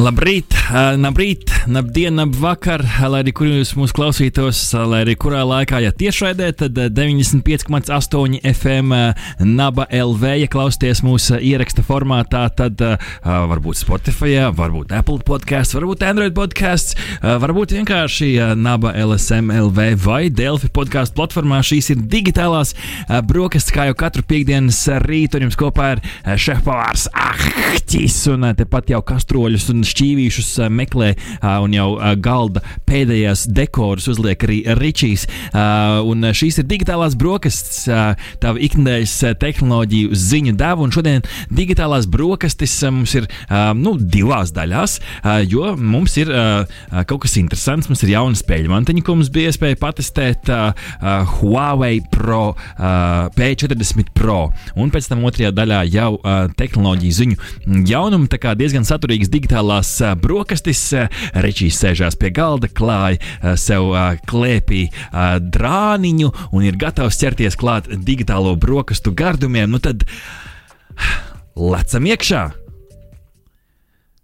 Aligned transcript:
Labrīt, 0.00 0.54
labrīt, 0.96 1.50
labdien, 1.68 2.16
labvakar, 2.16 2.80
lai 3.12 3.18
arī 3.20 3.34
kur 3.36 3.50
jūs 3.50 3.74
mūs 3.76 3.92
klausītos, 3.92 4.62
lai 4.88 5.02
arī 5.04 5.12
kurā 5.20 5.42
laikā, 5.44 5.76
ja 5.84 5.90
tiešraidē, 5.92 6.46
tad 6.56 6.78
ā, 6.80 6.86
95,8 6.96 8.38
FM 8.48 8.94
Naba 9.44 9.84
LV, 9.92 10.30
ja 10.40 10.48
klausāties 10.48 11.02
mūsu 11.04 11.36
ieraksta 11.44 11.84
formātā, 11.84 12.46
tad 12.56 12.80
varbūt 12.80 13.76
Spotify, 13.82 14.38
varbūt 14.56 14.94
Apple 14.96 15.20
podkāsts, 15.26 15.76
varbūt 15.76 16.06
Android 16.08 16.32
podkāsts, 16.38 16.96
varbūt 17.20 17.76
vienkārši 17.76 18.30
Naba 18.56 18.94
LSM 18.96 19.52
LV 19.66 19.90
vai 20.06 20.22
Delfi 20.32 20.72
podkāstu 20.72 21.18
platformā. 21.20 21.60
Šīs 21.60 21.92
ir 21.92 22.00
digitālās 22.08 22.72
brokastis, 23.28 23.76
kā 23.76 23.90
jau 23.90 23.98
katru 24.00 24.24
piekdienas 24.32 24.80
rītu, 25.04 25.36
un 25.36 25.50
jums 25.50 25.60
kopā 25.60 25.92
ir 25.98 26.02
šefpavārs 26.40 27.10
Ahtis 27.12 28.22
un 28.32 28.48
tepat 28.56 28.94
jau 28.96 29.04
kastroļus 29.12 29.68
un 29.74 29.84
šķīvīšus 29.90 30.50
meklē 30.72 31.12
un 31.62 31.74
jau 31.74 31.88
galda 32.22 32.62
pēdējās 32.88 33.46
dekorus 33.54 34.08
uzliek 34.10 34.40
arī 34.46 34.60
Ričijs. 34.78 35.26
Un 36.10 36.26
šīs 36.36 36.60
ir 36.62 36.68
digitālās 36.70 37.16
brokastis, 37.18 37.84
ā, 37.90 38.14
tava 38.42 38.60
ikdienas 38.62 39.14
tehnoloģiju 39.40 40.16
ziņu 40.16 40.54
deva. 40.58 40.84
Un 40.84 40.94
šodien 40.94 41.24
digitālās 41.52 42.08
brokastis 42.10 42.74
mums 42.90 43.14
ir 43.18 43.28
nu, 43.78 43.96
divās 44.00 44.54
daļās, 44.56 44.98
jo 45.50 45.74
mums 45.76 46.16
ir 46.20 46.32
kaut 47.10 47.24
kas 47.26 47.36
interesants. 47.40 47.90
Mums 47.90 48.04
ir 48.06 48.14
jauna 48.14 48.38
spēļu 48.38 48.70
mantiņa, 48.72 49.04
ko 49.06 49.12
mums 49.18 49.30
bija 49.32 49.50
iespēja 49.50 49.78
patestēt 49.80 50.50
Huawei 51.34 52.00
Pro 52.12 52.52
ā, 52.54 53.28
P40 53.36 54.12
Pro. 54.16 54.40
Un 54.78 54.92
pēc 54.92 55.04
tam 55.10 55.24
otrajā 55.28 55.50
daļā 55.56 55.80
jau 55.90 56.12
tehnoloģiju 56.58 57.16
ziņu 57.20 57.36
jaunumu. 57.90 58.28
Tā 58.30 58.38
kā 58.42 58.54
diezgan 58.58 58.86
saturīgas 58.88 59.30
digitālās 59.32 59.79
ā, 60.04 60.12
brokastis. 60.20 60.82
ā, 60.94 61.06
Ričijs 61.44 61.80
sēžās 61.80 62.18
pie 62.20 62.32
galda, 62.34 62.68
klāja 62.68 63.20
ā, 63.40 63.56
sev 63.60 63.92
klēpī 64.30 64.86
drāniņu 65.40 66.32
un 66.52 66.66
ir 66.66 66.78
gatavs 66.80 67.20
ķerties 67.20 67.58
klāt 67.60 67.90
digitālo 67.90 68.56
brokastu 68.60 69.14
gardumiem. 69.16 69.70
Nu 69.70 69.82
tad 69.82 70.06
lecam 71.72 72.08
iekšā! 72.10 72.50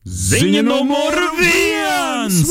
Ziņa 0.06 0.62
numur 0.62 1.16
viens! 1.40 2.44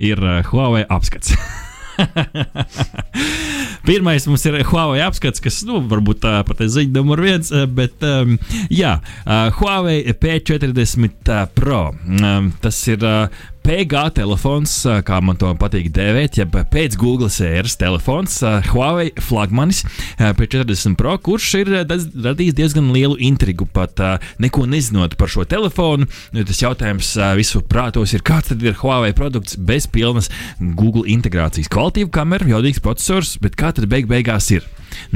Ir 0.00 0.22
uh, 0.24 0.40
Huawei 0.48 0.86
apskats. 0.88 1.34
Pirmais 3.86 4.26
mums 4.30 4.44
ir 4.46 4.60
Huawei 4.68 5.02
apskats, 5.02 5.42
kas, 5.42 5.62
nu, 5.66 5.80
varbūt 5.90 6.22
tā 6.22 6.34
pat 6.46 6.62
ir 6.62 6.70
ziņa 6.72 6.94
numur 6.96 7.22
viens, 7.24 7.50
eh, 7.50 7.66
bet, 7.66 7.96
um, 8.06 8.36
jā, 8.70 8.94
uh, 9.24 9.48
Huawei 9.58 10.14
P40 10.22 11.32
Pro. 11.56 11.82
Um, 12.06 12.52
tas 12.62 12.78
ir 12.90 13.02
uh, 13.06 13.26
PG 13.62 14.00
telefons, 14.16 14.72
kā 15.06 15.20
man 15.22 15.38
to 15.38 15.50
patīk 15.60 15.88
dēvēt, 15.94 16.40
jeb 16.40 16.56
pēc 16.72 16.96
Google 17.00 17.30
sēras 17.32 17.76
telefons, 17.78 18.40
Huawei 18.72 19.12
flagmanis 19.22 19.84
ā, 20.18 20.32
P40 20.38 20.98
Pro, 20.98 21.14
kurš 21.22 21.48
ir 21.60 21.70
radījis 21.70 22.58
diezgan 22.58 22.90
lielu 22.94 23.16
intrigu. 23.22 23.68
Pat 23.70 24.02
neko 24.42 24.66
nezinot 24.70 25.14
par 25.20 25.30
šo 25.32 25.46
telefonu, 25.48 26.10
nu, 26.34 26.44
tas 26.48 26.62
jautājums 26.64 27.14
visu 27.38 27.62
prātos 27.62 28.16
ir, 28.16 28.26
kāds 28.26 28.50
tad 28.50 28.66
ir 28.66 28.78
Huawei 28.82 29.14
produkts 29.16 29.56
bez 29.56 29.86
pilnas 29.86 30.30
Google 30.58 31.06
integrācijas. 31.14 31.70
Kvalitīva 31.72 32.10
kamera, 32.18 32.50
jaudīgs 32.56 32.82
processors, 32.82 33.36
bet 33.42 33.58
kā 33.58 33.70
tad 33.76 33.86
beig 33.92 34.10
beigās 34.10 34.50
ir? 34.58 34.66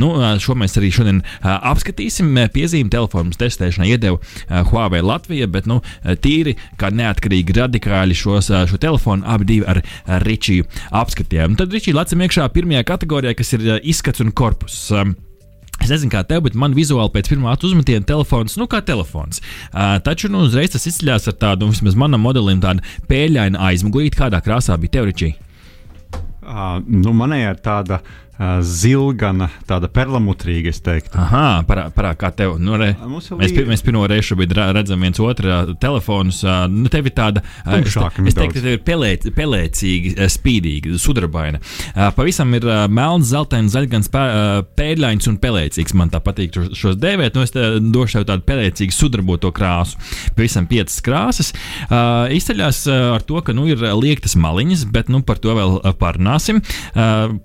Nu, 0.00 0.12
šo 0.42 0.56
mēs 0.58 0.76
arī 0.80 0.90
šodien 0.94 1.22
apskatīsim. 1.42 2.32
Piezīme 2.54 2.92
telefonu 2.92 3.36
testēšanai 3.38 3.90
iedeva 3.94 4.62
Huawei 4.70 5.02
Latvija, 5.04 5.48
bet 5.50 5.68
nu, 5.70 5.80
tīri 6.02 6.56
kā 6.80 6.90
neatkarīgi 6.94 7.56
radikāļi 7.60 8.16
šos, 8.18 8.50
šo 8.70 8.80
telefonu 8.82 9.26
abi 9.26 9.50
divi 9.52 9.68
ar, 9.70 9.82
Ričiju 10.26 10.66
apskatījām. 10.96 11.56
Tad 11.60 11.74
Ričija 11.74 11.96
lecam 11.98 12.24
iekšā 12.24 12.48
pirmajā 12.54 12.82
kategorijā, 12.88 13.36
kas 13.38 13.54
ir 13.56 13.68
izskats 13.82 14.24
un 14.24 14.34
korpus. 14.36 14.90
Es 15.82 15.92
nezinu, 15.92 16.10
kā 16.10 16.22
tev, 16.26 16.42
bet 16.46 16.56
man 16.58 16.74
vizuāli 16.74 17.12
pēc 17.14 17.28
pirmā 17.30 17.52
uzmetiena 17.68 18.06
telefons, 18.08 18.56
nu, 18.58 18.66
kā 18.70 18.80
telefons. 18.82 19.42
Uh, 19.70 19.98
taču, 20.02 20.30
nu, 20.32 20.46
uzreiz 20.48 20.72
tas 20.72 20.86
izceļas 20.88 21.28
ar 21.30 21.36
tādu, 21.42 21.66
nu, 21.66 21.74
vismaz 21.76 21.98
manam 22.00 22.24
modelim, 22.24 22.62
tādu 22.64 22.82
pēļainu 23.10 23.60
aizmugurīti, 23.68 24.18
kādā 24.18 24.40
krāsā 24.42 24.78
bija 24.80 24.96
teoriķija. 24.96 25.42
Uh, 26.46 26.78
nu, 26.86 27.12
manējā 27.18 27.52
ir 27.52 27.62
tāda 27.62 28.00
uh, 28.00 28.25
zilgana, 28.60 29.48
tāda 29.68 29.88
perlamutrīga, 29.92 30.68
es 30.74 30.80
teiktu. 30.84 31.16
Aha, 31.20 31.62
parā, 31.68 31.86
parā 31.94 32.12
kā 32.18 32.30
tev. 32.36 32.58
Nu, 32.60 32.76
re, 32.76 32.90
mēs, 33.00 33.30
bija- 33.54 33.66
mēs 33.70 33.82
pirmo 33.84 34.06
reizi 34.08 34.36
redzam 34.76 35.00
viens 35.00 35.18
otru 35.20 35.74
telefonus. 35.80 36.42
Nu, 36.68 36.88
tev 36.92 37.06
ir 37.06 37.12
tāda 37.16 37.42
es, 37.42 37.94
Tumšāka 37.94 38.16
te- 38.22 38.28
es 38.28 38.34
teiktu, 38.34 38.54
ka 38.54 38.60
tev 38.60 38.72
ir 38.76 38.82
pelēc, 38.84 39.26
pelēcīga, 39.36 40.28
spīdīga, 40.32 40.98
sudrabaina. 41.00 41.60
Pavisam 42.16 42.52
ir 42.54 42.62
melns, 42.88 43.30
zeltains, 43.32 43.72
zaļgans, 43.72 44.10
pēļains 44.76 45.28
un 45.28 45.38
pelēcīgs. 45.38 45.94
Man 45.94 46.10
tā 46.10 46.20
patīk 46.20 46.52
šo- 46.52 46.74
šos 46.74 46.96
dēvēt. 46.96 47.34
Nu, 47.34 47.42
es 47.42 47.50
došu 47.52 48.20
tev 48.20 48.26
tādu 48.32 48.44
pelēcīgu, 48.44 48.92
sudraboto 48.92 49.52
krāsu. 49.52 49.96
Pavisam 50.36 50.66
piecas 50.66 51.00
krāsas. 51.00 51.52
Ā, 51.90 52.28
ar 53.14 53.20
to, 53.22 53.40
ka 53.40 53.52
nu, 53.56 53.66
ir 53.66 53.76
liektas 53.76 54.36
maliņas, 54.36 54.84
bet 54.92 55.08
nu, 55.08 55.22
par 55.22 55.36
to 55.38 55.54
vēl 55.56 55.80
parunāsim. 55.96 56.60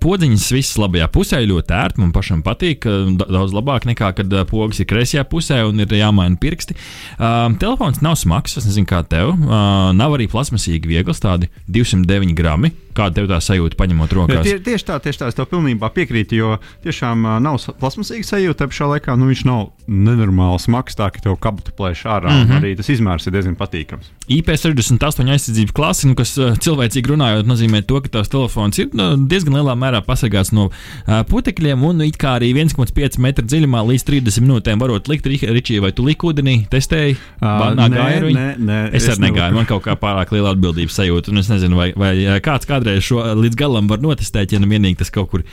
Podziņas 0.02 0.52
visas 0.52 0.78
labajā 0.82 1.08
pusē 1.12 1.40
ļoti 1.46 1.76
ērti. 1.78 2.02
Man 2.02 2.12
pašam 2.14 2.42
patīk 2.46 2.86
daudz 3.20 3.54
labāk 3.54 3.86
nekā, 3.88 4.12
kad 4.18 4.36
pogas 4.50 4.82
ir 4.82 4.88
kreisajā 4.90 5.24
pusē 5.30 5.62
un 5.68 5.82
ir 5.82 5.96
jāmaina 5.96 6.38
pirksti. 6.40 6.76
Uh, 7.18 7.48
telefons 7.62 8.02
nav 8.04 8.18
smags, 8.20 8.58
es 8.60 8.68
nezinu, 8.68 8.88
kā 8.90 9.02
tev. 9.06 9.34
Uh, 9.36 9.90
nav 9.96 10.16
arī 10.18 10.28
plasmasīgi 10.32 10.90
viegls, 10.90 11.22
tādi 11.22 11.50
209 11.70 12.36
grami. 12.38 12.72
Kāda 12.96 13.20
tev 13.20 13.28
tā 13.30 13.38
sajūta, 13.42 13.78
paņemot 13.80 14.12
Ja, 14.12 14.18
rokās? 14.18 14.46
tie, 14.46 14.58
tieši 14.60 14.88
tā, 14.88 14.98
tieši 15.02 15.22
tā, 15.22 15.28
es 15.32 15.38
tev 15.38 15.48
pilnībā 15.50 15.88
piekrītu, 15.94 16.36
jo 16.36 16.56
tiešām 16.84 17.24
uh, 17.24 17.38
nav 17.42 17.60
plasmasīga 17.80 18.26
sajūta. 18.28 18.68
Pašā 18.68 18.88
laikā 18.94 19.16
nu, 19.16 19.30
viņš 19.30 19.44
nav 19.48 19.70
nenormāli 19.88 20.60
smags, 20.62 20.96
tā 20.98 21.08
ka 21.12 21.22
tev 21.24 21.38
kabatu 21.42 21.74
plēš 21.76 22.04
ārā. 22.06 22.30
Mm. 22.30 22.44
-hmm. 22.48 22.60
Arī 22.60 22.76
tas 22.76 22.90
izmērs 22.92 23.26
ir 23.26 23.34
diezgan 23.36 23.56
patīkams. 23.56 24.10
IP68 24.28 25.30
aizsardzības 25.34 25.74
klase, 25.76 26.08
nu, 26.08 26.14
kas 26.18 26.36
uh, 26.38 26.52
cilvēcīgi 26.56 27.12
runājot, 27.12 27.48
nozīmē 27.48 27.82
to, 27.86 28.00
ka 28.04 28.08
tās 28.18 28.30
telefons 28.32 28.78
ir 28.78 28.92
nu, 28.92 29.16
diezgan 29.28 29.56
lielā 29.58 29.74
mērā 29.78 30.02
pasargāts 30.06 30.52
no 30.52 30.68
uh, 30.70 31.22
putekļiem, 31.28 31.82
un 31.82 31.98
nu, 31.98 32.04
it 32.08 32.18
kā 32.20 32.36
arī 32.38 32.52
1,5 32.54 33.18
metru 33.18 33.44
dziļumā 33.46 33.82
līdz 33.90 34.06
30 34.08 34.46
minūtēm 34.46 34.82
varot 34.82 35.08
likt 35.08 35.26
Ričī, 35.26 35.80
vai 35.82 35.92
tu 35.92 36.04
liki 36.06 36.26
ūdenī, 36.28 36.56
testēji? 36.70 37.16
Vannā 37.40 37.88
nē, 37.88 38.20
nē, 38.32 38.46
nē, 38.58 38.78
Es 38.92 39.06
es 39.06 39.16
arī 39.16 39.28
negāju, 39.28 39.56
man 39.56 39.66
kaut 39.66 39.84
kā 39.84 39.96
pārāk 39.98 40.32
liela 40.34 40.52
atbildības 40.54 40.96
sajūta, 41.00 41.32
un 41.32 41.42
es 41.42 41.50
nezinu, 41.50 41.78
vai, 41.78 41.90
vai 41.96 42.12
kāds 42.44 42.68
kādreiz 42.82 43.06
šo 43.06 43.22
ā, 43.22 43.32
līdz 43.38 43.58
galam 43.58 43.88
var 43.90 44.02
notestēt, 44.02 44.52
ja 44.52 44.60
nu 44.62 44.70
vienīgi 44.70 45.00
tas 45.02 45.12
kaut 45.14 45.30
kur 45.32 45.46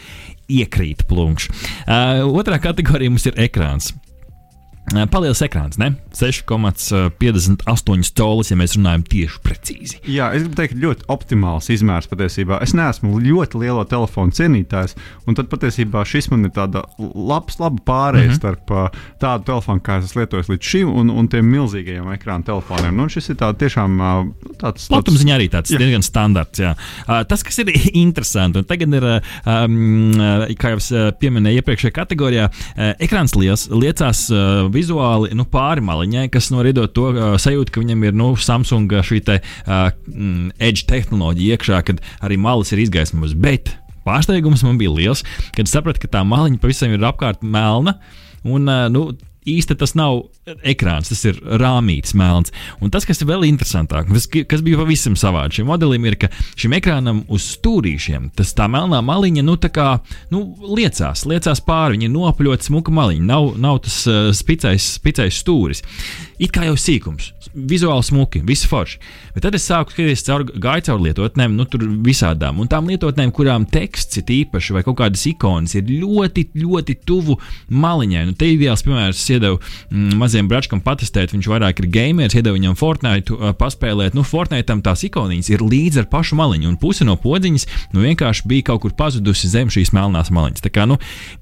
iekrīt 0.50 1.06
plunkš. 1.10 1.50
Uh, 1.86 2.26
otrā 2.34 2.60
kategorija 2.62 3.14
mums 3.14 3.30
ir 3.30 3.38
ekrāns. 3.40 3.94
Ā, 4.90 5.06
Paliels 5.12 5.42
ekrāns, 5.46 5.78
ne? 5.80 5.92
6,58 6.18 8.14
colis, 8.18 8.50
ja 8.52 8.58
mēs 8.60 8.74
runājam 8.78 9.04
tieši 9.10 9.42
precīzi. 9.46 10.00
Jā, 10.10 10.32
es 10.36 10.44
gribu 10.44 10.58
teikt, 10.58 10.78
ļoti 10.81 11.06
optimāls 11.13 11.69
izmērs 11.74 12.10
patiesībā. 12.10 12.60
Es 12.66 12.74
neesmu 12.78 13.19
ļoti 13.22 13.62
lielo 13.62 13.84
telefonu 13.90 14.34
cienītājs, 14.36 14.96
un 15.30 15.38
tad 15.38 15.50
patiesībā 15.52 16.04
šis 16.10 16.30
man 16.34 16.48
ir 16.50 16.54
tāds 16.56 16.81
labs, 16.98 17.60
labs 17.62 17.84
pārējais 17.86 18.25
mm 18.25 18.34
-hmm. 18.34 18.40
starp 18.42 18.72
uh, 18.74 18.90
tādu 19.22 19.44
telefonu, 19.52 19.80
kā 19.86 20.00
es 20.04 20.16
lietoju 20.18 20.44
līdz 20.50 20.72
šim, 20.72 20.88
un, 21.02 21.10
un 21.10 21.28
tiem 21.28 21.46
milzīgajiem 21.46 22.10
ekrāna 22.16 22.44
telefoniem. 22.46 22.96
Nu, 22.96 23.10
šis 23.10 23.30
ir 23.30 23.36
tā, 23.40 23.54
tiešām 23.54 24.00
tāds 24.60 24.88
Platuma 24.90 25.18
ziņā 25.22 25.38
arī 25.38 25.50
tāds 25.54 25.69
Jā. 25.72 25.78
diezgan 25.78 26.04
standarts. 26.06 26.60
Jā. 26.60 26.74
Tas, 27.30 27.44
kas 27.44 27.58
ir 27.62 27.72
interesanti, 28.06 28.60
un 28.60 28.66
tagad 28.66 28.94
ir, 28.94 29.08
kā 30.60 30.74
jau 30.74 30.81
es 30.81 30.90
pieminēju 31.22 31.62
iepriekšējā 31.62 31.94
kategorijā, 31.94 32.50
ekrāns 33.00 33.36
liels, 33.38 33.68
liecās 33.69 34.25
vizuāli 34.80 35.36
nu, 35.38 35.46
pāri 35.50 35.84
maliņai, 35.86 36.28
kas 36.34 36.50
no 36.54 36.64
rīdot 36.66 36.96
to 36.96 37.10
uh, 37.12 37.36
sajūtu, 37.42 37.76
ka 37.76 37.84
viņam 37.84 38.08
ir 38.08 38.18
nu, 38.18 38.31
Samsung 38.40 38.96
šī 39.06 39.22
te, 39.28 39.40
uh, 39.44 39.92
mm, 40.10 40.56
edge 40.70 40.88
tehnoloģija 40.90 41.60
iekšā, 41.60 41.84
kad 41.92 42.02
arī 42.26 42.40
malas 42.42 42.74
ir 42.74 42.84
izgaismotas. 42.86 43.36
Bet 43.38 43.74
pārsteigums 44.08 44.66
man 44.66 44.80
bija 44.81 44.96
liels, 44.96 45.26
kad 45.58 45.70
sapratu, 45.70 46.06
ka 46.06 46.14
tā 46.18 46.26
maliņa 46.28 46.62
pavisam 46.64 46.96
ir 46.96 47.06
apkārt 47.12 47.44
melna. 47.46 48.00
Un, 48.48 48.70
uh, 48.72 48.88
nu, 48.92 49.10
īsti 49.47 49.77
tas 49.80 49.95
nav 49.97 50.25
ekrāns, 50.68 51.12
tas 51.12 51.21
ir 51.30 51.39
rāmītis 51.62 52.15
melns. 52.18 52.53
Un 52.83 52.91
tas, 52.94 53.06
kas 53.07 53.21
ir 53.21 53.30
vēl 53.30 53.45
interesantāk, 53.50 54.09
kas 54.50 54.63
bija 54.65 54.80
pavisam 54.81 55.15
savādi 55.19 55.59
šim 55.59 55.69
modelim, 55.69 56.07
ir, 56.09 56.18
ka 56.19 56.31
šim 56.59 56.75
ekrānam 56.77 57.24
uz 57.31 57.45
stūrīšiem 57.56 58.31
tas 58.38 58.53
tā 58.57 58.69
melnā 58.71 59.01
maliņa, 59.06 59.45
nu, 59.45 59.57
tā 59.62 59.71
kā 59.74 59.89
nu, 60.33 60.44
liecās, 60.75 61.25
liecās 61.30 61.63
pāri, 61.65 61.97
viņa 61.97 62.12
nopļota 62.13 62.69
smuka 62.69 62.94
maliņa, 62.95 63.25
nav, 63.30 63.53
nav 63.62 63.83
tas 63.88 64.01
uh, 64.09 64.30
spicais, 64.36 64.95
spicais 65.00 65.39
stūris. 65.44 65.83
It 66.39 66.53
kā 66.56 66.63
jau 66.63 66.77
sīkums, 66.80 67.33
vizuāli 67.51 68.06
smuki, 68.07 68.39
viss 68.47 68.68
forši. 68.69 69.00
Bet 69.36 69.44
tad 69.44 69.57
es 69.57 69.65
sāku 69.68 69.91
skatīties 69.91 70.24
caur 70.24 70.45
gāju 70.47 70.86
caur 70.88 71.01
lietotnēm, 71.03 71.57
nu, 71.57 71.65
tur 71.68 71.83
visādām. 72.06 72.62
Un 72.63 72.69
tām 72.71 72.88
lietotnēm, 72.88 73.33
kurām 73.36 73.65
teksts 73.69 74.21
ir 74.21 74.31
īpaši 74.38 74.77
vai 74.77 74.83
kaut 74.88 75.00
kādas 75.01 75.25
ikonas, 75.27 75.75
ir 75.75 75.91
ļoti, 75.91 76.45
ļoti 76.59 76.95
tuvu 77.07 77.36
maliņai. 77.75 78.24
Nu, 78.30 78.38
te 78.39 78.47
ideāls, 78.53 78.86
piemēram, 78.88 79.15
es 79.30 79.36
iedevu 79.38 79.60
mm, 79.62 80.18
maziem 80.20 80.50
bračkam 80.50 80.81
patestēt, 80.84 81.34
viņš 81.36 81.50
vairāk 81.52 81.84
ir 81.84 81.90
gamers, 81.94 82.36
iedevu 82.38 82.58
viņam 82.58 82.78
Fortnite 82.80 83.36
uh, 83.36 83.52
paspēlēt. 83.58 84.18
Nu, 84.18 84.26
Fortnite 84.28 84.78
tās 84.86 85.04
ikoniņas 85.08 85.52
ir 85.54 85.64
līdz 85.66 86.04
ar 86.04 86.10
pašu 86.12 86.38
maliņu, 86.40 86.70
un 86.72 86.80
puse 86.81 87.08
no 87.08 87.16
podziņas 87.20 87.68
nu, 87.94 88.04
vienkārši 88.06 88.48
bija 88.50 88.70
kaut 88.72 88.84
kur 88.86 88.96
pazudusi 88.98 89.52
zem 89.52 89.72
šīs 89.74 89.94
melnās 89.96 90.31
maliņas. 90.34 90.66
Tā 90.66 90.74
kā, 90.74 90.88
nu, 90.90 91.00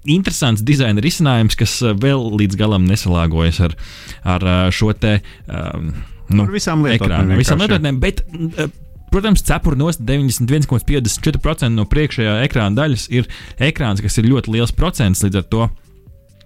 interesants 0.10 0.66
dizaina 0.66 1.04
risinājums, 1.04 1.58
kas 1.60 1.80
vēl 2.02 2.28
līdz 2.42 2.60
galam 2.60 2.88
nesalāgojas 2.90 3.62
ar, 3.70 3.78
ar 4.38 4.50
šo 4.76 4.94
te. 4.98 5.20
Um, 5.48 5.94
nu, 6.34 6.48
ar 6.48 6.54
visām 6.54 6.84
lietotnēm. 6.86 7.38
Visām 7.40 7.64
lietotnēm, 7.64 8.00
bet, 8.04 8.24
protams, 9.14 9.44
cepurnos 9.48 10.02
91,54% 10.04 11.74
no 11.76 11.88
priekšējā 11.90 12.40
ekrāna 12.48 12.84
daļas 12.84 13.10
ir 13.14 13.30
ekrāns, 13.70 14.04
kas 14.04 14.20
ir 14.20 14.32
ļoti 14.32 14.58
liels 14.58 14.76
procents 14.76 15.24
līdz 15.26 15.44
ar 15.44 15.52
to. 15.52 15.68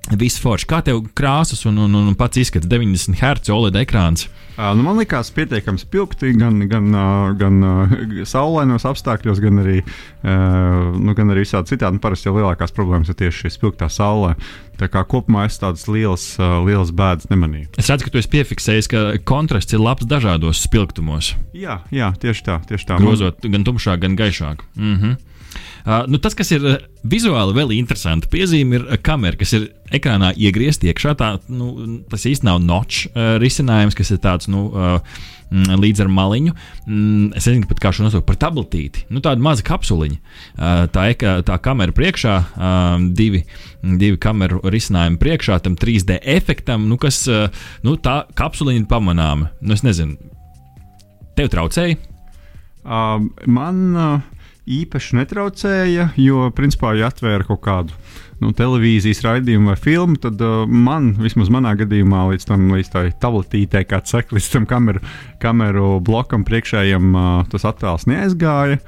Viss 0.10 0.42
forši. 0.42 0.66
Kā 0.66 0.82
tev 0.82 1.04
krāsas 1.16 1.62
un, 1.70 1.78
un, 1.86 1.94
un 1.94 2.16
pats 2.18 2.40
izskats 2.42 2.68
90 2.68 3.20
Hz 3.22 3.52
OLED 3.54 3.78
ekrāns? 3.84 4.26
Nu 4.58 4.84
man 4.84 4.98
liekas, 5.00 5.30
pietiekami 5.34 5.80
spilgti 5.80 6.34
gan, 6.38 6.58
gan, 6.70 6.90
gan 7.40 7.62
uh, 7.66 7.94
saulainos 8.28 8.84
apstākļos, 8.90 9.40
gan 9.42 9.62
arī, 9.62 9.78
nu, 10.22 11.16
gan 11.18 11.32
arī 11.34 11.46
visādi 11.46 11.72
citādi. 11.72 11.98
Nu, 11.98 12.04
parasti 12.04 12.28
jau 12.28 12.36
lielākās 12.36 12.76
problēmas 12.76 13.14
ir 13.14 13.18
tieši 13.22 13.46
šī 13.46 13.54
spilgtā 13.56 13.90
saulē. 13.94 14.34
Tā 14.82 14.90
kā 14.92 15.06
kopumā 15.08 15.46
es 15.48 15.60
tādas 15.62 15.86
lielas, 15.90 16.26
lielas 16.66 16.92
bēdas 16.98 17.30
nemanīju. 17.32 17.72
Es 17.78 17.90
redzu, 17.94 18.08
ka 18.08 18.14
tu 18.14 18.22
esi 18.22 18.34
piefiksējis, 18.34 18.92
ka 18.92 19.04
kontrasts 19.30 19.78
ir 19.78 19.82
labs 19.82 20.10
dažādos 20.10 20.64
spilgtumos. 20.66 21.36
Jā, 21.58 21.84
jā 21.94 22.10
tieši 22.22 22.48
tā. 22.50 22.62
Tieši 22.68 22.90
tā. 22.90 23.02
Grozot 23.02 23.46
gan 23.46 23.66
tumšāk, 23.68 24.02
gan 24.02 24.18
gaišāk. 24.20 24.66
Mm 24.76 24.96
-hmm. 24.98 25.20
Uh, 25.82 26.06
nu, 26.08 26.20
tas, 26.22 26.36
kas 26.38 26.52
ir 26.54 26.64
vizuāli 27.08 27.56
vēl 27.58 27.74
interesanti, 27.76 28.30
piezīme 28.32 28.78
ir 28.78 28.88
kamera, 29.06 29.38
kas 29.40 29.56
ir 29.58 29.70
ekrānā 29.94 30.32
iegriezta 30.38 30.90
iekšā. 30.92 31.16
Tā, 31.20 31.34
nu, 31.52 32.02
tas 32.12 32.28
īstenībā 32.30 32.56
nav 32.56 32.66
notch 32.66 33.10
uh, 33.12 33.36
risinājums, 33.42 33.98
kas 33.98 34.14
ir 34.14 34.22
tāds. 34.24 34.52
Nu, 34.52 34.70
uh, 34.72 35.22
Līdz 35.52 36.06
ar 36.06 36.08
maliņu. 36.08 36.54
Mm, 36.88 37.34
es 37.36 37.44
nezinu, 37.50 37.68
kā 37.84 37.90
šo 37.92 38.06
nosaukt 38.06 38.24
par 38.24 38.38
tabletīti. 38.40 39.02
Nu, 39.12 39.20
tāda 39.20 39.44
maza 39.44 39.66
kapsuliņa. 39.68 40.16
Uh, 40.56 40.86
tā, 40.96 41.10
tā 41.44 41.58
kamera 41.60 41.92
priekšā, 41.92 42.36
uh, 42.40 42.94
divi, 43.12 43.42
divi 43.84 44.16
kameru 44.22 44.62
risinājumi 44.64 45.20
priekšā 45.20 45.60
tam 45.66 45.76
3D 45.76 46.22
efektam, 46.38 46.88
nu, 46.88 46.96
kas 47.02 47.26
uh, 47.28 47.50
nu, 47.84 47.98
tā 48.00 48.22
kapsuliņa 48.40 48.88
pamanāma. 48.88 49.52
Nu, 49.60 49.76
es 49.76 49.84
nezinu, 49.84 50.16
tev 51.36 51.52
traucēja? 51.52 52.00
Uh, 52.86 53.28
man. 53.52 53.90
Uh 53.92 54.38
īpaši 54.70 55.18
netraucēja, 55.22 56.12
jo, 56.22 56.50
principā, 56.56 56.94
ja 56.98 57.10
atvēra 57.10 57.48
kaut 57.48 57.64
kādu 57.66 57.98
nu, 58.42 58.52
televīzijas 58.58 59.22
raidījumu 59.26 59.72
vai 59.72 59.78
filmu, 59.80 60.18
tad 60.22 60.42
uh, 60.42 60.64
man, 60.66 61.12
vismaz 61.22 61.52
manā 61.54 61.74
gadījumā, 61.80 62.28
līdz 62.34 62.48
tam 62.50 62.70
līdz 62.74 62.92
tai 62.94 63.04
tabletītei, 63.22 63.86
kā 63.90 64.02
līdz 64.02 64.50
tam 64.54 64.68
kameru, 64.70 65.04
kameru 65.42 66.00
blokam 66.06 66.46
priekšējiem, 66.48 67.16
tas 67.52 67.66
attēls 67.68 68.08
neaizgāja. 68.10 68.80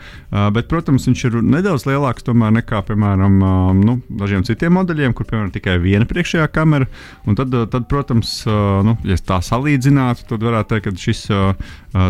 Bet, 0.53 0.69
protams, 0.71 1.07
viņš 1.09 1.25
ir 1.29 1.39
nedaudz 1.45 1.85
lielāks 1.89 2.25
tomēr 2.25 2.53
nekā, 2.59 2.81
piemēram, 2.87 3.39
nu, 3.81 3.97
dažiem 4.21 4.45
citiem 4.47 4.73
modeļiem, 4.77 5.13
kur, 5.17 5.27
piemēram, 5.29 5.51
tikai 5.53 5.77
viena 5.83 6.07
priekšējā 6.09 6.47
kamera. 6.53 6.87
Un 7.29 7.37
tad, 7.37 7.53
tad 7.73 7.87
protams, 7.91 8.39
nu, 8.47 8.95
ja 9.07 9.17
tā 9.21 9.39
salīdzinātu, 9.45 10.27
tad 10.31 10.45
varētu 10.45 10.73
teikt, 10.73 10.89
ka 10.89 11.05
šis 11.05 11.25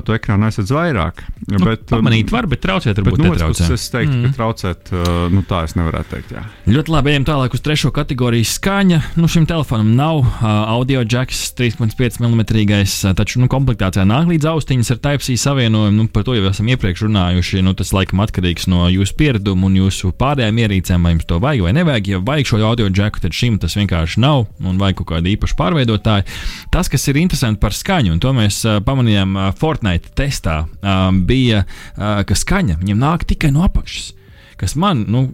to 0.07 0.15
ekrānu 0.15 0.47
aizsardz 0.47 0.71
vairāk. 0.71 1.23
Nu, 1.51 1.59
bet, 1.65 1.83
pamanīt 1.89 2.31
var, 2.31 2.47
bet 2.51 2.63
traucēt 2.63 3.01
varbūt 3.01 3.19
bet, 3.19 3.33
netraucē. 3.33 3.67
Es 3.75 3.89
teiktu, 3.91 4.15
mm. 4.15 4.23
ka 4.29 4.37
traucēt, 4.39 4.93
nu, 5.33 5.43
tā 5.47 5.63
es 5.67 5.75
nevarētu 5.75 6.13
teikt. 6.13 6.31
Jā. 6.37 6.45
Ļoti 6.71 6.93
labi, 6.93 7.11
ejam 7.13 7.27
tālāk 7.27 7.57
uz 7.57 7.63
trešo 7.65 7.91
kategoriju 7.95 8.47
skaņa. 8.47 9.01
Nu, 9.19 9.27
šim 9.31 9.47
telefonam 9.49 9.91
nav 9.97 10.23
audio 10.43 11.03
jacks 11.03 11.49
3,5 11.59 12.21
mm, 12.23 13.13
taču 13.19 13.43
nu, 13.43 13.49
komplektācijā 13.51 14.07
nāk 14.07 14.31
līdz 14.33 14.47
austiņas 14.49 14.91
ar 14.93 14.99
Type-C 15.03 15.35
savienojumu. 15.39 15.95
Nu, 15.95 16.07
par 16.11 16.25
to 16.27 16.35
jau 16.37 16.45
esam 16.49 16.69
iepriekš 16.73 17.05
runājuši. 17.05 17.61
Nu, 17.65 17.75
tas 17.77 17.93
laikam 17.95 18.23
atkarīgs 18.23 18.65
no 18.71 18.87
jūsu 18.91 19.15
piereduma 19.19 19.67
un 19.69 19.77
jūsu 19.77 20.13
pārējām 20.19 20.61
ierīcēm, 20.63 21.05
vai 21.05 21.13
jums 21.15 21.27
to 21.29 21.39
vajag 21.43 21.67
vai 21.67 21.75
nevajag. 21.77 22.09
Ja 22.13 22.21
vajag 22.25 22.49
šo 22.49 22.61
audio 22.65 22.89
jacku, 22.89 23.21
tad 23.23 23.37
šim 23.37 23.59
tas 23.61 23.77
vienkārši 23.77 24.23
nav 24.23 24.47
un 24.63 24.81
vajag 24.81 25.01
kaut 25.01 25.11
kādu 25.13 25.31
īpašu 25.33 25.57
pārveidotāju. 25.59 26.27
Tas, 26.73 26.89
kas 26.91 27.07
ir 27.11 27.21
interesanti 27.21 27.61
par 27.61 27.77
skaņu, 27.77 28.15
un 28.15 28.23
to 28.23 28.33
mēs 28.35 28.63
uh, 28.65 28.79
pamanījām 28.85 29.37
uh, 29.37 29.51
Fortnite 29.59 30.13
testā, 30.17 30.63
uh, 30.65 31.05
bija, 31.13 31.63
uh, 31.95 32.23
ka 32.27 32.37
skaņa 32.37 32.79
viņam 32.81 33.01
nāk 33.03 33.27
tikai 33.29 33.53
no 33.53 33.65
apakšas. 33.67 34.11
Kas 34.59 34.77
man, 34.79 35.05
nu, 35.11 35.27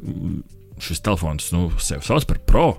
šis 0.83 1.03
telefons 1.05 1.51
nu, 1.55 1.69
sev 1.83 2.03
sauc 2.05 2.27
par 2.27 2.43
pro. 2.47 2.69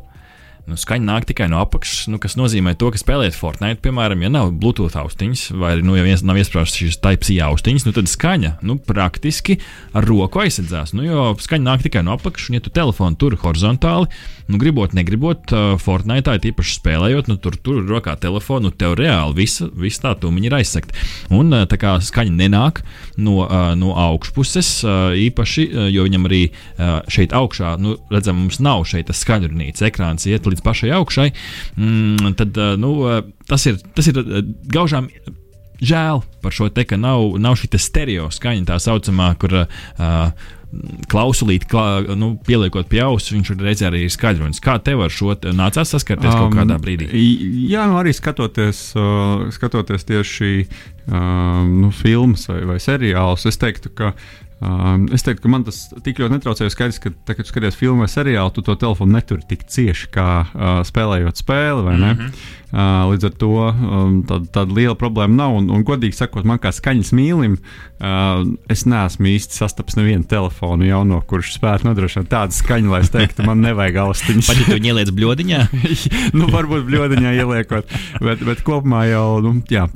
Nu, 0.71 0.79
skaņa 0.79 1.07
nāk 1.07 1.27
tikai 1.27 1.49
no 1.51 1.61
apakšas, 1.65 2.07
nu, 2.13 2.21
kas 2.23 2.37
nozīmē 2.39 2.77
to, 2.79 2.93
ka 2.95 3.01
spēlēt 3.01 3.35
Fortnite, 3.35 3.81
piemēram, 3.83 4.23
ja 4.23 4.31
nav 4.31 4.53
Bluetooth 4.63 4.99
austiņas, 5.01 5.49
vai 5.59 5.73
nu, 5.83 5.97
ja 5.99 6.05
viens 6.07 6.23
nav 6.27 6.39
iesprāstīts 6.39 6.85
šīs 6.85 7.01
Type-C 7.03 7.41
austiņas, 7.45 7.87
nu, 7.89 7.95
tad 7.97 8.11
skaņa 8.11 8.53
nu, 8.67 8.79
praktiski 8.79 9.59
ar 9.97 10.07
roku 10.07 10.45
aizsardzās. 10.45 10.95
Nu, 10.95 11.05
jo 11.07 11.31
skaņa 11.43 11.67
nāk 11.67 11.83
tikai 11.87 12.05
no 12.07 12.15
apakšas, 12.15 12.53
un 12.53 12.61
ja 12.61 12.65
tu 12.65 12.73
telefonu 12.75 13.19
tur 13.19 13.35
horizontāli, 13.43 14.11
nu, 14.51 14.61
gribot, 14.63 14.95
negribot, 14.97 15.51
uh, 15.55 15.75
Fortnite 15.81 16.39
īpaši 16.51 16.77
spēlējot, 16.79 17.31
nu, 17.31 17.39
tur 17.43 17.59
tur 17.59 17.83
rokā 17.87 18.15
telefonu, 18.21 18.71
nu, 18.71 18.75
tev 18.77 18.97
reāli 18.99 19.37
visa, 19.43 19.69
visa 19.75 20.09
tā 20.09 20.15
tūmiņa 20.23 20.49
ir 20.49 20.57
aizsegta. 20.61 21.07
Un 21.35 21.53
uh, 21.55 21.67
tā 21.71 21.79
kā 21.81 21.97
skaņa 22.05 22.35
nenāk 22.37 22.83
no, 23.19 23.41
uh, 23.45 23.73
no 23.79 23.95
augšpuses, 23.99 24.73
uh, 24.85 25.13
īpaši, 25.19 25.67
uh, 25.71 25.89
jo 25.93 26.07
viņam 26.07 26.29
arī 26.31 26.43
uh, 26.51 27.01
šeit 27.11 27.35
augšā, 27.37 27.75
nu, 27.83 27.97
redzam, 28.13 28.41
mums 28.45 28.61
nav 28.63 28.85
šeit 28.91 29.11
skaļrunīts, 29.15 29.85
ekrāns 29.87 30.27
iet 30.31 30.47
līdz 30.49 30.60
pašai 30.65 30.95
augšai, 30.99 31.31
mm, 31.77 32.35
tad 32.39 32.57
uh, 32.61 32.77
nu, 32.81 32.95
uh, 33.07 33.21
tas 33.51 33.67
ir, 33.71 33.81
tas 33.97 34.11
ir 34.11 34.21
uh, 34.23 34.41
gaužām 34.71 35.11
žēl 35.81 36.23
par 36.45 36.55
šo 36.55 36.69
te, 36.73 36.85
ka 36.85 36.99
nav, 37.01 37.37
nav 37.41 37.57
šī 37.61 37.73
stereo 37.81 38.31
skaņa, 38.33 38.69
tā 38.69 38.81
saucamā, 38.83 39.33
kur 39.41 39.63
uh, 39.63 40.49
klausulīt, 41.11 41.65
klā, 41.71 42.15
nu, 42.19 42.35
pieliekot 42.47 42.87
pie 42.91 43.01
auss, 43.03 43.33
viņš 43.33 43.53
reizē 43.59 43.89
arī 43.89 44.05
ir 44.07 44.13
skaļrunis. 44.15 44.63
Kā 44.63 44.77
tev 44.85 45.03
ar 45.03 45.11
šo 45.13 45.35
nācās 45.57 45.91
saskarties 45.97 46.31
um, 46.31 46.45
kaut 46.45 46.61
kādā 46.61 46.77
brīdī? 46.83 47.09
Jā, 47.71 47.89
nu 47.91 47.99
arī 47.99 48.15
skatoties, 48.15 48.85
uh, 48.99 49.49
skatoties 49.55 50.07
tieši 50.07 50.53
um, 50.61 51.81
nu, 51.81 51.91
filmas 51.95 52.47
vai, 52.51 52.63
vai 52.71 52.79
seriālus, 52.83 53.49
es 53.51 53.59
teiktu, 53.61 53.93
ka 53.99 54.15
Um, 54.61 55.07
es 55.17 55.25
teiktu, 55.25 55.47
ka 55.47 55.51
man 55.53 55.63
tas 55.65 55.87
tik 56.05 56.19
ļoti 56.21 56.37
netraucēja. 56.37 56.73
Skaidrs, 56.75 57.01
ka, 57.01 57.13
tā, 57.25 57.37
kad 57.39 57.49
skaties 57.49 57.79
filmu 57.81 58.05
vai 58.05 58.11
seriālu, 58.13 58.53
tu 58.53 58.65
to 58.67 58.75
telefonu 58.77 59.17
neturi 59.17 59.47
tik 59.49 59.65
cieši 59.73 60.11
kā 60.13 60.29
uh, 60.45 60.81
spēlējot 60.85 61.41
spēli. 61.41 61.87
Mm 61.87 62.03
-hmm. 62.05 62.43
Uh, 62.71 63.11
līdz 63.11 63.29
ar 63.29 63.37
to 63.41 63.53
um, 63.69 64.17
tāda, 64.29 64.49
tāda 64.59 64.77
liela 64.77 64.97
problēma 64.99 65.37
nav. 65.43 65.57
Un, 65.61 65.69
un 65.75 65.85
godīgi 65.87 66.19
sakot, 66.19 66.47
man 66.49 66.61
kā 66.63 66.73
skaņas 66.75 67.13
mīlim, 67.17 67.59
uh, 67.59 68.45
es 68.73 68.87
neesmu 68.89 69.31
īsti 69.33 69.61
sastaps 69.61 69.99
nevienu 69.99 70.27
telefonu 70.31 70.89
jauno, 70.89 71.21
kurš 71.31 71.55
spētu 71.59 71.89
nodrošināt 71.89 72.31
tādu 72.33 72.57
skaņu, 72.57 72.93
lai 72.95 73.03
es 73.05 73.13
teiktu, 73.15 73.45
man 73.49 73.63
nevajag 73.65 74.01
austiņas. 74.05 74.51
Pat 74.51 74.63
ja 74.63 74.69
tu 74.71 74.91
ieliec 74.91 75.13
bļodiņā? 75.17 75.61
nu, 76.39 76.51
varbūt 76.53 76.87
bļodiņā 76.89 77.35
ieliekot. 77.43 77.95
Bet, 78.25 78.45
bet 78.47 78.65
kopumā 78.67 79.05
jau 79.11 79.27
nu, 79.45 79.57
jā, 79.71 79.87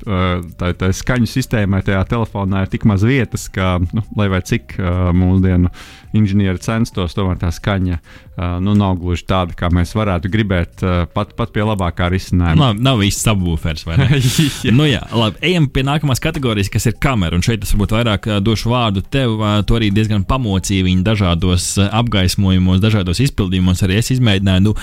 tā, 0.61 0.73
tā 0.79 0.91
skaņu 0.95 1.31
sistēmai 1.31 1.83
tajā 1.87 2.03
telefonā 2.11 2.65
ir 2.65 2.73
tik 2.73 2.87
maz 2.89 3.05
vietas, 3.07 3.49
ka, 3.53 3.77
nu, 3.95 4.05
lai 4.19 4.31
vai 4.33 4.43
cik 4.45 4.77
uh, 4.79 5.11
mūsdienu 5.17 5.71
inženieri 6.15 6.63
censtos, 6.63 7.15
tomēr 7.17 7.41
tā 7.41 7.51
skaņa 7.55 7.99
uh, 7.99 8.59
nu, 8.63 8.75
nav 8.79 8.99
gluži 9.01 9.27
tāda, 9.29 9.57
kā 9.59 9.71
mēs 9.75 9.95
varētu 9.99 10.31
gribēt, 10.33 10.85
uh, 10.85 11.05
pat, 11.11 11.35
pat 11.39 11.53
pie 11.55 11.65
labākā 11.67 12.09
risinājuma. 12.13 12.64
Nav, 12.65 12.79
nav 12.81 13.03
īsti 13.05 13.27
subwoofers, 13.27 13.85
jā. 14.65 14.73
Nu, 14.73 14.87
jā, 14.89 15.03
labi, 15.13 15.41
ejam 15.45 15.67
pie 15.73 15.85
nākamās 15.85 16.23
kategorijas, 16.23 16.71
kas 16.73 16.89
ir 16.89 16.97
kamera. 17.03 17.37
Un 17.37 17.45
šeit 17.45 17.65
es 17.67 17.75
varbūt 17.75 17.93
vairāk 17.93 18.29
došu 18.45 18.73
vārdu 18.73 19.03
tev. 19.13 19.37
Tu 19.69 19.77
arī 19.77 19.91
diezgan 19.93 20.25
pamocīji 20.29 20.87
viņu 20.87 21.05
dažādos 21.05 21.67
apgaismojumos, 21.85 22.81
dažādos 22.81 23.21
izpildījumos. 23.25 23.83
Arī 23.85 23.99
es 24.01 24.09
izmēģināju, 24.15 24.65
nu, 24.65 24.75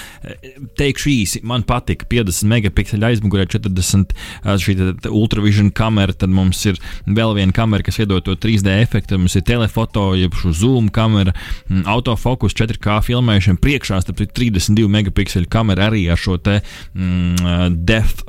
teikšu 0.78 1.10
īsi, 1.14 1.42
man 1.48 1.66
patika 1.68 2.06
50 2.12 2.50
megapikseli 2.52 3.08
aizmugurē, 3.10 3.48
40 3.50 4.14
uh, 4.14 4.54
šī 4.62 4.78
ultravision 5.10 5.72
kamera. 5.74 6.14
Tad 6.14 6.34
mums 6.34 6.62
ir 6.70 6.78
vēl 7.08 7.36
viena 7.40 7.56
kamera, 7.56 7.86
kas 7.88 8.02
iedod 8.04 8.26
to 8.28 8.38
3D 8.38 8.78
efektu. 8.84 9.18
Mums 9.22 9.40
ir 9.40 9.46
telefoto, 9.48 10.12
jeb 10.20 10.38
zoom 10.54 10.92
kamera, 10.94 11.34
mm, 11.70 11.88
autofokus 11.90 12.56
4K 12.58 13.00
filmēšana 13.10 13.62
priekšā, 13.62 14.04
starp 14.06 14.22
32 14.22 14.90
megapikseli 14.92 15.50
kamera 15.52 15.90
arī 15.90 16.06
ar 16.12 16.20
šo 16.22 16.38
te 16.42 16.60
mm, 16.62 17.71
depth, 17.72 18.24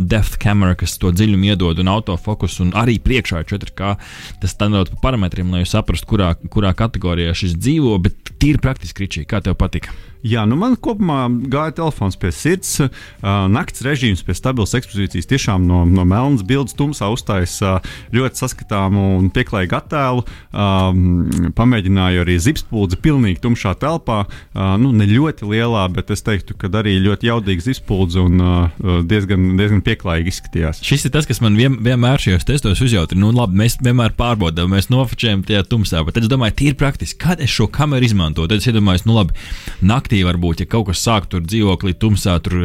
depth 0.00 0.38
kamera, 0.42 0.76
kas 0.78 0.98
to 1.00 1.12
dziļumu 1.14 1.52
iedod, 1.52 1.80
un 1.82 1.92
autofokus, 1.92 2.58
un 2.64 2.74
arī 2.78 2.98
priekšā 3.02 3.42
ir 3.42 3.48
4K. 3.50 3.94
Tas 4.42 4.54
standarts 4.54 4.94
par 4.94 5.08
parametriem, 5.08 5.50
lai 5.52 5.64
jūs 5.64 5.74
saprastu, 5.76 6.10
kurā, 6.10 6.34
kurā 6.52 6.74
kategorijā 6.76 7.34
šis 7.36 7.56
dzīvo, 7.58 7.96
bet 8.04 8.34
tīri 8.38 8.60
praktiski 8.62 9.02
kričīgi, 9.02 9.30
kā 9.30 9.42
tev 9.44 9.58
patika. 9.60 9.94
Jā, 10.26 10.42
nu 10.50 10.56
man 10.58 10.74
kopumā 10.74 11.28
gāja 11.50 11.76
telefons 11.78 12.18
pie 12.18 12.32
sirds. 12.34 12.80
Uh, 12.82 13.46
nakts 13.52 13.84
režīms 13.86 14.24
pie 14.26 14.34
stabilas 14.34 14.74
ekspozīcijas 14.74 15.28
tiešām 15.30 15.66
no, 15.68 15.84
no 15.86 16.04
melnas 16.08 16.42
bildes 16.46 16.74
tumsā 16.78 17.06
uztaisa 17.14 17.76
uh, 17.78 17.92
ļoti 18.14 18.42
saskatāmu 18.42 19.04
un 19.20 19.28
pieklājīgu 19.34 19.76
attēlu. 19.78 20.24
Uh, 20.50 21.52
pamēģināju 21.58 22.24
arī 22.24 22.38
zipspuldi 22.42 22.98
pilnīgi 23.02 23.42
tumšā 23.44 23.76
telpā. 23.78 24.24
Uh, 24.26 24.74
nu, 24.82 24.90
ne 24.96 25.06
ļoti 25.08 25.46
lielā, 25.48 25.84
bet 25.94 26.10
es 26.14 26.24
teiktu, 26.26 26.56
ka 26.58 26.70
arī 26.80 26.96
ļoti 27.04 27.30
jaudīgs 27.30 27.68
zipspulds 27.70 28.18
un 28.18 28.42
uh, 28.42 29.00
diezgan, 29.06 29.54
diezgan 29.60 29.84
pieklājīgi 29.86 30.34
izskatījās. 30.34 30.82
Šis 30.84 31.06
ir 31.06 31.14
tas, 31.14 31.30
kas 31.30 31.42
man 31.44 31.56
vien, 31.58 31.78
vienmēr 31.84 32.20
šajos 32.26 32.48
testos 32.48 32.82
uzjautra. 32.84 33.18
Nu, 33.18 33.30
labi, 33.36 33.60
mēs 33.62 33.78
vienmēr 33.84 34.18
pārbaudām, 34.18 34.74
mēs 34.74 34.90
nofočējam 34.90 35.46
tajā 35.46 35.62
tumsā, 35.70 36.02
bet 36.06 36.18
es 36.18 36.26
domāju, 36.30 36.58
tīri 36.58 36.78
praktiski, 36.78 37.20
kad 37.22 37.42
es 37.44 37.54
šo 37.54 37.70
kameru 37.70 38.10
izmantoju. 38.10 38.50
Tad 38.50 38.62
es 38.62 38.70
iedomājos, 38.70 39.06
nu 39.06 39.16
labi, 39.20 39.36
naktī 39.84 40.07
naktī 40.08 40.24
varbūt, 40.24 40.62
ja 40.64 40.66
kaut 40.66 40.88
kas 40.88 41.02
sāk 41.04 41.28
tur 41.28 41.42
dzīvoklī, 41.44 41.94
tumsā, 42.00 42.38
tur 42.40 42.56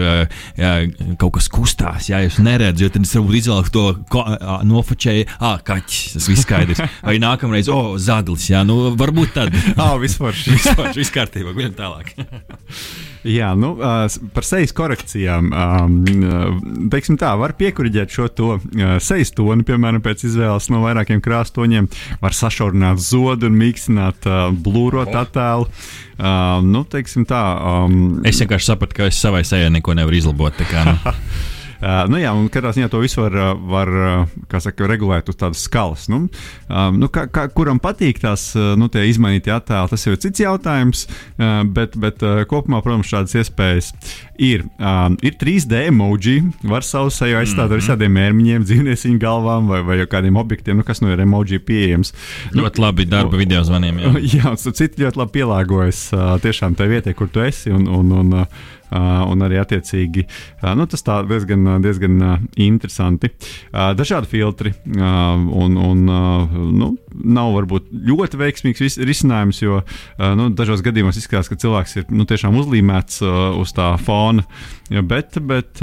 jā, 0.58 0.72
kaut 1.20 1.36
kas 1.36 1.50
kustās, 1.52 2.10
ja 2.10 2.22
jūs 2.24 2.40
neredzat, 2.40 2.94
tad 2.94 3.04
es 3.04 3.16
varbūt 3.16 3.40
izvēlos 3.42 3.72
to 3.74 3.94
nofočēju, 4.64 5.28
ah, 5.40 5.60
kaķis, 5.64 6.14
tas 6.16 6.30
viss 6.32 6.46
skaidrs. 6.48 6.84
Vai 7.08 7.20
nākamreiz, 7.20 7.70
o, 7.70 7.80
oh, 7.94 7.98
zaglis, 7.98 8.50
jā, 8.50 8.64
nu 8.64 8.94
varbūt 8.96 9.34
tad. 9.36 9.58
Ah, 9.76 9.98
vispār, 10.00 10.34
vispār, 10.34 10.94
viss 10.96 11.14
kārtībā, 11.14 11.54
guļam 11.56 11.76
tālāk. 11.76 12.16
Jā, 13.24 13.54
nu, 13.56 13.74
par 14.36 14.48
sejas 14.48 14.74
korekcijām. 14.76 15.50
Teiksim 16.92 17.18
tā, 17.22 17.32
var 17.40 17.56
piekuriģēt 17.60 18.12
šo 18.12 18.28
to 18.36 18.50
sejas 19.04 19.32
toni, 19.36 19.64
piemēram, 19.68 20.04
pēc 20.04 20.26
izvēles 20.28 20.68
no 20.74 20.84
vairākiem 20.84 21.24
krāstoņiem. 21.24 21.88
Var 22.24 22.36
sašaurināt 22.36 23.00
zodu 23.04 23.48
un 23.48 23.60
mīkstināt, 23.62 24.28
blūrot 24.66 25.16
attēlu. 25.24 25.70
Uh, 26.14 26.62
nu, 26.62 26.84
teiksim 26.86 27.26
tā. 27.26 27.42
Um, 27.58 28.22
es 28.28 28.38
vienkārši 28.44 28.70
sapratu, 28.70 29.00
ka 29.00 29.10
es 29.10 29.18
savai 29.18 29.42
sejai 29.48 29.72
neko 29.74 29.96
nevaru 29.98 30.20
izlabot. 30.20 30.62
Kā, 30.70 30.86
nu. 30.92 31.14
Uh, 31.84 32.04
nu 32.08 32.22
jā, 32.22 32.32
un 32.32 32.48
katrā 32.54 32.72
ziņā 32.76 32.88
to 32.92 33.02
visu 33.04 33.20
var, 33.24 33.36
var 33.68 33.90
saka, 34.64 34.88
regulēt 34.88 35.28
uz 35.32 35.38
tādas 35.40 35.64
skalas. 35.68 36.08
Nu, 36.12 36.24
um, 36.70 37.00
nu, 37.02 37.10
kā, 37.12 37.26
kā, 37.28 37.50
kuram 37.52 37.82
patīk 37.84 38.22
tās 38.24 38.54
nu, 38.56 38.88
izmainītie 38.88 39.52
attēli, 39.52 39.92
tas 39.92 40.06
jau 40.08 40.16
ir 40.16 40.22
cits 40.24 40.44
jautājums. 40.44 41.06
Uh, 41.36 41.64
bet, 41.76 41.98
bet 42.00 42.24
uh, 42.24 42.44
kopumā, 42.50 42.82
protams, 42.86 43.10
šādas 43.12 43.36
iespējas 43.42 43.92
ir. 44.42 44.66
Um, 44.80 45.18
ir 45.26 45.36
3D 45.40 45.88
emoji, 45.90 46.40
var 46.70 46.86
savu 46.88 47.12
seju 47.14 47.38
aizstāt 47.42 47.58
mm 47.58 47.60
-hmm. 47.60 47.74
ar 47.74 47.78
mhm. 47.78 47.82
visādiem 47.84 48.14
mērķiem, 48.18 48.64
dzīvnieciņu 48.64 49.20
galvām 49.20 49.68
vai, 49.68 49.82
vai 49.84 49.98
kādiem 50.08 50.38
objektiem, 50.38 50.78
nu, 50.78 50.84
kas 50.84 51.02
nu 51.02 51.12
ir 51.12 51.20
emoji 51.20 51.60
pieejams. 51.60 52.14
Ļoti 52.54 52.80
nu, 52.80 52.86
labi 52.86 53.06
darba 53.06 53.38
video 53.38 53.64
zvaniem. 53.64 54.00
Jā, 54.00 54.14
jā 54.38 54.50
un 54.50 54.58
citi 54.58 55.04
ļoti 55.04 55.18
labi 55.18 55.32
pielāgojas 55.40 56.12
tiešām 56.42 56.76
tajā 56.76 56.90
vietā, 56.90 57.14
kur 57.14 57.28
tu 57.28 57.40
esi. 57.40 57.72
Un, 57.72 57.88
un, 57.88 58.12
un, 58.12 58.46
un 58.94 59.46
arī 59.46 59.60
attiecīgi 59.62 60.26
uh, 60.28 60.72
nu, 60.78 60.88
tas 60.90 61.06
tā 61.06 61.20
diezgan, 61.28 61.66
diezgan 61.84 62.18
uh, 62.22 62.36
interesanti. 62.62 63.32
Dažādi 63.74 64.30
filtri 64.30 64.74
un, 64.94 65.78
un 65.80 66.02
nu, 66.04 66.90
nav 67.14 67.54
varbūt 67.56 67.90
ļoti 68.10 68.40
veiksmīgs 68.40 68.98
risinājums, 69.08 69.62
jo 69.64 69.80
nu, 70.38 70.50
dažos 70.56 70.84
gadījumos 70.86 71.18
izskatās, 71.20 71.50
ka 71.52 71.58
cilvēks 71.60 71.98
ir 72.00 72.08
nu, 72.14 72.28
tiešām 72.30 72.58
uzlīmēts 72.62 73.22
uz 73.60 73.74
tā 73.76 73.94
fona. 74.02 74.46
Bet, 75.10 75.40
bet 75.42 75.82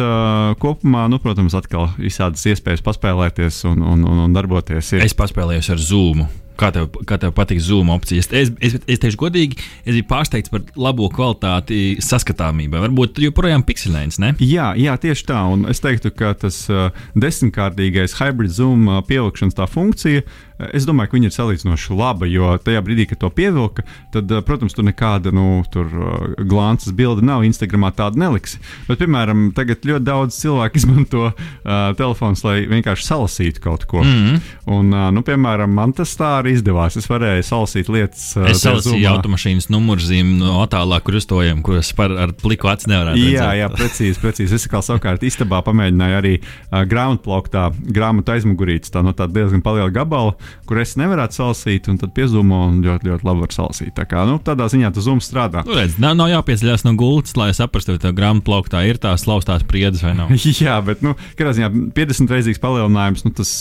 kopumā, 0.63 1.07
nu, 1.11 1.21
protams, 1.23 1.57
atkal 1.59 1.91
visādas 1.99 2.47
iespējas 2.51 2.85
paspēlēties 2.87 3.65
un, 3.71 3.83
un, 3.95 4.07
un, 4.07 4.23
un 4.27 4.37
darboties. 4.37 4.95
Ir. 4.97 5.07
Es 5.09 5.17
paspēlējos 5.19 5.73
ar 5.75 5.83
Zoom. 5.83 6.25
Kā 6.61 6.69
tev, 6.75 6.91
kā 7.09 7.17
tev 7.21 7.33
patīk 7.37 7.63
Zoom 7.65 7.89
opcijas? 7.95 8.29
Es, 8.37 8.53
es, 8.61 8.77
es 8.85 9.01
teikšu, 9.01 9.19
godīgi, 9.23 9.57
es 9.85 9.95
biju 9.95 10.09
pārsteigts 10.11 10.53
par 10.53 10.67
labo 10.77 11.09
kvalitāti 11.13 11.97
saskatāmībai. 12.05 12.83
Varbūt 12.85 13.23
joprojām 13.25 13.65
pikselēns, 13.67 14.21
ne? 14.21 14.35
Jā, 14.45 14.71
jā, 14.77 14.99
tieši 15.01 15.27
tā. 15.31 15.41
Un 15.55 15.65
es 15.73 15.81
teiktu, 15.81 16.13
ka 16.13 16.35
tas 16.39 16.63
uh, 16.73 16.91
desmitkārtīgais 17.17 18.19
hybrid 18.21 18.53
Zoom 18.53 18.91
uh, 18.91 19.01
pievilkšanas 19.09 19.57
tā 19.57 19.69
funkcija 19.71 20.27
Es 20.75 20.87
domāju, 20.89 21.11
ka 21.11 21.17
viņa 21.17 21.29
ir 21.31 21.35
salīdzinoši 21.35 21.97
laba, 21.97 22.29
jo 22.29 22.53
tajā 22.63 22.83
brīdī, 22.85 23.07
kad 23.11 23.21
to 23.23 23.31
pievilka, 23.33 23.85
tad, 24.15 24.31
eh, 24.31 24.43
protams, 24.47 24.75
tur 24.77 24.85
nekāda 24.87 25.33
nu, 25.35 25.63
tur, 25.73 25.87
eh, 25.87 26.45
glāzes 26.45 26.95
bilde 26.97 27.25
nav. 27.25 27.45
Instagramā 27.47 27.93
tāda 27.97 28.21
neliksi. 28.21 28.61
Bet, 28.89 29.01
piemēram, 29.01 29.51
tagad 29.57 29.87
ļoti 29.87 30.05
daudz 30.05 30.37
cilvēku 30.37 30.77
izmanto 30.81 31.23
uh, 31.31 31.93
telefonus, 31.97 32.43
lai 32.45 32.67
vienkārši 32.69 33.07
salasītu 33.07 33.63
kaut 33.65 33.87
ko. 33.91 34.05
Mm 34.05 34.11
-hmm. 34.11 34.41
Un, 34.77 34.93
uh, 34.93 35.09
nu, 35.15 35.23
piemēram, 35.27 35.73
man 35.73 35.93
tas 35.93 36.13
tā 36.17 36.43
arī 36.43 36.55
izdevās. 36.59 36.97
Es 36.97 37.09
varēju 37.09 37.43
salasīt 37.47 37.89
lietas. 37.89 38.37
Uh, 38.37 38.51
es 38.51 38.63
salasīju 38.65 39.09
automašīnas 39.09 39.71
numurzīmi 39.71 40.39
no 40.39 40.61
attālā 40.67 41.01
krustojuma, 41.01 41.63
kuras 41.63 41.93
par 41.93 42.13
ar 42.13 42.33
pliku 42.33 42.69
acu 42.69 42.91
nevarētu 42.91 43.17
redzēt. 43.17 43.33
Jā, 43.33 43.51
jā, 43.55 43.69
precīzi, 43.69 44.21
precīzi. 44.21 44.55
Es 44.55 44.69
kā 44.69 44.83
savukārt 44.83 45.23
istabā 45.23 45.63
pamēģināju 45.65 46.17
arī 46.21 46.35
uh, 46.41 46.85
grāmatplauktā, 46.85 47.71
grāmatu 47.81 48.33
aizmugurītes, 48.33 48.91
tā 48.91 49.03
no 49.03 49.13
tāda 49.13 49.33
diezgan 49.41 49.63
liela 49.71 49.91
gabala 49.91 50.35
kur 50.69 50.81
es 50.83 50.95
nevarētu 51.01 51.41
salasīt, 51.41 51.89
un 51.91 51.99
tad 52.01 52.13
piezīmēju, 52.17 52.69
un 52.71 52.81
ļoti, 52.85 53.09
ļoti 53.11 53.27
labi 53.27 53.45
var 53.45 53.55
salasīt. 53.55 53.93
Tā 53.97 54.07
kā, 54.09 54.25
nu, 54.29 54.39
tādā 54.45 54.69
ziņā 54.71 54.93
tas 54.95 55.07
zums 55.07 55.27
strādā. 55.31 55.65
Nu, 55.67 55.75
redz, 55.79 55.97
nav, 56.03 56.15
nav 56.19 56.31
jāpieceļās 56.33 56.85
no 56.87 56.95
gultas, 56.99 57.35
lai 57.39 57.51
saprastu, 57.57 57.97
vai 57.97 58.03
tā 58.03 58.13
grāmatu 58.17 58.47
plauktā 58.47 58.83
ir 58.89 59.01
tās 59.03 59.25
slaustās 59.27 59.65
priedes 59.67 60.05
vai 60.07 60.15
nav. 60.19 60.33
Jā, 60.61 60.79
bet, 60.87 61.03
nu, 61.07 61.17
kādā 61.39 61.55
ziņā 61.59 61.71
50 61.97 62.35
reizīgs 62.37 62.63
palielinājums, 62.63 63.25
nu, 63.27 63.35
tas 63.37 63.53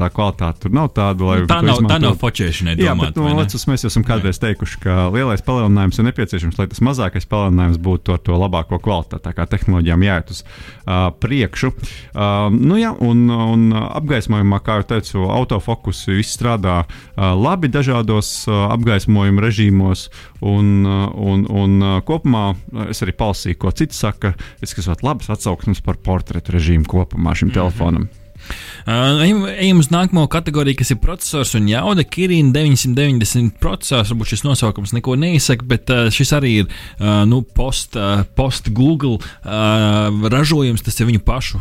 tā 0.00 0.10
kvalitāte 0.14 0.64
tur 0.64 0.74
nav 0.76 0.90
tāda, 0.96 1.26
lai. 1.26 1.38
Tā 1.50 1.60
nav, 1.66 1.82
tā 1.90 2.00
nav 2.02 2.16
fočēšana. 2.20 2.76
Jā, 2.80 2.94
domāt, 2.94 3.14
bet, 3.14 3.20
nu, 3.20 3.36
lecus, 3.38 3.66
mēs 3.70 3.84
jau 3.84 3.92
esam 3.92 4.06
kādreiz 4.06 4.40
teikuši, 4.42 4.80
ka 4.84 5.08
lielais 5.14 5.44
palielinājums 5.46 6.00
ir 6.00 6.08
nepieciešams, 6.08 6.58
lai 6.60 6.68
tas 6.72 6.82
mazākais 6.84 7.28
palielinājums 7.30 7.80
būtu 7.82 8.16
ar 8.16 8.22
to 8.24 8.38
labāko 8.40 8.80
kvalitāti. 8.82 9.24
Tā 9.26 9.34
kā 9.36 9.46
tehnoloģijām 9.50 10.06
jāiet 10.06 10.32
uz 10.34 10.42
uh, 10.44 11.10
priekšu. 11.22 11.72
Uh, 11.74 12.48
nu, 12.54 12.78
jā, 12.80 12.92
un, 13.04 13.26
un 13.30 13.66
apgaismojumā, 13.76 14.60
kā 14.64 14.80
jau 14.80 14.88
teicu, 14.94 15.24
autofokus 15.30 16.04
viss 16.18 16.36
strādā 16.36 16.82
labi 17.16 17.70
dažādos 17.72 18.48
apgaismojuma 18.50 19.44
režīmos, 19.44 20.08
un, 20.40 20.86
un, 20.86 21.44
un 21.48 22.02
kopumā 22.06 22.54
es 22.90 23.02
arī 23.04 23.16
palasīju, 23.16 23.60
ko 23.60 23.74
citi 23.76 23.96
saka. 23.96 24.34
Es 24.60 24.74
skatos 24.74 25.04
labas 25.06 25.30
atsauksmes 25.30 25.84
par 25.84 26.00
portretu 26.02 26.56
režīmu 26.56 26.88
kopumā 26.88 27.34
šim 27.34 27.48
mm 27.48 27.50
-hmm. 27.50 27.54
telefonam. 27.54 28.08
Uh, 28.50 29.22
ejam 29.52 29.80
uz 29.82 29.90
nākamo 29.92 30.26
kategoriju, 30.30 30.78
kas 30.80 30.92
ir 30.94 31.00
processors 31.02 31.54
un 31.58 31.68
jauda. 31.70 32.04
Kirīna 32.04 32.52
990 32.54 33.56
processors. 33.62 34.12
Varbūt 34.12 34.34
šis 34.34 34.44
nosaukums 34.46 34.94
neko 34.96 35.16
neizsaka, 35.20 35.66
bet 35.68 35.92
uh, 35.92 36.08
šis 36.14 36.34
arī 36.36 36.54
ir 36.62 36.68
uh, 36.68 37.22
nu, 37.30 37.42
post, 37.42 37.98
uh, 37.98 38.24
post 38.38 38.72
Google 38.76 39.18
uh, 39.20 40.30
ražojums. 40.32 40.84
Tas 40.86 41.00
ir 41.00 41.10
viņu 41.10 41.24
pašu 41.26 41.60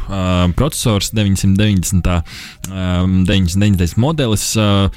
processors 0.57 1.11
990. 1.15 2.19
Um, 2.69 3.23
990 3.25 3.97
modelis. 4.01 4.45
Uh, 4.59 4.89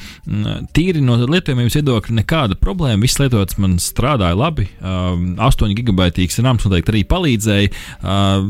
tīri 0.76 1.02
no 1.04 1.16
lietojamības 1.20 1.78
viedokļa 1.78 2.16
nekāda 2.20 2.58
problēma. 2.60 3.02
Viss 3.04 3.20
lietots 3.20 3.58
man 3.62 3.78
strādāja 3.82 4.36
labi. 4.38 4.68
Uh, 4.80 5.14
8 5.42 5.76
gigabaitīgs 5.78 6.40
rāms 6.44 6.66
noteikti 6.66 6.94
arī 6.94 7.04
palīdzēja. 7.08 7.72
Uh, 8.02 8.44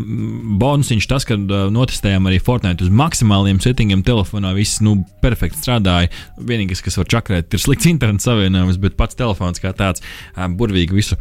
bonusiņš 0.63 1.09
tas, 1.11 1.27
ka 1.29 1.39
notestējām 1.39 2.29
arī 2.31 2.41
Fortnite 2.43 2.87
uz 2.87 2.93
maksimāliem 3.33 3.61
settingiem 3.63 4.03
telefonā 4.05 4.53
viss 4.55 4.81
nu, 4.85 5.05
perfekti 5.23 5.61
strādāja. 5.61 6.11
Vienīgais, 6.37 6.83
kas 6.85 6.99
var 7.01 7.09
čakrēt, 7.09 7.53
ir 7.53 7.61
slikts 7.63 7.89
internets 7.89 8.27
savienojums, 8.27 8.79
bet 8.83 8.97
pats 8.97 9.17
telefons 9.17 9.61
kā 9.63 9.73
tāds 9.73 10.03
burvīgi 10.37 10.93
visu 10.93 11.17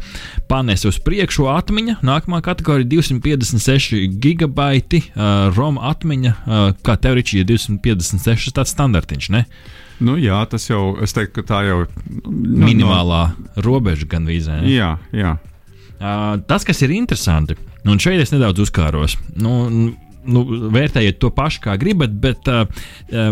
panēs 0.48 0.84
uz 0.88 0.98
priekšu. 1.02 1.48
Atmiņa, 1.52 2.00
nākamā 2.04 2.42
kategorija- 2.44 2.88
256 2.92 4.18
gigabaiti, 4.20 5.02
ROM 5.56 5.78
atmiņa. 5.78 6.34
Kā 6.82 6.96
tev 7.00 7.16
ir 7.16 7.24
256 7.24 8.52
tāds 8.52 8.74
standartiņš? 8.76 9.30
Ne? 9.30 9.46
Nu, 10.00 10.16
jā, 10.18 10.44
tas 10.50 10.68
jau, 10.68 10.98
es 11.00 11.12
teiktu, 11.12 11.40
ka 11.40 11.42
tā 11.46 11.64
jau 11.64 11.82
ir 11.84 11.88
nu, 12.26 12.66
minimālā 12.66 13.32
no... 13.32 13.62
robeža 13.62 14.06
gan 14.08 14.26
vīzē. 14.26 14.64
Jā, 14.66 14.98
jā. 15.12 15.38
Uh, 16.02 16.40
tas, 16.48 16.64
kas 16.64 16.82
ir 16.82 16.90
interesanti, 16.90 17.54
un 17.86 18.00
šeit 18.02 18.18
es 18.18 18.32
nedaudz 18.32 18.58
uzkāros. 18.58 19.14
Nu, 19.38 19.70
nu, 20.28 20.42
vērtējiet 20.72 21.18
to 21.22 21.30
pašu, 21.34 21.62
kā 21.64 21.76
gribat, 21.80 22.12
bet 22.22 22.48
uh, 22.50 22.64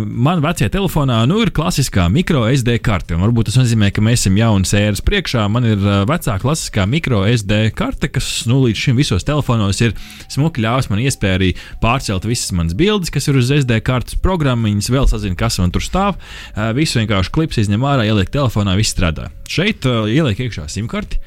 man 0.01 0.43
vecajā 0.45 0.71
telefonā 0.73 1.21
nu, 1.31 1.41
ir 1.45 1.53
klasiskā 1.55 2.07
micro 2.13 2.45
SD 2.51 2.79
karte. 2.85 3.19
Varbūt 3.21 3.51
tas 3.51 3.59
nozīmē, 3.61 3.91
ka 3.95 4.05
mēs 4.05 4.25
esam 4.25 4.39
jaunas 4.41 4.75
ēras 4.77 5.03
priekšā. 5.07 5.47
Man 5.53 5.69
ir 5.69 5.81
uh, 5.81 6.03
vecā 6.09 6.37
klasiskā 6.43 6.87
micro 6.91 7.23
SD 7.31 7.63
karte, 7.79 8.11
kas 8.13 8.29
nu, 8.51 8.63
līdz 8.67 8.85
šim 8.87 9.01
visos 9.01 9.27
telefonos 9.27 9.83
ir 9.85 9.97
smuki 10.31 10.65
ļāvis 10.65 10.91
man 10.93 11.03
iespēju 11.05 11.41
arī 11.41 11.51
pārcelt 11.83 12.29
visas 12.29 12.55
manas 12.57 12.77
bildes, 12.79 13.13
kas 13.15 13.31
ir 13.31 13.41
uz 13.41 13.53
SD 13.61 13.81
kartes 13.87 14.19
programmiņas, 14.23 14.93
vēl 14.93 15.11
sazina, 15.11 15.39
kas 15.39 15.61
man 15.63 15.75
tur 15.75 15.85
stāv. 15.85 16.19
Uh, 16.55 16.71
visu 16.77 17.01
vienkārši 17.01 17.35
klips 17.35 17.61
izņem 17.65 17.87
ārā, 17.87 18.09
ieliek 18.11 18.33
telefonā, 18.33 18.77
viss 18.79 18.95
strādā. 18.97 19.31
Šeit 19.51 19.87
uh, 19.89 20.07
ieliek 20.11 20.47
iekšā 20.47 20.69
simkarti 20.71 21.21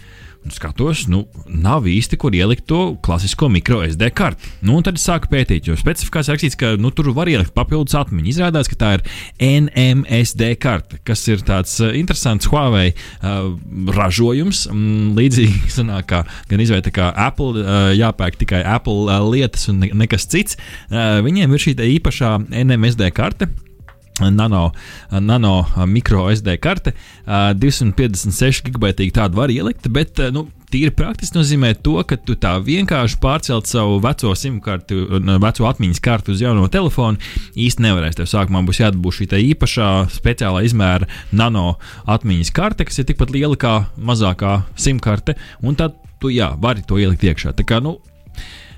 skatos, 0.52 1.06
nu, 1.12 1.24
nav 1.48 1.88
īsti, 1.90 2.18
kur 2.20 2.36
ielikt 2.36 2.66
to 2.68 2.96
klasisko 3.06 3.50
micro 3.52 3.82
SD 3.86 4.10
karti. 4.16 4.50
Nu, 4.66 4.80
tad 4.86 5.00
es 5.00 5.06
sāku 5.08 5.30
pētīt, 5.32 5.70
jo 5.70 5.78
specifikācijā 5.80 6.36
rakstīts, 6.36 6.60
ka 6.60 6.74
nu, 6.80 6.92
tur 6.96 7.12
var 7.16 7.32
ielikt 7.32 7.54
papildus 7.56 7.96
atmiņu. 8.00 8.30
Izrādās, 8.34 8.70
ka 8.72 8.80
tā 8.80 8.92
ir 8.98 9.06
NMSD 9.40 10.54
karte, 10.64 11.00
kas 11.08 11.24
ir 11.32 11.44
tāds 11.48 11.76
uh, 11.84 11.94
interesants 11.98 12.50
Huawei 12.52 12.92
uh, 12.94 13.54
ražojums. 13.96 14.66
Mm, 14.72 15.14
līdzīgi 15.20 15.72
sanāk, 15.78 16.10
kā 16.12 16.24
gan 16.52 16.64
izvēlēt, 16.64 16.92
kā 16.96 17.12
Apple, 17.28 17.64
uh, 17.64 17.92
jāpērk 17.96 18.40
tikai 18.44 18.64
Apple 18.76 19.08
uh, 19.08 19.20
lietas 19.30 19.70
un 19.72 19.84
ne, 19.84 19.94
nekas 20.04 20.28
cits. 20.32 20.60
Uh, 20.90 21.22
viņiem 21.26 21.54
ir 21.54 21.68
šī 21.68 21.78
īpašā 21.98 22.36
NMSD 22.64 23.14
karte 23.16 23.52
Nano, 24.22 24.68
nano 25.10 25.54
mikro 25.90 26.28
SD 26.30 26.60
karte, 26.62 26.94
256 27.26 28.68
gigabaitīgu 28.68 29.16
tādu 29.16 29.40
var 29.40 29.50
ielikt, 29.50 29.88
bet 29.90 30.22
nu, 30.36 30.46
tīri 30.74 30.94
praktiski 30.94 31.38
nozīmē 31.38 31.74
to, 31.86 31.96
ka 32.08 32.18
tu 32.18 32.36
tā 32.40 32.54
vienkārši 32.66 33.18
pārcelt 33.22 33.70
savu 33.70 34.00
veco 34.04 34.34
simkarti, 34.38 34.98
veco 35.42 35.68
atmiņas 35.70 36.02
karti 36.04 36.34
uz 36.34 36.42
jauno 36.44 36.68
telefonu 36.74 37.22
īsti 37.58 37.86
nevarēs. 37.86 38.18
Tev 38.18 38.30
sākumā 38.30 38.64
būs 38.68 38.82
jādabū 38.84 39.14
šī 39.14 39.30
īpašā 39.54 39.90
speciālā 40.14 40.64
izmēra 40.68 41.10
nano 41.34 41.78
atmiņas 42.10 42.54
karte, 42.54 42.88
kas 42.90 43.02
ir 43.02 43.10
tikpat 43.10 43.34
liela 43.34 43.58
kā 43.60 43.76
mazākā 43.98 44.60
simkarte, 44.78 45.38
un 45.62 45.78
tad 45.80 45.98
tu 46.22 46.32
jā, 46.34 46.54
vari 46.62 46.86
to 46.88 47.02
ielikt 47.02 47.26
iekšā. 47.26 47.54
Tā 47.58 47.66
kā, 47.68 47.82
nu, 47.84 47.98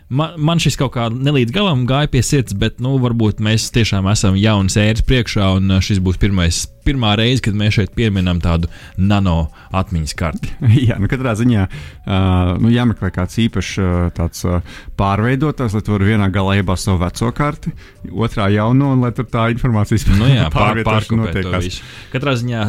man, 0.09 0.35
man 0.37 0.61
šis 0.61 0.77
kaut 0.79 0.93
kā 0.95 1.07
nelīdz 1.09 1.53
galam 1.55 1.85
gāja 1.89 2.11
pie 2.11 2.23
sirds, 2.25 2.55
bet 2.57 2.81
nu, 2.83 2.95
varbūt 3.01 3.41
mēs 3.43 3.69
tiešām 3.75 4.09
esam 4.11 4.37
jaunas 4.39 4.77
ēras 4.81 5.05
priekšā, 5.07 5.55
un 5.57 5.77
šis 5.83 6.01
būs 6.03 6.19
pirmais, 6.21 6.65
pirmā 6.85 7.15
reize, 7.19 7.43
kad 7.45 7.57
mēs 7.57 7.77
šeit 7.79 7.93
pieminam 7.97 8.41
tādu 8.43 8.69
nano 8.97 9.49
atmiņas 9.75 10.15
karti. 10.17 10.53
Jā, 10.87 10.99
nu 11.01 11.09
katrā 11.11 11.35
ziņā 11.37 11.65
uh, 11.67 12.55
nu, 12.61 12.71
jāmeklē 12.73 13.11
kāds 13.15 13.39
īpašs 13.45 13.71
uh, 13.81 13.93
tāds, 14.15 14.43
uh, 14.47 14.63
pārveidotājs, 14.99 15.75
lai 15.77 15.83
tu 15.85 15.95
varētu 15.95 16.11
vienā 16.13 16.29
galā 16.33 16.57
iebāzt 16.61 16.89
savu 16.89 17.01
veco 17.03 17.31
karti, 17.35 17.73
otrā 18.11 18.49
jauno, 18.53 18.93
un 18.95 19.05
lai 19.05 19.11
tur 19.15 19.27
tā 19.29 19.47
informācijas 19.53 20.07
nu, 20.13 20.29
jā, 20.29 20.47
pār, 20.53 20.81
pārkopēt. 20.85 21.81
Katrā 22.13 22.35
ziņā 22.39 22.63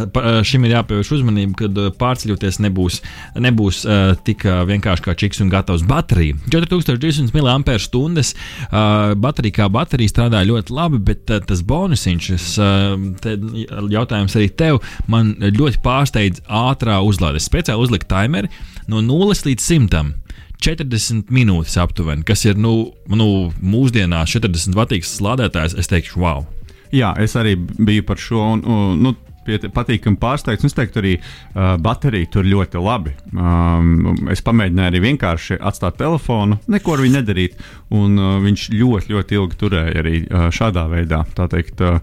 šim 0.46 0.66
ir 0.66 0.76
jāpievērš 0.78 1.12
uzmanība, 1.18 1.61
kad 1.64 1.82
pārceļoties 2.00 2.61
nebūs, 2.66 3.00
nebūs 3.40 3.82
uh, 3.87 4.14
tik 4.26 4.46
vienkārši 4.46 5.06
kā 5.06 5.16
čiks 5.18 5.42
un 5.44 5.52
gatavs 5.52 5.85
baterija. 5.87 6.37
4200 6.52 6.96
200 7.06 7.35
mAh. 7.35 7.56
Uh, 8.66 9.14
baterija 9.18 9.62
kā 9.62 9.68
baterija 9.73 10.12
strādā 10.12 10.42
ļoti 10.46 10.75
labi, 10.75 11.00
bet 11.11 11.30
uh, 11.30 11.40
tas 11.44 11.62
bonusiņš, 11.66 12.28
uh, 12.61 12.96
jautājums 14.07 14.37
arī 14.39 14.49
tev, 14.55 14.81
man 15.11 15.35
ļoti 15.41 15.83
pārsteidz 15.85 16.45
ātrā 16.47 17.01
uzlāde. 17.05 17.41
Es 17.41 17.51
speciāli 17.51 17.83
uzliku 17.83 18.09
timeri 18.09 18.53
no 18.89 19.03
0 19.05 19.35
līdz 19.35 19.67
100. 19.67 20.07
40 20.57 21.29
minūtes 21.29 21.75
aptuveni, 21.77 22.25
kas 22.25 22.47
ir 22.47 22.57
nu, 22.57 22.89
nu, 23.13 23.27
mūsdienās 23.61 24.33
40 24.33 24.73
vatīgs 24.79 25.19
lādētājs. 25.21 25.77
Es 25.77 25.91
teikšu, 25.93 26.23
wow! 26.23 26.47
Jā, 26.95 27.11
es 27.21 27.35
arī 27.37 27.57
biju 27.59 28.07
par 28.09 28.21
šo. 28.23 28.41
Un, 28.55 28.63
un, 28.65 29.03
nu, 29.05 29.13
patīkami 29.47 30.21
pārsteigts. 30.21 30.67
Es 30.67 30.76
teiktu, 30.76 31.00
arī 31.03 31.15
uh, 31.19 31.76
baterija 31.83 32.31
tur 32.33 32.47
ļoti 32.49 32.83
labi. 32.83 33.15
Um, 33.33 34.15
es 34.33 34.43
pamēģināju 34.47 34.93
arī 34.93 35.03
vienkārši 35.11 35.61
atstāt 35.61 35.99
telefonu, 36.00 36.59
neko 36.71 36.97
ar 36.97 37.05
viņu 37.05 37.19
nedarīt. 37.21 37.59
Un 37.97 38.17
uh, 38.19 38.37
viņš 38.43 38.69
ļoti, 38.75 39.12
ļoti 39.15 39.38
ilgi 39.38 39.59
turēja 39.61 40.00
arī 40.03 40.17
uh, 40.25 40.49
šādā 40.55 40.87
veidā. 40.91 41.23
Tā, 41.37 41.47
teikt, 41.53 41.83
uh, 41.85 42.00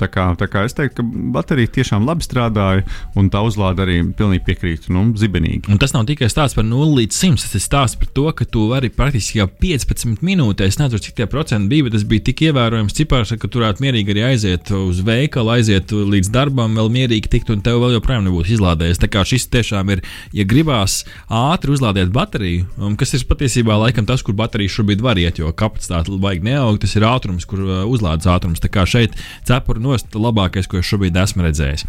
tā, 0.00 0.08
kā, 0.08 0.30
tā 0.40 0.48
kā 0.48 0.64
es 0.64 0.76
teiktu, 0.76 1.02
ka 1.02 1.26
baterija 1.34 1.72
tiešām 1.78 2.06
labi 2.08 2.24
strādāja, 2.24 2.86
un 3.18 3.28
tā 3.32 3.42
uzlāde 3.44 3.84
arī 3.84 3.98
pilnīgi 4.16 4.44
piekrīt. 4.48 4.88
Nu, 4.94 5.04
zibenīgi. 5.20 5.68
Un 5.72 5.80
tas 5.82 5.92
nav 5.92 6.06
tikai 6.08 6.30
stāsts 6.32 6.56
par 6.56 6.64
0 6.66 6.96
līdz 7.00 7.20
100. 7.20 7.44
Tas 7.44 7.58
ir 7.58 7.64
stāsts 7.64 8.00
par 8.00 8.08
to, 8.16 8.26
ka 8.36 8.48
tu 8.48 8.68
vari 8.70 8.88
praktiski 8.92 9.42
jau 9.42 9.48
15 9.60 10.24
minūtēs, 10.24 10.80
nezinu, 10.80 11.02
cik 11.04 11.18
tie 11.20 11.28
procenti 11.30 11.68
bija, 11.72 11.88
bet 11.88 11.96
tas 11.98 12.06
bija 12.08 12.24
tik 12.30 12.46
ievērojams 12.48 12.96
cipars, 12.96 13.34
ka 13.40 13.50
tu 13.50 13.60
varētu 13.60 13.84
mierīgi 13.84 14.14
arī 14.14 14.24
aiziet 14.30 14.72
uz 14.78 15.02
veikalu, 15.04 15.52
aiziet 15.58 15.92
līdz 15.92 16.32
darbam 16.32 16.53
darbam 16.54 16.76
vēl 16.78 16.90
mierīgi 16.94 17.30
tikt, 17.30 17.50
un 17.50 17.62
tev 17.64 17.80
vēl 17.82 17.96
joprojām 17.96 18.24
nebūs 18.28 18.52
izlādējies. 18.54 19.00
Tā 19.02 19.08
kā 19.10 19.24
šis 19.26 19.48
tiešām 19.50 19.90
ir, 19.90 20.02
ja 20.32 20.44
gribās 20.46 21.02
ātri 21.26 21.74
uzlādēt 21.74 22.12
bateriju, 22.14 22.94
kas 22.96 23.14
ir 23.14 23.24
patiesībā 23.26 23.74
laikam 23.80 24.06
tas, 24.06 24.22
kur 24.22 24.36
baterija 24.38 24.70
šobrīd 24.70 25.02
var 25.02 25.18
iet, 25.18 25.40
jo 25.42 25.50
kapacitāte 25.50 26.14
vajag 26.14 26.46
neaug, 26.46 26.78
tas 26.78 26.94
ir 26.94 27.06
ātrums, 27.08 27.46
kur 27.46 27.64
uh, 27.64 27.82
uzlādes 27.90 28.28
ātrums. 28.30 28.62
Tā 28.62 28.70
kā 28.70 28.86
šeit 28.86 29.18
cepura 29.44 29.82
nost 29.82 30.14
labākais, 30.14 30.70
ko 30.70 30.78
es 30.78 30.86
šobrīd 30.86 31.18
esmu 31.18 31.48
redzējis. 31.48 31.88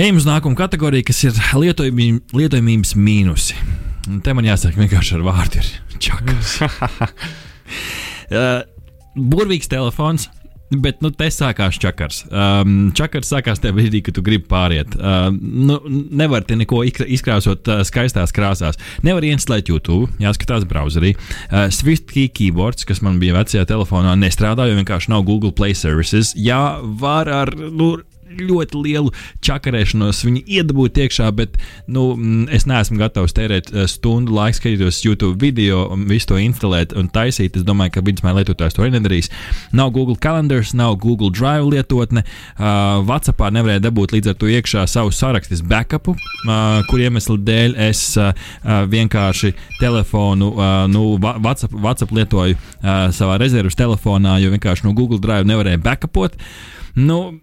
Ejam 0.00 0.18
uz 0.18 0.26
nākamo 0.26 0.58
kategoriju, 0.58 1.06
kas 1.06 1.22
ir 1.28 1.38
lietojamības, 1.60 2.34
lietojamības 2.34 2.96
mīnusi. 2.98 3.58
Un 4.10 4.18
te 4.24 4.34
man 4.34 4.48
jāsaka, 4.48 4.80
vienkārši 4.80 5.18
ar 5.18 5.24
vārdu 5.28 5.62
ir 5.62 5.70
čakars. 6.02 6.58
uh, 8.34 8.62
burvīgs 9.14 9.70
telefons, 9.70 10.30
Bet 10.70 11.00
nu, 11.02 11.10
te 11.10 11.26
sākās 11.34 11.78
čakars. 11.82 12.20
Um, 12.30 12.92
čakars 12.94 13.32
sākās 13.32 13.58
tajā 13.58 13.74
brīdī, 13.74 14.04
kad 14.06 14.14
tu 14.14 14.22
gribi 14.22 14.46
pāriet. 14.50 14.94
Um, 14.94 15.40
nu, 15.66 15.80
nevar 16.14 16.44
te 16.46 16.54
neko 16.58 16.84
izkrāsot 16.86 17.66
uh, 17.66 17.80
skaistās 17.86 18.30
krāsās. 18.34 18.78
Nevar 19.06 19.26
instalēt 19.26 19.72
YouTube, 19.72 20.06
jāskatās 20.22 20.68
browserī. 20.70 21.16
Uh, 21.48 21.66
Swift 21.74 22.06
key 22.14 22.30
keyboards, 22.30 22.86
kas 22.86 23.02
man 23.02 23.18
bija 23.22 23.34
vecajā 23.40 23.66
telefonā, 23.66 24.14
nestrādā, 24.20 24.68
jo 24.70 24.78
vienkārši 24.78 25.10
nav 25.10 25.26
Google 25.26 25.50
Play 25.50 25.74
Services. 25.74 26.36
Jā, 26.38 26.78
var 27.02 27.30
ar. 27.34 27.54
Nu, 27.58 27.96
ļoti 28.38 28.82
lielu 28.84 29.12
čakarēšanos 29.44 30.22
viņu 30.26 30.42
iedabūt 30.46 31.00
iekšā, 31.04 31.28
bet 31.36 31.56
nu, 31.90 32.14
mm, 32.14 32.48
es 32.54 32.66
neesmu 32.70 32.98
gatavs 33.00 33.34
tērēt 33.36 33.72
eh, 33.72 33.86
stundu 33.90 34.34
laiku 34.36 34.60
skatīties 34.60 35.02
YouTube 35.04 35.40
video 35.40 35.86
un 35.94 36.06
visu 36.10 36.32
to 36.32 36.40
instalēt 36.40 36.94
un 36.96 37.10
taisīt. 37.12 37.58
Es 37.58 37.66
domāju, 37.66 37.96
ka 37.96 38.04
vidusmēr 38.06 38.40
lietotājs 38.40 38.76
to 38.76 38.86
nedarīs. 38.90 39.30
Nav 39.76 39.92
Google 39.96 40.18
Calendars, 40.20 40.74
nav 40.76 40.96
Google 41.02 41.30
Drive 41.34 41.68
lietotne. 41.70 42.24
Uh, 42.54 43.00
WhatsAppā 43.06 43.50
nevarēja 43.54 43.84
dabūt 43.84 44.14
līdz 44.14 44.32
ar 44.32 44.38
to 44.40 44.50
iekšā 44.50 44.86
savu 44.90 45.12
sarakstu 45.14 45.58
backupu, 45.66 46.14
uh, 46.14 46.80
kur 46.90 47.02
iemeslu 47.02 47.38
dēļ 47.46 47.76
es 47.88 48.02
uh, 48.20 48.32
vienkārši 48.90 49.52
telefonu, 49.80 50.52
uh, 50.54 50.86
nu, 50.90 51.16
WhatsApp, 51.20 51.74
WhatsApp 51.74 52.14
lietoju 52.16 52.56
uh, 52.56 53.08
savā 53.14 53.38
rezerves 53.42 53.78
telefonā, 53.78 54.38
jo 54.42 54.52
vienkārši 54.54 54.86
no 54.86 54.94
Google 54.96 55.20
Drive 55.22 55.48
nevarēja 55.48 55.82
backupot. 55.82 56.36
Nu, 56.98 57.40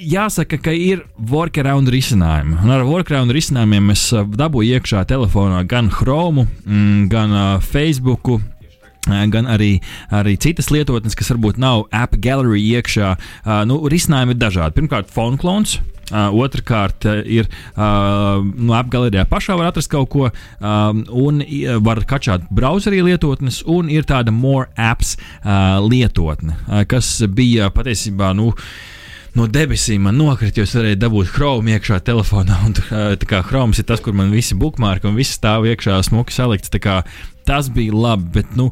jāsaka, 0.00 0.58
ka 0.62 0.72
ir 0.74 1.04
workaround 1.30 1.90
risinājumi. 1.92 2.60
Un 2.64 2.72
ar 2.74 2.86
workaround 2.88 3.34
risinājumiem 3.34 3.92
es 3.94 4.06
uh, 4.14 4.24
dabūju 4.24 4.78
iekšā 4.78 5.04
telefonā 5.10 5.62
gan 5.68 5.90
Chrome, 5.92 6.46
mm, 6.64 7.06
gan 7.12 7.34
uh, 7.34 7.52
Facebook. 7.60 8.32
Uh, 8.32 8.40
gan 9.32 9.48
arī, 9.48 9.78
arī 10.14 10.36
citas 10.40 10.68
lietotnes, 10.70 11.16
kas 11.18 11.32
varbūt 11.32 11.60
nav 11.60 11.86
app 11.92 12.18
gallery 12.20 12.62
iekšā. 12.76 13.14
Uh, 13.16 13.62
nu, 13.68 13.80
risinājumi 13.90 14.36
ir 14.36 14.42
dažādi. 14.42 14.76
Pirmkārt, 14.80 15.12
phone 15.12 15.40
clones, 15.40 15.80
Uh, 16.10 16.26
Otrakārt, 16.42 17.04
ir 17.06 17.46
uh, 17.78 18.40
no 18.42 18.74
apgalerijā 18.74 19.22
pašā 19.30 19.54
var 19.54 19.68
atrast 19.68 19.92
kaut 19.92 20.08
ko, 20.10 20.24
um, 20.58 21.04
un 21.06 21.38
var 21.86 22.00
kačāt 22.02 22.48
browserī 22.50 22.98
lietotnes, 23.06 23.60
un 23.70 23.86
ir 23.94 24.02
tāda 24.10 24.34
more 24.34 24.66
apps 24.74 25.12
uh, 25.14 25.78
lietotne, 25.86 26.56
uh, 26.66 26.82
kas 26.90 27.20
bija 27.30 27.70
patiesībā. 27.70 28.32
Nu, 28.34 28.48
uh, 28.50 28.98
no 29.38 29.46
debesīm 29.50 30.06
man 30.06 30.18
nokrita, 30.18 30.60
jo 30.60 30.66
es 30.68 30.74
varēju 30.76 31.00
dabūt 31.00 31.32
chromu 31.34 31.74
iekšā 31.74 32.00
telefonā. 32.06 32.58
Un, 32.66 32.74
tā 32.74 33.28
kā 33.28 33.42
chroms 33.46 33.80
ir 33.80 33.88
tas, 33.88 34.02
kur 34.04 34.16
man 34.16 34.32
visi 34.34 34.58
bookmarki 34.58 35.10
un 35.10 35.18
viss 35.18 35.36
stāv 35.38 35.68
iekšā 35.70 36.00
smuki 36.08 36.34
salikts. 36.34 36.72
Tas 37.46 37.70
bija 37.72 37.96
labi, 37.96 38.28
bet 38.40 38.58
nu, 38.58 38.68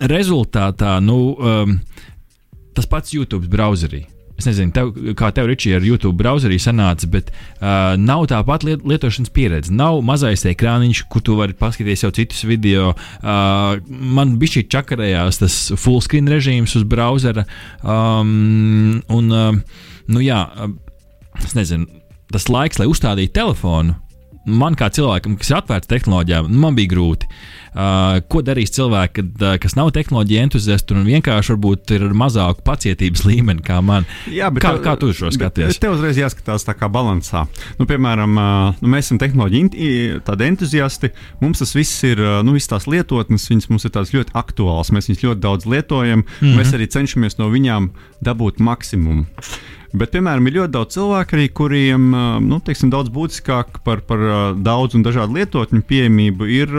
rezultātā 0.00 0.98
nu, 1.04 1.20
um, 1.36 1.78
tas 2.76 2.88
pats 2.90 3.14
YouTube 3.16 3.50
browserī. 3.52 4.04
Es 4.36 4.44
nezinu, 4.44 4.72
tev, 4.76 4.90
kā 5.16 5.30
tev, 5.32 5.48
Ričī, 5.48 5.72
ar 5.76 5.84
YouTube 5.84 6.18
browserī 6.20 6.58
sanāca, 6.60 7.08
bet 7.08 7.30
uh, 7.32 7.94
nav 7.96 8.26
tā 8.28 8.42
pati 8.44 8.68
liet, 8.68 8.84
lietošanas 8.84 9.32
pieredze. 9.32 9.72
Nav 9.72 10.02
mazais 10.04 10.44
ekrāniņš, 10.50 11.02
kur 11.12 11.24
tu 11.24 11.38
vari 11.38 11.56
paskatīties 11.56 12.04
jau 12.04 12.12
citus 12.18 12.44
video. 12.44 12.90
Uh, 13.22 13.80
man 13.88 14.36
bija 14.40 14.58
šī 14.58 14.66
čakarējās 14.76 15.40
tas 15.40 15.60
full 15.80 16.04
screen 16.04 16.28
režīms 16.28 16.76
uz 16.76 16.84
browsera. 16.88 17.46
Um, 17.80 19.00
un, 19.08 19.32
uh, 19.32 19.86
nu 20.12 20.24
jā, 20.24 20.42
es 21.40 21.56
nezinu, 21.56 21.88
tas 22.32 22.50
laiks, 22.52 22.80
lai 22.82 22.90
uzstādītu 22.92 23.32
telefonu, 23.40 23.96
man 24.46 24.76
kā 24.78 24.88
cilvēkam, 24.94 25.36
kas 25.40 25.50
ir 25.50 25.58
atvērts 25.60 25.90
tehnoloģijām, 25.90 26.50
nu, 26.50 26.60
man 26.62 26.76
bija 26.78 26.94
grūti. 26.94 27.28
Uh, 27.76 28.22
ko 28.32 28.40
darīs 28.40 28.70
cilvēki, 28.72 29.12
kad, 29.18 29.42
uh, 29.42 29.56
kas 29.60 29.74
nav 29.76 29.90
tehnoloģija 29.92 30.46
entuziasti 30.46 30.94
un 30.96 31.02
vienkārši 31.04 31.52
varbūt 31.52 31.92
ir 31.92 32.06
ar 32.06 32.14
mazāku 32.16 32.64
pacietības 32.64 33.26
līmeni 33.28 33.60
kā 33.66 33.82
man? 33.84 34.06
Jā, 34.32 34.48
kā, 34.54 34.70
tev- 34.70 34.80
kā 34.86 34.94
tu 34.96 35.10
šo 35.12 35.28
skaties? 35.34 35.76
Tev 35.82 35.98
uzreiz 35.98 36.16
jāskatās 36.16 36.64
tā 36.64 36.72
kā 36.78 36.88
balansā. 36.88 37.44
Nu, 37.76 37.84
piemēram, 37.90 38.32
ā, 38.40 38.48
nu, 38.80 38.92
mēs 38.94 39.10
esam 39.10 39.20
tehnoloģija 39.20 40.22
tādi 40.24 40.48
entuziasti. 40.48 41.12
Mums 41.42 41.60
tas 41.60 41.76
viss 41.76 42.00
ir, 42.08 42.22
ā, 42.24 42.40
nu, 42.46 42.56
visas 42.56 42.72
tās 42.72 42.88
lietotnes, 42.88 43.44
viņas 43.52 43.68
mums 43.74 43.84
ir 43.84 43.92
tādas 43.98 44.14
ļoti 44.16 44.32
aktuālas. 44.40 44.94
Mēs 44.96 45.10
viņus 45.10 45.26
ļoti 45.26 45.44
daudz 45.44 45.68
lietojam. 45.68 46.24
Mm. 46.24 46.40
-hmm. 46.40 46.56
Mēs 46.56 46.72
arī 46.72 46.88
cenšamies 46.96 47.36
no 47.36 47.52
viņām 47.52 47.90
dabūt 48.24 48.62
maksimumu. 48.64 49.26
Bet, 49.96 50.12
piemēram, 50.12 50.46
ir 50.48 50.58
ļoti 50.58 50.74
daudz 50.74 50.96
cilvēku, 50.96 51.36
arī, 51.36 51.46
kuriem 51.56 52.10
nu, 52.44 52.60
teiksim, 52.64 52.90
daudz 52.92 53.08
būtiskāk 53.14 53.80
par, 53.86 54.02
par 54.04 54.20
ā, 54.20 54.40
daudz 54.60 54.96
un 54.98 55.04
dažādu 55.06 55.38
lietotņu 55.38 55.80
pieejamību 55.88 56.48
ir 56.52 56.74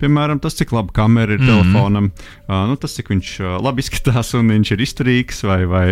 piemēram 0.00 0.40
tas, 0.42 0.56
cik 0.58 0.72
laba 0.74 0.92
kamera 0.94 1.34
ir 1.34 1.40
mm 1.40 1.46
-hmm. 1.46 1.72
telefonam, 1.72 2.10
nu, 2.48 2.76
tas, 2.76 2.94
cik 2.96 3.10
viņš 3.12 3.30
labi 3.62 3.80
izskatās 3.84 4.34
un 4.34 4.50
viņš 4.54 4.72
ir 4.74 4.82
izturīgs 4.86 5.42
vai, 5.44 5.60
vai 5.66 5.86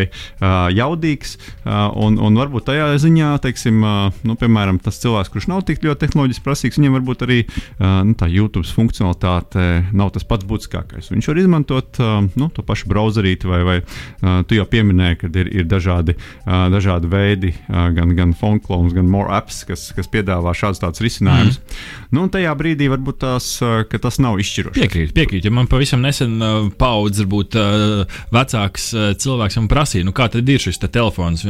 jaudīgs. 0.74 1.37
Un, 2.07 2.18
un 2.18 2.38
varbūt 2.38 2.66
tajā 2.70 2.88
ziņā, 2.98 3.31
teiksim, 3.42 3.81
nu, 4.22 4.37
piemēram, 4.40 4.79
tas 4.83 5.00
cilvēks, 5.02 5.31
kurš 5.33 5.48
nav 5.52 5.62
tik 5.68 5.85
ļoti 5.85 6.07
tehnoloģiski 6.07 6.44
prasīgs, 6.44 6.79
viņam 6.79 6.98
varbūt 6.98 7.22
arī 7.26 7.38
nu, 7.79 8.14
tā 8.14 8.26
YouTube 8.31 8.66
funkcionalitāte 8.66 9.87
nav 9.92 10.11
tas 10.11 10.24
pats 10.24 10.44
būtiskākais. 10.44 11.11
Viņš 11.11 11.29
var 11.29 11.38
izmantot 11.38 11.98
nu, 12.35 12.50
to 12.50 12.62
pašu 12.62 12.88
browserīti, 12.88 13.46
vai, 13.46 13.62
vai 13.62 13.79
tu 14.46 14.59
jau 14.59 14.66
pieminēji, 14.66 15.20
ka 15.22 15.33
ir, 15.35 15.52
ir 15.62 15.70
dažādi, 15.70 16.16
ā, 16.46 16.55
dažādi 16.72 17.08
veidi, 17.10 17.52
gan, 17.68 18.14
gan 18.16 18.34
phone 18.36 18.60
clones, 18.62 18.94
gan 18.96 19.08
more 19.10 19.30
apps, 19.34 19.62
kas, 19.68 19.88
kas 19.96 20.10
piedāvā 20.12 20.54
šādus 20.56 20.82
tādus 20.82 21.02
risinājumus. 21.04 21.58
Mm. 21.60 21.80
Nu, 22.16 22.24
un 22.26 22.32
tajā 22.34 22.52
brīdī 22.58 22.88
varbūt 22.92 23.20
tās, 23.24 23.48
tas 24.02 24.20
nav 24.22 24.40
izšķiroši. 24.42 24.80
Piekrīt, 24.80 25.14
piekrīt. 25.16 25.48
Ja 25.48 25.54
man 25.54 25.68
pavisam 25.70 26.04
nesen 26.04 26.38
paudzes, 26.80 27.24
varbūt 27.24 27.58
vecāks 28.34 28.88
cilvēks 29.22 29.60
man 29.60 29.70
prasīja, 29.72 30.06
nu, 30.06 30.14
kā 30.16 30.28
tad 30.32 30.48
ir 30.48 30.62
šis 30.62 30.80
te 30.82 30.90
telefons, 30.92 31.44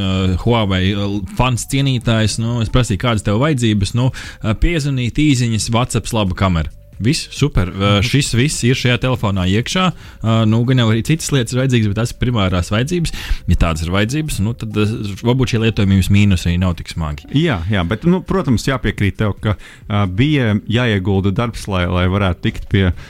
Huawei 0.44 0.94
fans 1.38 1.68
cienītājs. 1.72 2.40
Nu, 2.42 2.60
es 2.64 2.72
prasīju, 2.72 3.02
kādas 3.04 3.26
tev 3.26 3.42
vajadzības, 3.44 3.94
nu, 3.98 4.10
piezvanīt 4.62 5.20
īsiņas, 5.22 5.70
WhatsApp, 5.74 6.12
laba 6.16 6.36
kamera. 6.38 6.72
Viss 7.02 7.28
super. 7.34 7.70
Uh, 7.72 7.98
šis 8.04 8.32
viss 8.36 8.64
ir 8.66 8.78
šajā 8.78 9.00
telefonā 9.02 9.46
iekšā. 9.58 9.86
Uh, 10.22 10.44
nu, 10.48 10.62
gan 10.68 10.80
jau 10.80 10.88
arī 10.92 11.02
citas 11.06 11.32
lietas 11.34 11.54
ir 11.54 11.60
vajadzīgas, 11.62 11.90
bet 11.92 12.00
tās 12.00 12.14
ir 12.14 12.20
primārās 12.22 12.72
vajadzības. 12.72 13.14
Ja 13.50 13.58
tādas 13.66 13.84
ir 13.84 13.92
vajadzības, 13.94 14.38
nu, 14.44 14.54
tad 14.58 14.80
uh, 14.80 14.94
varbūt 15.26 15.54
šie 15.54 15.62
lietojumības 15.66 16.12
mīnus 16.14 16.46
arī 16.48 16.56
nav 16.62 16.76
tik 16.80 16.92
smagi. 16.92 17.28
Jā, 17.36 17.60
jā 17.72 17.84
bet, 17.88 18.06
nu, 18.08 18.22
protams, 18.26 18.64
jāpiekrīt 18.68 19.20
tev, 19.20 19.36
ka 19.42 19.56
uh, 19.58 20.06
bija 20.08 20.56
jāiegulda 20.72 21.34
darbs, 21.36 21.66
lai, 21.70 21.84
lai 21.90 22.06
varētu 22.12 22.46
tikt 22.48 22.70
pie 22.72 22.88
uh, 22.90 23.06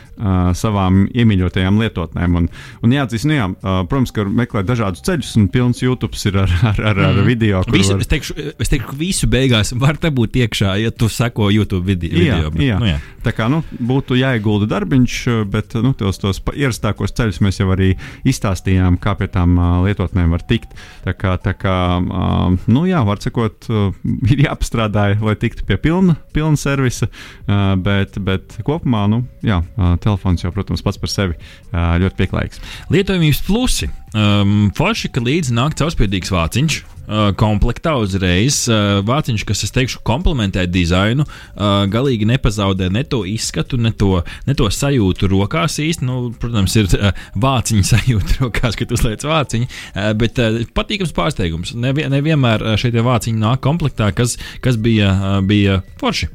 savām 0.57 1.05
iemīļotajām 1.13 1.81
lietotnēm. 1.83 2.37
Un, 2.41 2.49
un 2.83 2.95
jāatzīst, 2.97 3.29
nu, 3.29 3.35
jā, 3.37 3.47
uh, 3.53 3.81
protams, 3.91 4.13
ka 4.17 4.25
meklēt 4.25 4.67
dažādus 4.69 5.05
ceļus, 5.07 5.35
un 5.41 5.49
pilns 5.53 5.83
YouTube 5.85 6.17
ir 6.29 6.39
ar, 6.45 6.53
ar, 6.73 6.81
ar, 6.93 7.01
ar 7.11 7.21
video. 7.27 7.63
kur 7.67 7.77
Visu, 7.77 7.93
var- 7.95 8.01
es, 8.05 8.11
teikšu, 8.11 8.37
es 8.59 8.73
teikšu, 8.73 8.89
ka 8.91 8.97
visu 9.01 9.29
beigās 9.31 9.73
var 9.77 9.97
te 10.01 10.11
būt 10.11 10.39
iekšā, 10.43 10.77
ja 10.83 10.91
tu 10.91 11.09
seko 11.13 11.51
YouTube 11.53 11.85
vidi 11.87 12.09
Jā, 12.13 12.19
video. 12.41 12.51
bet, 12.51 12.63
jā. 12.67 12.79
Nu, 12.81 12.87
jā. 12.95 13.01
Tā 13.27 13.33
kā 13.35 13.49
nu, 13.51 13.63
būtu 13.83 14.15
jāiegulda 14.21 14.69
darbiņš, 14.71 15.15
bet 15.51 15.75
nu, 15.83 15.91
tos, 15.99 16.21
tos 16.23 16.39
ierastākos 16.55 17.13
ceļus 17.17 17.41
mēs 17.43 17.59
jau 17.61 17.67
arī 17.75 17.93
izstāstījām, 18.31 18.99
kā 19.03 19.17
pie 19.19 19.27
tām 19.33 19.57
uh, 19.59 19.81
lietotnēm 19.87 20.31
var 20.35 20.45
tikt. 20.47 20.77
Tā 21.05 21.15
kā, 21.19 21.35
tā 21.43 21.55
kā 21.59 21.75
uh, 21.99 22.55
nu, 22.71 22.85
jā, 22.89 23.01
var 23.07 23.19
sakot, 23.23 23.67
uh, 23.71 23.91
ir 24.33 24.45
jāpastrādā, 24.47 25.09
lai 25.21 25.35
tiktu 25.41 25.67
pie 25.67 25.79
pilna, 25.83 26.17
pilna 26.37 26.59
servisa, 26.61 27.09
uh, 27.11 27.75
bet, 27.81 28.19
bet 28.23 28.59
kopumā 28.67 29.07
nu, 29.11 29.23
jā, 29.47 29.61
uh, 29.77 29.97
telefons 30.07 30.47
jau, 30.47 30.55
protams, 30.55 30.85
pats 30.87 31.01
par 31.03 31.13
sevi 31.13 31.37
ļoti 31.75 32.21
pieklājīgs. 32.23 32.63
Lietojamības 32.95 33.45
plusi. 33.47 33.91
Um, 34.17 34.71
Forši, 34.77 35.11
ka 35.13 35.21
līdzi 35.21 35.55
nāk 35.57 35.75
caurspīdīgs 35.77 36.31
vāciņš. 36.33 36.77
Uh, 37.07 37.29
komplektā 37.39 37.93
uzreiz 38.03 38.65
uh, 38.67 38.99
vāciņš, 39.07 39.45
kas, 39.47 39.61
es 39.63 39.71
teikšu, 39.71 40.01
komplementē 40.07 40.65
dizainu, 40.67 41.23
uh, 41.23 41.85
galīgi 41.87 42.27
nepazaudē 42.27 42.89
ne 42.91 43.05
to 43.07 43.21
izskatu, 43.31 43.79
ne 43.79 43.93
to, 43.95 44.25
ne 44.49 44.57
to 44.59 44.67
sajūtu 44.73 45.31
rokās 45.31 45.79
īsti. 45.85 46.07
Nu, 46.09 46.17
protams, 46.41 46.75
ir 46.81 46.91
vāciņa 47.39 47.87
sajūta 47.93 48.41
rokās, 48.41 48.79
kad 48.81 48.97
uzliek 48.97 49.23
vāciņu, 49.23 49.71
bet 50.19 50.41
patīkams 50.75 51.15
pārsteigums. 51.15 51.77
Nevie, 51.79 52.09
nevienmēr 52.11 52.73
šie 52.81 52.91
vāciņi 52.97 53.39
nāk 53.39 53.63
komplektā, 53.63 54.11
kas, 54.17 54.35
kas 54.65 54.81
bija, 54.81 55.15
bija 55.47 55.83
forši. 56.01 56.33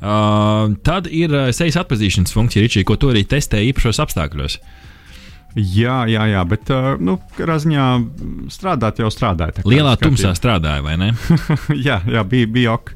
Uh, 0.00 0.72
tad 0.86 1.10
ir 1.12 1.34
sejas 1.52 1.76
atpazīšanas 1.82 2.32
funkcija, 2.32 2.64
Ričī, 2.64 2.84
ko 2.88 2.96
tu 2.96 3.10
arī 3.12 3.26
testē 3.28 3.60
īpašos 3.68 4.00
apstākļos. 4.06 4.56
Jā, 5.58 6.04
jā, 6.06 6.26
jā 6.30 6.42
bet 6.46 6.70
nu, 7.02 7.16
katrā 7.34 7.58
ziņā 7.62 7.86
strādāt 8.54 9.00
jau 9.02 9.10
strādāja. 9.10 9.64
Lielā 9.66 9.96
skatījums. 9.96 10.22
tumsā 10.22 10.34
strādāja, 10.38 10.84
vai 10.86 10.96
ne? 11.00 11.10
jā, 11.88 11.98
jā, 12.06 12.24
bija, 12.26 12.50
bija 12.50 12.76
ok. 12.78 12.94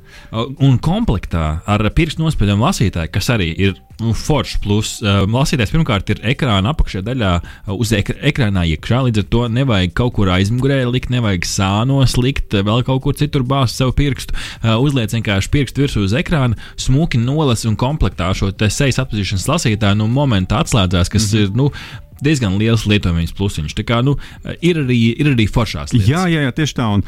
Un 0.63 0.79
komplektā 0.83 1.61
ar 1.67 1.83
pirkstu 1.95 2.23
nospiedumu 2.23 2.69
lasītāju, 2.69 3.11
kas 3.15 3.33
arī 3.35 3.49
ir 3.67 3.75
nu, 4.03 4.13
foršs 4.17 4.59
plus. 4.63 4.91
Lasītājs 5.03 5.73
pirmkārt 5.75 6.11
ir 6.15 6.23
ekrāna 6.35 6.73
apakšējā 6.75 7.05
daļā, 7.07 7.33
uz 7.75 7.93
ekra 7.97 8.17
ekrānā 8.31 8.65
iekšā. 8.75 9.03
Līdz 9.09 9.23
ar 9.23 9.29
to 9.35 9.43
nevajag 9.55 9.95
kaut 9.99 10.15
kur 10.19 10.31
aizmugurē 10.35 10.81
likt, 10.91 11.13
nevajag 11.15 11.47
sānos 11.49 12.17
likt, 12.19 12.55
vēl 12.55 12.85
kaut 12.87 13.05
kur 13.07 13.19
citur 13.19 13.47
bāzt 13.47 13.81
savu 13.81 13.95
pirkstu. 13.99 14.37
Uzliec 14.83 15.15
vienkārši 15.15 15.53
pirkstu 15.55 15.85
virsū 15.85 16.07
uz 16.07 16.17
ekrāna, 16.19 16.59
smuki 16.81 17.21
nolas 17.23 17.67
un 17.69 17.79
komplektā 17.81 18.31
šo 18.37 18.51
te 18.55 18.71
sejas 18.73 19.01
atpazīšanas 19.03 19.49
lasītāju 19.51 20.01
nu, 20.03 20.11
momentā 20.11 20.63
atslēdzās, 20.65 21.13
kas 21.13 21.31
mm 21.31 21.39
-hmm. 21.39 21.43
ir. 21.43 21.55
Nu, 21.55 21.71
Diezgan 22.23 22.59
liels 22.61 22.85
lietojamības 22.89 23.35
plusiņš. 23.37 23.75
Tā 23.79 23.85
kā 23.89 24.01
nu, 24.07 24.15
ir, 24.61 24.79
arī, 24.85 24.99
ir 25.19 25.33
arī 25.33 25.47
foršās 25.51 25.95
lietas. 25.95 26.11
Jā, 26.11 26.25
jā, 26.31 26.45
jā, 26.47 26.53
tieši 26.55 26.77
tā. 26.79 26.87
Un 26.95 27.03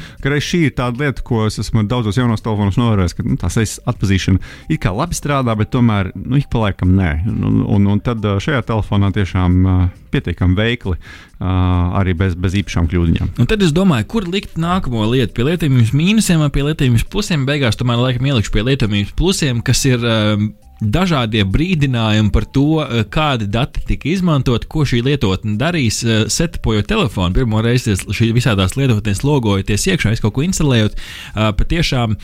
šī 0.47 0.63
ir 0.69 0.75
tāda 0.79 1.07
lieta, 1.07 1.23
ko 1.27 1.45
es 1.47 1.61
esmu 1.63 1.87
daudzos 1.89 2.19
jaunos 2.19 2.43
telefonos 2.45 2.79
novērojis, 2.81 3.15
ka 3.17 3.27
nu, 3.27 3.37
tā 3.41 3.51
sejas 3.53 3.79
atpazīšana 3.87 4.43
it 4.73 4.83
kā 4.83 4.93
labi 4.95 5.17
strādā, 5.17 5.55
bet 5.59 5.71
tomēr 5.75 6.11
nu, 6.17 6.41
ik 6.41 6.51
pa 6.53 6.67
laikam 6.67 6.97
nē. 6.99 7.13
Un, 7.31 7.63
un, 7.63 7.89
un 7.95 8.03
tad 8.05 8.25
šajā 8.25 8.65
telefonā 8.67 9.13
tiešām 9.15 9.57
ā, 9.63 9.77
pietiekami 10.15 10.59
veikli, 10.59 10.99
ā, 11.39 11.55
arī 12.03 12.17
bez, 12.19 12.37
bez 12.41 12.59
īpašām 12.63 12.91
kļūdiņām. 12.91 13.35
Un 13.43 13.51
tad 13.51 13.65
es 13.67 13.75
domāju, 13.77 14.09
kur 14.11 14.29
likt 14.31 14.59
nākamo 14.61 15.07
lietu. 15.13 15.35
Pie 15.37 15.49
lietojamības 15.51 15.95
mīnusiem 15.97 16.45
vai 16.45 16.53
pie 16.53 16.67
lietojamības 16.69 17.09
plusiem. 17.13 17.49
Beigās 17.49 17.79
tomēr 17.79 18.03
laikam 18.03 18.31
ielikšu 18.31 18.55
pie 18.55 18.67
lietojamības 18.71 19.17
plusiem, 19.19 19.65
kas 19.67 19.85
ir. 19.89 20.03
Um, 20.03 20.55
Dažādie 20.77 21.47
brīdinājumi 21.49 22.33
par 22.35 22.45
to, 22.53 22.83
uh, 22.83 23.01
kādi 23.09 23.49
dati 23.49 23.81
tika 23.89 24.11
izmantot, 24.13 24.67
ko 24.69 24.85
šī 24.85 25.01
lietotne 25.07 25.57
darīs, 25.61 26.03
uh, 26.05 26.27
setapojot 26.29 26.89
telefonu. 26.91 27.33
Pirmo 27.39 27.63
reizi 27.65 27.97
šī 27.97 28.33
visādās 28.37 28.77
lietotnēs 28.77 29.25
logojoties 29.25 29.89
iekšā, 29.89 30.13
es 30.13 30.21
kaut 30.25 30.37
ko 30.37 30.45
instalējot. 30.45 30.99
uh, 30.99 31.49
Patiešām 31.57 32.19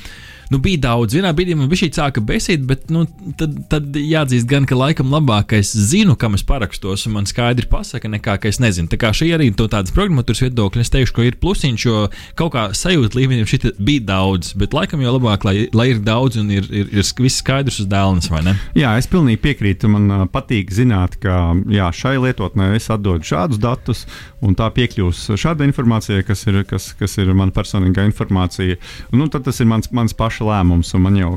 nu, 0.52 0.60
bija 0.62 0.82
daudz. 0.86 1.16
Vienā 1.16 1.32
brīdī 1.36 1.56
man 1.56 1.70
bija 1.70 1.84
šī 1.84 1.90
sāka 1.96 2.22
besīt, 2.24 2.64
bet 2.68 2.90
nu, 2.92 3.04
tad, 3.40 3.54
tad 3.72 3.96
jāatzīst, 3.96 4.46
gan, 4.50 4.66
ka 4.68 4.76
laikam 4.78 5.12
labāk, 5.12 5.48
ka 5.52 5.60
es 5.62 5.72
zinu, 5.72 6.16
kam 6.20 6.36
es 6.36 6.44
parakstos, 6.46 7.06
un 7.08 7.16
man 7.16 7.28
skaidri 7.28 7.68
pasaka, 7.70 8.10
nekā 8.12 8.36
ka 8.42 8.50
es 8.50 8.60
nezinu. 8.62 8.90
Tā 8.92 8.98
kā 9.00 9.12
šī 9.16 9.32
arī 9.36 9.50
no 9.52 9.68
tādas 9.72 9.94
programmatūras 9.96 10.44
viedokļa 10.46 10.84
es 10.84 10.92
teikšu, 10.92 11.16
ka 11.16 11.26
ir 11.26 11.38
plusiņš, 11.42 11.86
jo 11.88 12.04
kaut 12.38 12.52
kā 12.56 12.66
sajūta 12.76 13.18
līmenī 13.18 13.46
šī 13.48 13.72
bija 13.80 14.04
daudz, 14.12 14.52
bet 14.58 14.76
laikam 14.76 15.02
jau 15.04 15.16
labāk, 15.16 15.46
lai, 15.48 15.56
lai 15.72 15.88
ir 15.94 16.02
daudz 16.04 16.40
un 16.42 16.52
ir, 16.52 16.68
ir, 16.70 16.92
ir 16.92 17.08
viss 17.22 17.40
skaidrs 17.42 17.80
uz 17.82 17.88
dēlnes, 17.90 18.28
vai 18.32 18.44
ne? 18.46 18.56
Jā, 18.78 18.94
es 19.00 19.08
pilnīgi 19.10 19.40
piekrītu. 19.42 19.90
Man 19.92 20.28
patīk 20.32 20.72
zināt, 20.74 21.18
ka 21.22 21.54
jā, 21.72 21.88
šai 21.96 22.16
lietotnē 22.22 22.72
es 22.76 22.90
atdodu 22.92 23.26
šādus 23.26 23.60
datus, 23.62 24.04
un 24.42 24.56
tā 24.58 24.68
piekļūs 24.74 25.24
šāda 25.40 25.66
informācija, 25.68 26.24
kas 26.26 26.44
ir, 26.50 26.62
kas, 26.68 26.90
kas 26.98 27.16
ir 27.22 27.32
mana 27.36 27.54
personīgā 27.54 28.04
informācija. 28.08 28.78
Nu, 29.14 29.28
tad 29.32 29.46
tas 29.46 29.60
ir 29.62 29.70
mans, 29.70 29.90
mans 29.94 30.16
paša 30.16 30.41
lēmums. 30.46 30.94
un 30.94 31.04
Man 31.06 31.18
jau, 31.18 31.32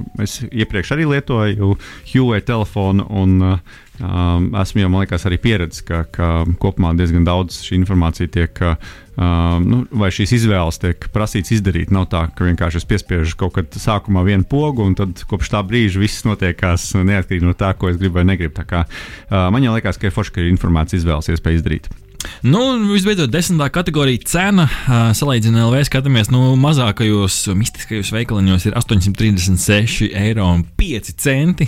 iepriekš 0.52 0.96
arī 0.96 1.10
lietoju 1.14 1.76
Huawei 2.12 2.42
telefonu. 2.46 3.08
Un, 3.10 3.42
uh, 3.42 3.82
Um, 4.00 4.50
esmu 4.60 4.82
jau, 4.82 4.90
man 4.92 5.06
liekas, 5.06 5.24
arī 5.28 5.38
pieredzējis, 5.40 5.84
ka, 5.88 6.02
ka 6.12 6.30
kopumā 6.60 6.92
diezgan 7.00 7.24
daudz 7.24 7.62
šī 7.64 7.78
informācija 7.80 8.28
tiek, 8.32 8.60
uh, 8.60 9.60
nu, 9.64 9.86
vai 9.96 10.10
šīs 10.12 10.34
izvēles 10.36 10.82
tiek 10.84 11.08
prasīts 11.16 11.54
izdarīt. 11.56 11.94
Nav 11.96 12.10
tā, 12.12 12.26
ka 12.36 12.48
vienkārši 12.48 12.82
es 12.82 12.88
piespiežu 12.90 13.40
kaut 13.40 13.56
kad 13.56 13.80
sākumā 13.80 14.26
vienu 14.28 14.44
pogu, 14.52 14.84
un 14.84 14.98
tad 15.00 15.24
kopš 15.30 15.54
tā 15.54 15.64
brīža 15.64 16.02
viss 16.02 16.28
notiekās 16.28 16.90
neatkarīgi 16.98 17.48
no 17.48 17.56
tā, 17.56 17.72
ko 17.80 17.94
es 17.94 18.02
gribu 18.02 18.20
vai 18.20 18.28
negribu. 18.28 18.58
Tā 18.58 18.68
kā, 18.68 18.84
uh, 18.84 19.48
man 19.56 19.64
liekas, 19.64 20.02
ka 20.02 20.10
ir 20.10 20.18
forši, 20.18 20.36
ka 20.36 20.44
ir 20.44 20.52
informācijas 20.52 21.06
izvēles 21.06 21.32
iespēja 21.32 21.62
izdarīt. 21.62 21.88
Nu, 22.46 22.60
un 22.76 22.84
visbeidzot, 22.92 23.32
desmitā 23.34 23.68
kategorija 23.74 24.22
cena. 24.30 24.68
Salīdzinājumā 25.18 25.70
LV 25.72 25.88
skatāmies, 25.88 26.28
nu, 26.34 26.52
mazākajos 26.62 27.38
mistiskajos 27.58 28.12
veikaliņos 28.14 28.68
ir 28.70 28.76
836 28.78 30.10
eiro 30.14 30.46
un 30.54 30.62
5 30.78 31.10
centi. 31.22 31.68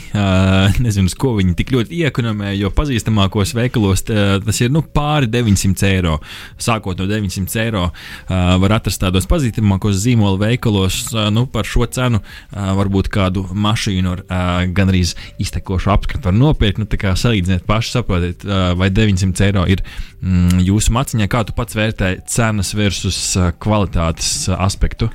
Nezinu, 0.83 1.09
ko 1.17 1.33
viņi 1.39 1.55
tik 1.57 1.73
ļoti 1.73 2.01
iekonomē, 2.03 2.51
jo 2.59 2.69
pazīstamākos 2.75 3.55
veikalos 3.57 4.05
tas 4.07 4.61
ir 4.61 4.73
nu, 4.73 4.83
pāri 4.83 5.29
900 5.33 5.87
eiro. 5.89 6.17
Sākot 6.61 6.99
no 7.01 7.07
900 7.09 7.63
eiro, 7.63 7.87
var 8.29 8.77
atrast 8.77 9.01
tādos 9.01 9.25
pazīstamākos 9.29 9.97
zīmola 10.03 10.41
veikalos 10.45 10.99
nu, 11.33 11.47
par 11.49 11.65
šo 11.69 11.87
cenu. 11.89 12.21
Varbūt 12.53 13.09
kādu 13.13 13.47
mašīnu 13.53 14.13
ar 14.13 14.69
gan 14.77 14.93
arī 14.93 15.01
iztekošu 15.41 15.93
apskatu 15.95 16.29
var 16.29 16.37
nopirkt. 16.37 16.81
Nu, 16.81 16.85
tā 16.89 17.01
kā 17.01 17.15
salīdziniet 17.17 17.65
paši, 17.67 17.95
saprotiet, 17.97 18.45
vai 18.77 18.91
900 18.93 19.49
eiro 19.49 19.65
ir. 19.69 19.81
Mm, 20.17 20.46
jūsu 20.63 20.93
maciņā, 20.95 21.27
kā 21.31 21.43
tu 21.47 21.55
pats 21.57 21.77
vērtē 21.77 22.13
cenas 22.29 22.73
versus 22.77 23.21
kvalitātes 23.63 24.47
aspektu? 24.57 25.09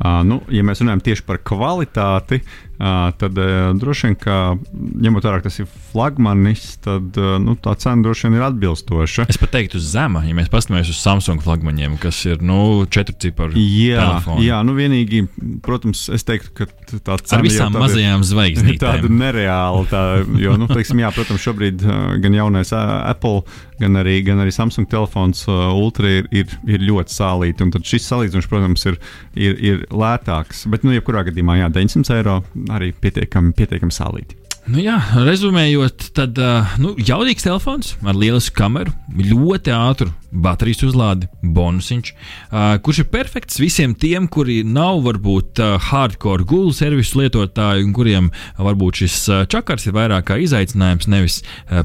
Uh, 0.00 0.22
nu, 0.24 0.38
ja 0.48 0.62
mēs 0.64 0.80
runājam 0.80 1.02
tieši 1.04 1.24
par 1.28 1.36
kvalitāti, 1.44 2.38
uh, 2.40 3.10
tad 3.20 3.36
uh, 3.36 3.74
droši 3.76 4.06
vien, 4.06 4.14
ka 4.16 4.36
ņemot 4.72 5.26
vērā, 5.28 5.42
ka 5.42 5.50
tas 5.50 5.58
ir 5.60 5.66
flagmanis, 5.90 6.62
tad 6.80 7.18
uh, 7.20 7.34
nu, 7.36 7.52
tā 7.60 7.74
cena 7.76 8.00
droši 8.06 8.30
vien 8.30 8.38
ir 8.38 8.46
atbilstoša. 8.46 9.26
Es 9.28 9.36
pat 9.42 9.52
teiktu, 9.58 9.76
zema, 9.84 10.22
ja 10.24 10.32
mēs 10.38 10.48
paskatāmies 10.48 10.88
uz 10.94 11.02
Samsung 11.04 11.44
flagmaņiem, 11.44 11.98
kas 12.00 12.22
ir 12.32 12.40
nu, 12.40 12.86
četru 12.88 13.18
ciparu. 13.20 13.52
Jā, 13.60 14.00
telefoni. 14.06 14.46
jā, 14.48 14.62
nu 14.64 14.78
vienīgi, 14.78 15.20
protams, 15.68 16.06
es 16.16 16.24
teiktu, 16.24 16.54
ka 16.62 16.70
tā 16.96 17.20
cena 17.20 17.42
Ar 17.42 17.44
visām 17.44 17.68
tāda 17.68 17.76
ir- 17.76 17.84
mazajām 17.84 18.24
zvaigznītēm. 18.32 18.80
Tāda 18.86 19.12
nereāla. 19.20 19.84
Tā, 19.92 20.04
jo, 20.40 20.56
nu, 20.56 20.70
teiksim, 20.72 21.04
jā, 21.04 21.12
protams, 21.12 21.44
šobrīd 21.44 21.84
uh, 21.84 22.16
gan 22.24 22.40
jaunais 22.40 22.72
uh, 22.72 23.02
Apple, 23.12 23.44
gan 23.80 24.00
arī, 24.00 24.18
gan 24.26 24.42
arī 24.42 24.52
Samsung 24.54 24.88
telefons 24.90 25.46
uh, 25.48 25.70
Ultra 25.76 26.10
ir, 26.20 26.28
ir, 26.34 26.52
ir 26.68 26.84
ļoti 26.84 27.16
sālīti. 27.16 27.70
Tad 27.76 27.88
šis 27.88 28.08
salīdzinājums, 28.10 28.50
protams, 28.50 28.86
ir, 28.90 29.00
ir, 29.38 29.56
ir 29.72 29.86
lētāks. 29.90 30.66
Bet, 30.70 30.86
nu, 30.86 30.94
jebkurā 30.96 31.24
gadījumā, 31.30 31.60
jā, 31.62 31.72
900 31.80 32.20
eiro 32.20 32.40
arī 32.76 32.92
pietiekami, 32.96 33.56
pietiekami 33.56 33.96
sālīti. 33.96 34.40
Nu 34.68 34.78
jā, 34.82 34.98
rezumējot, 35.16 36.10
tad 36.14 36.36
uh, 36.38 36.74
nu, 36.78 36.92
jaudīgs 37.00 37.46
telefons 37.46 37.94
ar 38.04 38.14
lielisku 38.18 38.58
kameru, 38.58 38.92
ļoti 39.16 39.72
ātru 39.72 40.10
baterijas 40.30 40.84
uzlādi, 40.86 41.26
bonusiņš, 41.42 42.10
uh, 42.12 42.76
kurš 42.84 43.00
ir 43.02 43.08
perfekts 43.10 43.58
visiem 43.58 43.96
tiem, 43.98 44.28
kuri 44.30 44.60
nav 44.62 45.00
varbūt 45.06 45.62
uh, 45.64 45.74
hardcore 45.88 46.44
Google 46.44 46.76
servisu 46.76 47.22
lietotāji 47.22 47.88
un 47.88 47.96
kuriem 47.96 48.28
varbūt 48.60 49.02
šis 49.02 49.16
čakars 49.50 49.88
ir 49.88 49.96
vairāk 49.96 50.28
kā 50.28 50.38
izaicinājums, 50.44 51.08
nevis 51.10 51.40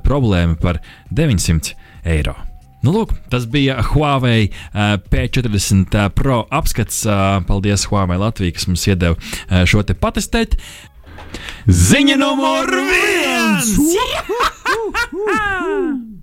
problēma 0.05 0.59
par 0.59 0.83
900 1.15 1.84
eiro. 2.05 2.35
Nu, 2.85 2.91
lūk, 2.93 3.15
tas 3.33 3.47
bija 3.49 3.79
Huawei 3.81 4.51
uh, 4.51 4.97
P40 5.09 6.09
Pro 6.13 6.43
apskats. 6.53 7.01
Uh, 7.07 7.39
paldies 7.47 7.87
Huawei 7.89 8.19
Latvijai, 8.21 8.53
kas 8.53 8.67
mums 8.69 8.85
iedeva 8.85 9.17
uh, 9.17 9.63
šo 9.65 9.81
te 9.87 9.97
patestēt. 9.97 10.59
Ziņa 11.65 12.19
numur 12.21 12.69
viens! 12.91 13.73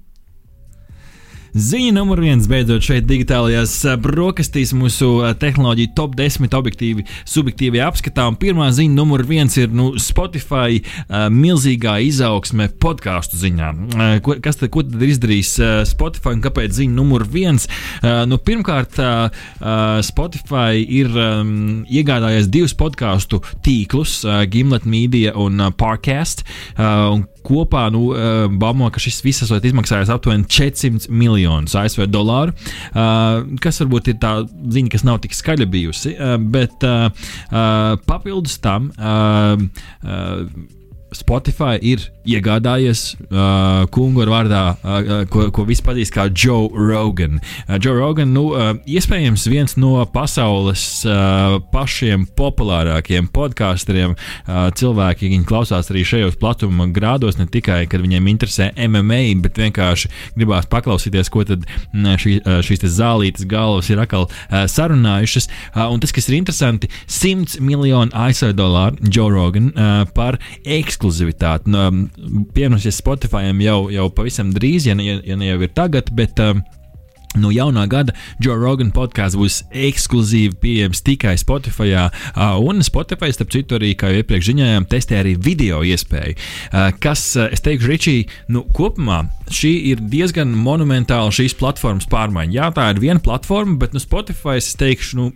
Ziņa 1.53 1.93
numur 1.93 2.17
viens, 2.25 2.47
beidzot, 2.49 2.81
šeit 2.81 3.05
digitālajās 3.05 3.75
ā, 3.85 3.99
brokastīs 4.01 4.71
mūsu 4.73 5.19
ā, 5.21 5.35
tehnoloģiju 5.37 5.91
top 5.99 6.15
10 6.17 6.55
objektīvi, 6.57 7.05
subjektīvie 7.29 7.83
apskatā. 7.85 8.25
Un 8.31 8.39
pirmā 8.41 8.71
ziņa 8.73 8.97
numur 8.97 9.21
viens 9.29 9.53
ir 9.61 9.69
nu, 9.69 9.91
Spotify 10.01 10.81
uh, 10.81 11.27
milzīgā 11.29 11.99
izaugsme 12.07 12.71
podkāstu 12.81 13.37
ziņā. 13.43 13.69
Ko, 14.25 14.39
kas 14.41 14.63
tad, 14.63 14.71
ko 14.73 14.81
tad 14.87 14.97
uh, 14.97 15.83
Spotify 15.89 16.33
un 16.39 16.41
kāpēc 16.47 16.73
ziņa 16.79 16.97
numur 16.97 17.27
viens? 17.29 17.69
Nu, 18.01 18.39
pirmkārt, 18.41 18.97
Spotify 20.07 20.81
ir 20.81 21.13
iegādājies 21.13 22.49
divus 22.53 22.75
podkāstu 22.79 23.43
tīklus, 23.65 24.23
Gimlet 24.51 24.89
Media 24.89 25.37
un 25.37 25.61
Parcast. 25.77 26.47
Uh, 26.79 27.13
un 27.13 27.27
kopā 27.47 27.87
nu, 27.95 28.09
uh, 28.13 28.47
baumo, 28.49 28.91
ka 28.93 29.03
šis 29.03 29.23
viss 29.25 29.47
esot 29.47 29.65
izmaksājis 29.69 30.13
aptuveni 30.13 30.49
400 30.49 31.11
miljonus 31.13 31.77
ASV 31.79 32.07
dolāru, 32.11 32.55
uh, 32.93 33.43
kas 33.63 33.83
varbūt 33.83 34.13
ir 34.13 34.21
tā 34.23 34.35
ziņa, 34.49 34.93
kas 34.93 35.07
nav 35.09 35.23
tik 35.25 35.37
skaļa 35.37 35.69
bijusi, 35.73 36.15
uh, 36.17 36.37
bet 36.43 36.87
uh, 36.89 37.09
uh, 37.51 37.97
papildus 38.09 38.59
tam. 38.63 38.93
Uh, 38.99 39.67
uh, 40.07 40.79
Spotify 41.17 41.77
ir 41.81 42.09
iegādājies 42.29 43.03
uh, 43.19 43.85
kungu 43.93 44.23
ar 44.25 44.31
vārdā, 44.31 44.63
uh, 44.79 45.13
ko, 45.31 45.49
ko 45.55 45.65
visi 45.67 45.83
pazīst 45.85 46.15
kā 46.15 46.29
Joe 46.31 46.71
Rogan. 46.71 47.41
Uh, 47.67 47.79
Joe 47.83 47.97
Rogan, 47.99 48.31
nu, 48.35 48.45
uh, 48.55 48.73
iespējams, 48.87 49.47
viens 49.51 49.75
no 49.81 49.97
pasaules 50.13 50.85
uh, 51.09 51.59
pašiem 51.73 52.29
populārākajiem 52.39 53.29
podkāsteriem. 53.35 54.15
Uh, 54.15 54.69
cilvēki 54.79 55.33
viņi 55.33 55.49
klausās 55.49 55.91
arī 55.93 56.05
šajos 56.07 56.39
platuma 56.41 56.87
grādos, 56.95 57.39
ne 57.41 57.49
tikai, 57.51 57.85
kad 57.91 58.05
viņiem 58.05 58.31
interesē 58.31 58.71
MMA, 58.87 59.23
bet 59.43 59.59
vienkārši 59.63 60.13
gribās 60.39 60.71
paklausīties, 60.71 61.31
ko 61.33 61.45
tad 61.49 61.67
mm, 61.67 62.15
šī, 62.23 62.37
uh, 62.43 62.61
šīs 62.65 62.85
te 62.85 62.93
zālītes 62.93 63.49
galvas 63.51 63.91
ir 63.91 64.03
atkal 64.03 64.29
uh, 64.29 64.63
sarunājušas. 64.71 65.51
Uh, 65.73 65.89
un 65.91 66.03
tas, 66.03 66.15
kas 66.15 66.31
ir 66.31 66.39
interesanti, 66.39 66.91
100 67.11 67.59
miljonu 67.65 68.15
ASV 68.15 68.55
dolāru 68.57 69.11
Joe 69.11 69.31
Rogan 69.33 69.73
uh, 69.75 70.07
par 70.15 70.39
ekskluzivitāti. 71.03 71.71
Nu, 71.71 72.09
Pievienosies 72.55 73.01
Spotify 73.01 73.51
jau, 73.51 73.91
jau 73.91 74.07
pavisam 74.15 74.53
drīz, 74.55 74.87
ja 74.87 74.95
ne, 74.95 75.21
ja 75.25 75.37
ne 75.37 75.51
jau 75.51 75.61
ir 75.63 75.75
tagad, 75.75 76.15
bet. 76.15 76.39
Um, 76.39 76.63
No 77.33 77.49
jaunā 77.49 77.87
gada 77.89 78.13
Joe 78.45 78.59
Rogan 78.61 78.91
podkāsts 78.93 79.39
būs 79.41 79.55
ekskluzīvi 79.73 80.59
pieejams 80.61 81.01
tikai 81.01 81.33
Spotify. 81.41 82.11
Un 82.61 82.85
Spotify, 82.85 83.31
starp 83.33 83.55
citu, 83.55 83.79
arī, 83.79 83.95
kā 83.97 84.11
jau 84.11 84.19
iepriekš 84.21 84.51
ziņojām, 84.51 84.85
testē 84.93 85.17
arī 85.23 85.33
video 85.41 85.79
iespēju. 85.81 86.37
Kas, 87.01 87.23
es 87.47 87.65
teikšu, 87.65 87.89
Ričī, 87.89 88.15
nu, 88.53 88.67
kopumā 88.77 89.23
šī 89.49 89.73
ir 89.95 90.05
diezgan 90.13 90.53
monumentāla 90.53 91.33
šīs 91.33 91.57
platformas 91.57 92.05
pārmaiņa. 92.13 92.53
Jā, 92.53 92.69
tā 92.77 92.91
ir 92.93 93.01
viena 93.01 93.25
platforma, 93.25 93.79
bet 93.81 93.97
nu, 93.97 94.05
Spotify, 94.05 94.61
es 94.61 94.69
teikšu, 94.77 95.23
nu, 95.23 95.31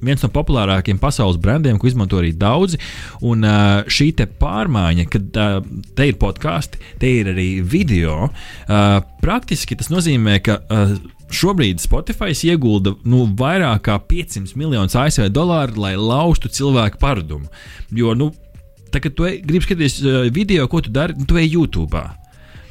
viens 0.00 0.22
no 0.24 0.30
populārākajiem 0.32 1.00
pasaules 1.00 1.38
brandiem, 1.40 1.78
ko 1.78 1.88
izmanto 1.90 2.20
arī 2.20 2.32
daudzi. 2.36 2.80
Un 3.26 3.44
uh, 3.46 3.82
šī 3.90 4.12
pārmaiņa, 4.40 5.06
kad 5.12 5.40
uh, 5.40 5.60
te 5.96 6.10
ir 6.10 6.18
podkāsti, 6.20 6.80
te 7.00 7.12
ir 7.20 7.32
arī 7.34 7.48
video, 7.60 8.30
uh, 8.30 9.00
praktiski 9.22 9.78
tas 9.78 9.92
nozīmē, 9.92 10.40
ka. 10.44 10.60
Uh, 10.68 11.00
Šobrīd 11.30 11.78
Spotify 11.78 12.32
iegulda 12.34 12.90
nu, 13.06 13.20
vairāk 13.38 13.84
nekā 13.84 14.00
500 14.10 14.56
miljonus 14.58 14.96
ASV 14.98 15.28
dolāru, 15.30 15.78
lai 15.78 15.92
laustu 15.94 16.50
cilvēku 16.50 16.98
paradumu. 16.98 17.46
Jo, 17.94 18.16
nu, 18.18 18.32
tā, 18.90 18.98
kad 18.98 19.14
tu 19.14 19.28
gribi 19.28 19.62
skatīties 19.62 20.00
video, 20.34 20.66
ko 20.66 20.80
tu 20.82 20.90
dari, 20.90 21.14
nu, 21.14 21.28
tu 21.30 21.38
ej 21.38 21.54
YouTube. 21.54 22.02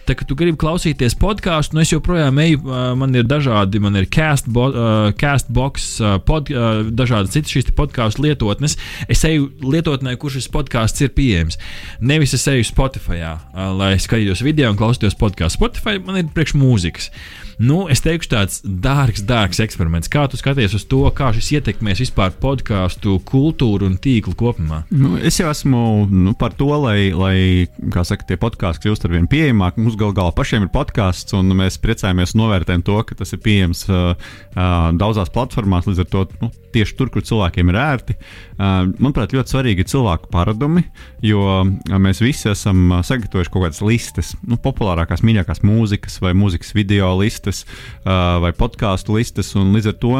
Tā 0.09 0.15
kā 0.17 0.25
tu 0.25 0.33
gribi 0.33 0.57
klausīties 0.57 1.13
podkāstu, 1.21 1.75
nu 1.77 1.83
es 1.83 1.91
joprojām 1.91 2.39
eju, 2.41 2.63
uh, 2.63 2.77
man 2.97 3.13
ir 3.13 3.27
dažādi, 3.29 3.77
man 3.83 3.93
ir 3.99 4.07
castbo, 4.09 4.63
uh, 4.71 5.11
castbox, 5.13 5.85
uh, 6.01 6.15
pod, 6.25 6.49
uh, 6.49 6.79
dažādi 6.89 7.35
citas 7.35 7.53
šīs 7.53 7.69
podkāstu 7.77 8.25
lietotnes. 8.25 8.73
Es 9.05 9.21
eju 9.29 9.51
lietotnē, 9.61 10.15
kur 10.17 10.33
šis 10.33 10.49
podkāsts 10.49 11.05
ir 11.05 11.13
pieejams. 11.13 11.59
Nevis 12.01 12.33
es 12.33 12.47
eju 12.49 12.65
Spotify, 12.65 13.21
uh, 13.21 13.67
lai 13.77 13.91
skatītos 14.01 14.41
video 14.41 14.73
un 14.73 14.81
klausītos 14.81 15.13
podkāstu. 15.19 15.59
Spotify 15.59 16.01
man 16.01 16.17
ir 16.23 16.33
priekš 16.33 16.57
mūzikas. 16.57 17.11
Nu, 17.59 17.81
es 17.91 17.99
teikšu, 17.99 18.29
tāds 18.31 18.61
dārgs, 18.63 19.19
dārgs 19.27 19.59
eksperiments. 19.59 20.07
Kā 20.11 20.23
tu 20.31 20.37
skaties 20.39 20.77
uz 20.77 20.85
to, 20.87 21.01
kā 21.11 21.33
šis 21.35 21.49
ietekmēs 21.57 21.99
vispār 22.05 22.31
podkāstu 22.39 23.17
kultūru 23.27 23.89
un 23.89 23.97
tīklu 23.99 24.31
kopumā? 24.39 24.85
Nu, 24.95 25.17
es 25.19 25.41
jau 25.41 25.49
esmu 25.51 25.81
nu, 26.07 26.31
par 26.39 26.55
to, 26.55 26.69
lai, 26.79 27.09
lai 27.11 27.67
saka, 28.07 28.23
tie 28.29 28.37
podkāsti 28.39 28.85
kļūst 28.85 29.03
ar 29.03 29.15
vien 29.17 29.27
pieejamāki. 29.27 29.83
Mums 29.83 29.97
gal 29.99 30.15
galā 30.15 30.31
pašiem 30.37 30.69
ir 30.69 30.71
podkāsts, 30.71 31.35
un 31.35 31.51
mēs 31.59 31.81
priecājamies 31.83 32.31
un 32.37 32.45
novērtējam 32.45 32.85
to, 32.87 32.95
ka 33.09 33.19
tas 33.19 33.35
ir 33.35 33.43
pieejams 33.43 33.83
uh, 33.91 34.13
uh, 34.15 34.77
daudzās 34.95 35.33
platformās. 35.35 35.89
Līdz 35.91 36.05
ar 36.05 36.09
to 36.15 36.23
nu, 36.39 36.51
tieši 36.71 36.95
tur, 36.95 37.11
kur 37.11 37.27
cilvēkiem 37.27 37.73
ir 37.73 37.81
ērti. 37.83 38.15
Uh, 38.55 38.87
manuprāt, 39.01 39.35
ļoti 39.35 39.57
svarīgi 39.57 39.83
ir 39.83 39.91
cilvēku 39.91 40.31
paradumi, 40.31 40.85
jo 41.27 41.43
mēs 41.91 42.23
visi 42.23 42.53
esam 42.53 43.01
sagatavojuši 43.03 43.51
kaut 43.51 43.67
kādas 43.67 43.83
listas, 43.83 44.31
nu, 44.47 44.55
populārākās, 44.63 45.25
mīļākās 45.27 45.63
mūzikas 45.67 46.19
vai 46.23 46.31
mūzikas 46.37 46.71
video 46.77 47.11
listas 47.19 47.48
uh, 47.63 48.37
vai 48.43 48.53
podkāstu 48.57 49.17
listas, 49.17 49.55
un 49.59 49.73
līdz 49.75 49.91
ar 49.93 49.97
to 49.99 50.13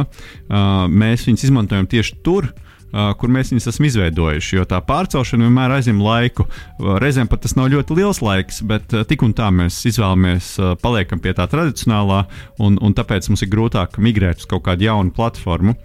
mēs 0.90 1.28
viņus 1.28 1.46
izmantojam 1.50 1.88
tieši 1.90 2.20
tur. 2.26 2.50
Uh, 2.90 3.12
kur 3.22 3.30
mēs 3.30 3.52
viņus 3.54 3.70
esam 3.70 3.86
izveidojuši. 3.86 4.56
Jo 4.58 4.64
tā 4.66 4.80
pārcelšana 4.82 5.46
vienmēr 5.46 5.76
aizņem 5.76 6.00
laiku. 6.02 6.48
Uh, 6.48 6.96
Reizēm 6.98 7.28
pat 7.30 7.44
tas 7.44 7.54
nav 7.54 7.68
ļoti 7.70 8.00
liels 8.00 8.18
laiks, 8.26 8.64
bet 8.66 8.96
uh, 8.98 9.04
tik 9.06 9.22
un 9.28 9.36
tā 9.38 9.52
mēs 9.54 9.78
izvēlamies, 9.92 10.56
paliekam 10.82 11.22
pie 11.22 11.36
tā 11.38 11.46
tradicionālā, 11.52 12.24
un, 12.66 12.80
un 12.82 12.96
tāpēc 12.98 13.30
mums 13.30 13.46
ir 13.46 13.52
grūtāk 13.54 14.00
migrēt 14.02 14.42
uz 14.42 14.50
kaut 14.50 14.66
kādu 14.66 14.88
jaunu 14.88 15.14
platformu. 15.14 15.76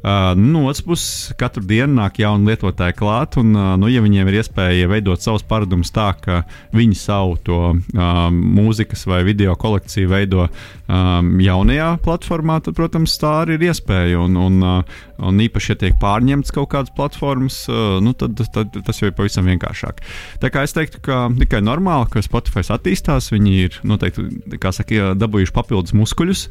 Uh, 0.00 0.32
no 0.36 0.62
otras 0.64 0.80
puses, 0.80 1.32
katru 1.36 1.60
dienu 1.68 1.98
nāk 1.98 2.22
jauni 2.22 2.48
lietotāji 2.48 2.94
klāt, 2.96 3.36
un, 3.36 3.50
uh, 3.52 3.74
nu, 3.76 3.90
ja 3.92 4.00
viņiem 4.00 4.30
ir 4.30 4.38
iespēja 4.40 4.88
veidot 4.88 5.20
savus 5.20 5.44
paradumus 5.44 5.92
tā, 5.92 6.06
ka 6.16 6.38
viņi 6.72 6.96
savu 6.96 7.36
to 7.44 7.58
um, 7.74 8.38
mūzikas 8.56 9.04
vai 9.10 9.20
video 9.28 9.52
kolekciju 9.60 10.08
veido 10.08 10.46
um, 10.46 11.34
jaunajā 11.44 11.90
platformā, 12.00 12.62
tad, 12.64 12.78
protams, 12.80 13.18
tā 13.20 13.34
arī 13.42 13.58
ir 13.58 13.68
iespēja. 13.68 14.24
Un, 14.24 14.40
un, 14.40 14.58
uh, 14.64 14.98
un 15.20 15.44
īpaši, 15.44 15.74
ja 15.74 15.80
tiek 15.84 16.00
pārņemts 16.00 16.56
kaut 16.56 16.72
kādas 16.72 16.96
platformas, 16.96 17.66
uh, 17.68 17.98
nu, 18.00 18.16
tad, 18.16 18.40
tad 18.56 18.72
tas 18.80 19.04
jau 19.04 19.12
ir 19.12 19.16
pavisam 19.20 19.52
vienkāršāk. 19.52 20.00
Tā 20.40 20.48
kā 20.54 20.64
es 20.64 20.76
teiktu, 20.76 21.04
ka 21.04 21.26
tikai 21.44 21.60
normāli, 21.60 22.08
ka 22.08 22.24
Spotify 22.24 22.64
attīstās, 22.64 23.34
viņi 23.36 23.58
ir 23.66 23.82
noteikti, 23.84 24.30
saka, 24.72 25.12
dabūjuši 25.20 25.60
papildus 25.60 25.92
muskuļus. 25.92 26.48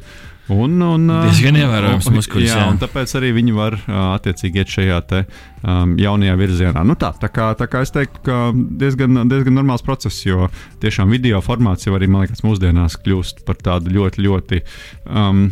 Un, 0.50 0.80
un, 0.82 1.06
Diezgan 1.28 1.60
ievērojams 1.60 2.10
muskuļus. 2.14 2.50
Jā, 2.50 2.62
jā. 2.64 2.74
tāpēc 2.82 3.14
arī 3.20 3.30
viņi 3.38 3.54
var 3.54 3.78
attiecīgi 3.90 4.64
iet 4.64 4.74
šajā 4.74 5.00
te, 5.10 5.22
um, 5.62 5.94
jaunajā 6.00 6.36
virzienā. 6.40 6.84
Nu 6.88 6.98
tā, 7.00 7.12
tā, 7.22 7.30
kā, 7.34 7.52
tā 7.60 7.70
kā 7.70 7.84
es 7.86 7.94
teiktu, 7.94 8.24
ka 8.26 8.40
diezgan, 8.56 9.24
diezgan 9.30 9.60
normāls 9.60 9.86
process, 9.86 10.24
jo 10.26 10.50
tiešām 10.82 11.14
video 11.14 11.42
formāts 11.46 11.86
jau 11.86 11.94
arī, 11.98 12.10
man 12.10 12.26
liekas, 12.26 12.42
mūsdienās 12.46 12.98
kļūst 13.04 13.46
par 13.46 13.62
tādu 13.62 13.94
ļoti, 13.94 14.26
ļoti 14.26 14.64
um, 15.06 15.48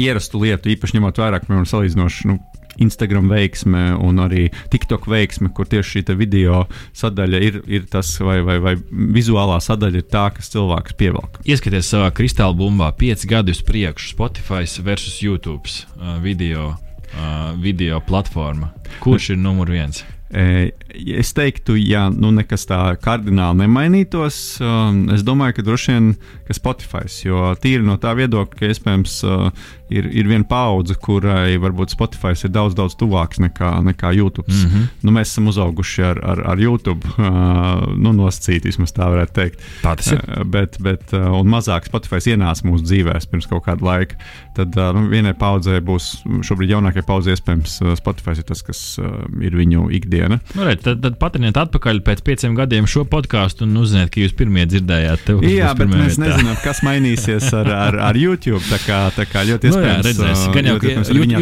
ierastu 0.00 0.40
lietu, 0.40 0.72
īpaši 0.72 0.96
ņemot 0.96 1.20
vērā, 1.20 1.40
ka, 1.40 1.50
piemēram, 1.50 1.68
salīdzinoši 1.68 2.32
nu, 2.32 2.38
Instagram 2.80 3.28
veiksme 3.32 3.92
un 4.00 4.20
arī 4.22 4.46
TikTok 4.72 5.08
veiksme, 5.10 5.50
kur 5.54 5.68
tieši 5.68 6.02
šī 6.02 6.16
video 6.16 6.64
sadaļa 6.96 7.42
ir, 7.42 7.60
ir 7.66 7.88
tas, 7.90 8.14
vai, 8.20 8.40
vai, 8.46 8.58
vai 8.62 8.76
vizuālā 9.16 9.58
sadaļa 9.62 10.02
ir 10.02 10.08
tā, 10.12 10.28
kas 10.36 10.52
cilvēks 10.54 10.96
pievelk. 11.00 11.42
Ieskaties 11.48 11.92
savā 11.92 12.12
kristāla 12.16 12.56
bumbā, 12.56 12.92
pieci 12.96 13.28
gadi 13.30 13.54
uz 13.54 13.62
priekšu, 13.66 14.14
Spotify 14.14 14.64
versus 14.82 15.20
YouTube 15.22 15.68
uh, 15.68 16.18
video, 16.22 16.72
uh, 17.12 17.52
video 17.60 18.00
platforma. 18.00 18.72
Kurš 19.02 19.34
ir 19.34 19.42
numur 19.42 19.70
viens? 19.72 20.04
Es 20.32 21.32
teiktu, 21.36 21.74
ja 21.76 22.06
nu 22.12 22.30
nekas 22.32 22.64
tā 22.68 22.78
kardināli 23.00 23.62
nemainītos, 23.62 24.36
um, 24.64 25.02
es 25.12 25.24
domāju, 25.24 25.58
ka 25.58 25.64
droši 25.66 25.92
vien 25.92 26.08
ka 26.48 26.56
Spotify, 26.56 27.04
jo 27.24 27.52
tīri 27.60 27.84
no 27.84 27.98
tā 28.00 28.14
viedokļa, 28.16 28.58
ka 28.58 28.68
iespējams 28.68 29.16
uh, 29.28 29.46
ir, 29.92 30.08
ir 30.08 30.28
viena 30.30 30.46
paudze, 30.48 30.96
kurai 31.00 31.56
varbūt 31.60 31.94
Spotify 31.94 32.32
ir 32.36 32.52
daudz, 32.52 32.76
daudz 32.78 32.96
tuvāks 33.00 33.40
nekā, 33.44 33.74
nekā 33.88 34.12
YouTube. 34.16 34.48
Mm 34.48 34.68
-hmm. 34.68 34.86
nu, 35.02 35.14
mēs 35.16 35.32
esam 35.32 35.48
uzauguši 35.52 36.04
ar, 36.10 36.20
ar, 36.32 36.42
ar 36.54 36.60
YouTube, 36.60 37.08
uh, 37.16 37.84
nu, 37.96 38.12
nosacīti 38.16 38.72
vismaz 38.72 38.92
tā 38.92 39.08
varētu 39.12 39.36
teikt. 39.36 39.60
Tā 39.82 39.96
tas 39.96 40.12
ir. 40.12 40.20
Uh, 40.20 40.44
bet, 40.44 40.78
bet, 40.80 41.12
un 41.12 41.48
mazāk 41.48 41.88
Spotify 41.88 42.20
ienāca 42.32 42.68
mūsu 42.68 42.84
dzīvēm 42.84 43.28
pirms 43.30 43.46
kaut 43.48 43.64
kāda 43.66 43.84
laika. 43.84 44.16
Tad 44.56 44.76
nu, 44.76 45.06
vienai 45.08 45.32
paudzei 45.34 45.80
būs, 45.80 46.24
šobrīd 46.44 46.72
jaunākajai 46.72 47.06
paudzei, 47.06 47.36
iespējams, 47.36 47.80
Spotify 47.96 48.36
ir 48.36 48.44
tas, 48.48 48.62
kas 48.62 48.98
ir 49.40 49.56
viņu 49.56 49.88
ikdiena. 50.22 50.38
Nu, 50.54 50.64
redz, 50.66 50.82
tad, 50.84 51.00
tad 51.02 51.16
patiniet 51.20 51.56
atpakaļ 51.58 52.00
pēc 52.06 52.22
pieciem 52.26 52.54
gadiem 52.58 52.86
šo 52.90 53.04
podkāstu 53.08 53.66
un 53.66 53.76
uzziniet, 53.80 54.10
ka 54.12 54.22
jūs 54.22 54.34
pirmie 54.36 54.64
dzirdējāt. 54.70 55.30
Jā, 55.48 55.72
bet 55.78 55.90
mēs 55.90 56.16
vietā. 56.16 56.28
nezinām, 56.28 56.58
kas 56.62 56.82
mainīsies 56.86 57.48
ar, 57.58 57.70
ar, 57.72 57.98
ar 58.10 58.18
YouTube. 58.18 58.62
Tā 58.68 58.78
kā, 58.82 59.00
tā 59.16 59.26
kā 59.28 59.44
ļoti 59.48 59.70
iespējams. 59.70 59.78
Nu, 59.78 59.88
jā, 59.88 59.96
redzēs, 60.08 60.44
gan 60.54 60.70
jau, 60.70 60.76
ka 60.82 60.92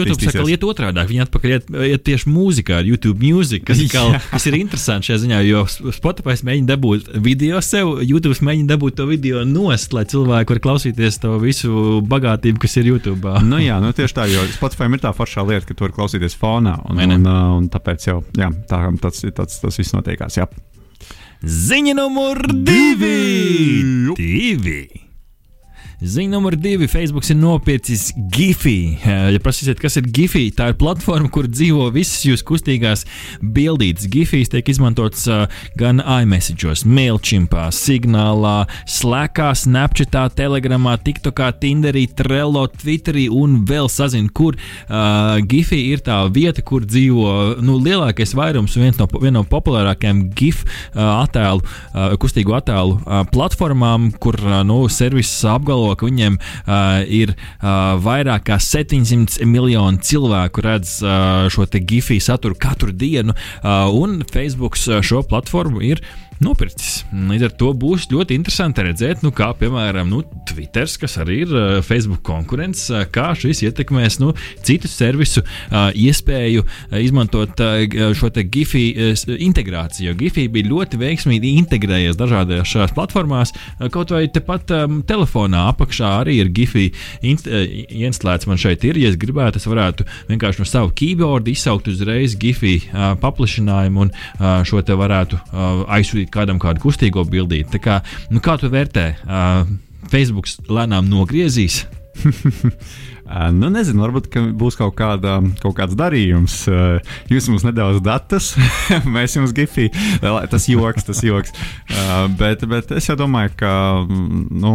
YouTube 0.01 0.29
saka 0.29 0.47
liet 0.47 0.67
otrādi. 0.67 1.07
Viņi 1.11 1.25
atpakaļ 1.27 1.55
iet, 1.57 1.71
iet 1.91 2.05
tieši 2.07 2.33
mūzikā 2.33 2.81
ar 2.81 2.89
YouTube 2.89 3.21
Music, 3.21 3.65
kas, 3.69 3.83
kā, 3.93 4.07
kas 4.31 4.49
ir 4.51 4.59
interesanti 4.61 5.11
šajā 5.11 5.23
ziņā, 5.25 5.43
jo 5.49 5.65
Spotify 5.97 6.37
mēģina 6.47 6.73
dabūt 6.73 7.11
video 7.25 7.61
sev, 7.65 7.99
YouTube 8.07 8.37
mēģina 8.47 8.75
dabūt 8.75 9.01
to 9.01 9.09
video 9.11 9.45
nost, 9.49 9.95
lai 9.97 10.07
cilvēki 10.09 10.55
var 10.55 10.63
klausīties 10.65 11.21
to 11.23 11.35
visu 11.43 12.01
bagātību, 12.09 12.63
kas 12.63 12.79
ir 12.81 12.93
YouTube. 12.93 13.35
Nu 13.45 13.61
jā, 13.61 13.81
nu 13.83 13.93
tieši 13.97 14.17
tā, 14.17 14.29
jo 14.31 14.45
Spotify 14.55 14.89
ir 14.89 15.03
tā 15.03 15.13
foršā 15.17 15.45
lieta, 15.47 15.67
ka 15.69 15.77
tu 15.77 15.87
vari 15.87 15.97
klausīties 15.97 16.37
fonā. 16.39 16.77
Un, 16.91 17.01
un, 17.03 17.17
un, 17.19 17.29
un 17.59 17.69
tāpēc 17.73 18.07
jau, 18.07 18.21
jā, 18.39 18.51
tā, 18.71 18.81
tāds, 19.03 19.25
tāds, 19.37 19.61
tas 19.63 19.81
viss 19.81 19.97
notiekās. 19.97 20.39
Jā. 20.41 20.49
Ziņa 21.41 21.95
numur 21.97 22.43
divi! 22.53 24.15
divi. 24.19 25.10
Ziņa 26.01 26.33
numur 26.33 26.55
divi. 26.57 26.87
Facebook 26.89 27.27
ir 27.29 27.37
nopircis 27.37 28.07
Giphy. 28.33 28.97
Ja 29.05 29.41
prasīsiet, 29.45 29.77
kas 29.83 29.99
ir 30.01 30.07
Giphy, 30.09 30.47
tā 30.57 30.71
ir 30.73 30.77
platforma, 30.81 31.29
kur 31.29 31.45
dzīvo 31.45 31.91
visas 31.93 32.23
jūsu 32.25 32.47
kustīgās 32.49 33.03
bildītes. 33.45 34.09
Giphy 34.09 34.41
tiek 34.49 34.71
izmantots 34.73 35.27
gan 35.77 36.01
iMessage'os, 36.01 36.87
MailChimpā, 36.89 37.67
Signālā, 37.77 38.63
Slackā, 38.89 39.51
Snapchatā, 39.53 40.23
Telegramā, 40.39 40.95
TikTokā, 41.05 41.51
Tinderī, 41.61 42.07
Trello, 42.17 42.65
Twitterī 42.81 43.27
un 43.29 43.61
vēl 43.69 43.93
sazinu, 43.93 44.33
kur 44.33 44.57
uh, 44.57 45.37
Giphy 45.45 45.83
ir 45.91 46.01
tā 46.09 46.23
vieta, 46.33 46.65
kur 46.65 46.89
dzīvo 46.89 47.61
nu, 47.61 47.77
lielākais 47.77 48.33
vairums 48.41 48.79
un 48.79 48.87
viens 48.87 49.03
no, 49.03 49.11
viena 49.19 49.43
no 49.43 49.45
populārākajām 49.53 50.25
GIF 50.33 50.65
uh, 50.65 51.21
attēlu, 51.27 51.61
uh, 51.61 52.17
kustīgu 52.25 52.57
attēlu 52.57 52.97
uh, 53.03 53.21
platformām, 53.37 54.15
kur 54.17 54.41
uh, 54.41 54.63
nu, 54.65 54.81
servis 54.89 55.37
apgalvo 55.45 55.90
ka 55.99 56.09
viņiem 56.09 56.39
uh, 56.39 57.03
ir 57.07 57.35
uh, 57.35 57.97
vairāk 58.03 58.49
kā 58.51 58.61
700 58.63 59.47
miljoni 59.49 60.03
cilvēku 60.05 60.65
redz 60.65 60.99
uh, 61.05 61.47
šo 61.53 61.67
gifiju 61.71 62.21
saturu 62.21 62.59
katru 62.59 62.93
dienu, 62.93 63.35
uh, 63.35 63.89
un 63.93 64.23
Facebook 64.33 64.77
šo 64.79 65.23
platformu 65.23 65.83
ir 65.85 66.03
nopircis. 66.41 67.03
Līdz 67.13 67.49
ar 67.49 67.55
to 67.61 67.71
būs 67.77 68.09
ļoti 68.11 68.37
interesanti 68.39 68.85
redzēt, 68.87 69.25
nu, 69.25 69.33
kā 69.37 69.51
piemēram 69.59 70.09
nu, 70.11 70.23
Twitter, 70.49 70.89
kas 71.01 71.19
arī 71.21 71.43
ir 71.45 71.53
uh, 71.53 71.69
Facebook 71.85 72.23
konkurents, 72.27 72.87
uh, 72.93 73.05
kā 73.13 73.31
šis 73.39 73.63
ietekmēs 73.69 74.19
nu, 74.23 74.33
citu 74.67 74.89
servisu 74.91 75.43
uh, 75.45 75.91
iespēju 75.93 76.65
uh, 76.65 76.97
izmantot 77.01 77.61
uh, 77.61 78.15
šo 78.17 78.31
GIFI 78.31 78.85
uh, 78.95 79.25
integrāciju. 79.37 80.15
GIFI 80.19 80.47
bija 80.53 80.71
ļoti 80.71 81.01
veiksmīgi 81.01 81.53
integrējies 81.61 82.19
dažādās 82.19 82.73
šajās 82.73 82.97
platformās, 82.97 83.53
uh, 83.53 83.89
kaut 83.93 84.15
vai 84.15 84.25
tepat 84.33 84.73
um, 84.79 85.01
telefonā 85.07 85.67
apakšā 85.75 86.15
arī 86.23 86.39
ir 86.41 86.53
GIFI 86.57 86.87
uh, 86.91 87.77
instalēts. 88.01 88.49
Man 88.51 88.61
šeit 88.61 88.87
ir, 88.89 88.99
ja 89.01 89.13
es 89.13 89.21
gribētu, 89.21 89.61
es 89.61 89.69
varētu 89.69 90.09
vienkārši 90.31 90.65
no 90.65 90.69
sava 90.69 90.91
keyboarda 90.97 91.53
izsaukt 91.53 91.93
uzreiz 91.93 92.39
GIFI 92.41 92.75
uh, 92.81 93.13
paplašinājumu 93.21 94.07
un 94.07 94.15
uh, 94.15 94.65
šo 94.67 94.81
te 94.87 94.97
varētu 94.97 95.37
uh, 95.37 95.85
aizsūtīt 95.99 96.30
uztaisīt 96.31 96.35
kādam 96.35 96.59
kādu 96.61 96.81
kustīgo 96.81 97.25
bildīti. 97.25 97.79
Tā 97.79 97.81
kā, 97.81 98.01
nu, 98.31 98.41
kā 98.41 98.57
tu 98.59 98.71
vērtē? 98.71 99.17
Uh, 99.27 99.67
Facebook 100.11 100.47
lēnām 100.69 101.09
nogriezīs. 101.09 101.87
nu, 103.55 103.71
nezinu, 103.73 104.03
varbūt 104.05 104.31
būs 104.59 104.79
kaut, 104.79 104.95
kāda, 104.99 105.39
kaut 105.63 105.77
kāds 105.79 105.97
darījums. 105.99 106.63
Jūs 107.31 107.51
mums 107.53 107.67
nedaudz 107.67 108.03
datus, 108.05 108.53
mēs 109.17 109.37
jums 109.39 109.55
gifī. 109.57 109.89
Tas 110.21 110.69
joks, 110.71 111.07
tas 111.09 111.25
joks. 111.25 111.55
Bet, 112.41 112.65
bet 112.71 112.95
es 112.97 113.11
jau 113.11 113.19
domāju, 113.21 113.55
ka, 113.61 113.75
nu, 114.07 114.75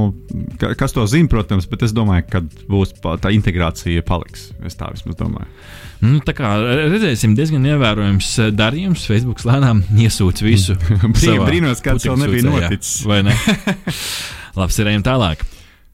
kas 0.79 0.95
to 0.95 1.05
zina, 1.09 1.31
protams, 1.31 1.69
bet 1.71 1.87
es 1.87 1.95
domāju, 1.95 2.27
ka 2.31 2.43
būs 2.71 2.95
tā 3.03 3.33
integrācija 3.35 4.05
paliks. 4.07 4.49
Es 4.65 4.79
tā 4.79 4.91
vismaz 4.93 5.19
domāju. 5.19 5.51
Nu, 6.03 6.19
tā 6.25 6.35
kā 6.35 6.51
redzēsim, 6.59 7.35
diezgan 7.37 7.65
ievērojams 7.71 8.31
eh, 8.43 8.53
darījums. 8.55 9.07
Facebook 9.09 9.41
lēnām 9.47 9.83
iesūdz 9.95 10.45
visu. 10.45 10.77
Brīnos, 11.47 11.83
kāds 11.85 12.07
vēl 12.07 12.19
nebija 12.25 12.47
noticis. 12.49 13.01
Vai 13.07 13.23
ne? 13.25 13.35
Labi, 14.59 14.87
ejam 14.91 15.05
tālāk. 15.05 15.45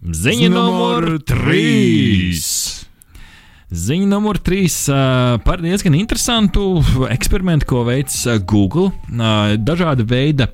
Ziņa 0.02 0.48
numur 0.50 1.06
3. 1.30 2.32
Ziņa 3.70 4.08
numur 4.10 4.40
3 4.42 4.64
uh, 4.66 5.36
par 5.46 5.62
diezgan 5.62 5.94
interesantu 5.94 6.82
eksperimentu, 7.14 7.68
ko 7.70 7.84
veids 7.86 8.24
Google. 8.50 8.90
Dažāda 9.62 10.02
veida 10.02 10.50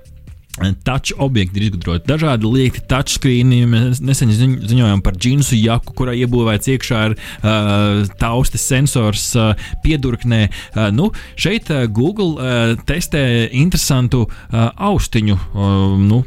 Touch 0.83 1.13
objekti 1.21 1.61
ir 1.61 1.67
izgudroti. 1.67 2.07
Dažādi 2.09 2.49
liekti 2.49 2.81
touchscreeni. 2.89 3.61
Mēs 3.69 4.01
nesen 4.01 4.31
ziņojām 4.33 5.03
par 5.05 5.15
džinsu 5.15 5.55
jaku, 5.61 5.93
kurā 5.95 6.15
iebūvēts 6.17 6.71
iekšā 6.73 7.01
ir 7.11 7.13
uh, 7.15 8.01
taustes 8.17 8.65
sensors 8.65 9.29
uh, 9.37 9.53
piedurknē. 9.85 10.47
Uh, 10.49 10.87
nu, 10.91 11.11
šeit 11.37 11.69
uh, 11.69 11.85
Google 11.85 12.33
uh, 12.35 12.73
testē 12.89 13.21
interesantu 13.53 14.25
uh, 14.25 14.73
austiņu. 14.89 15.37
Uh, 15.53 15.93
nu, 16.01 16.23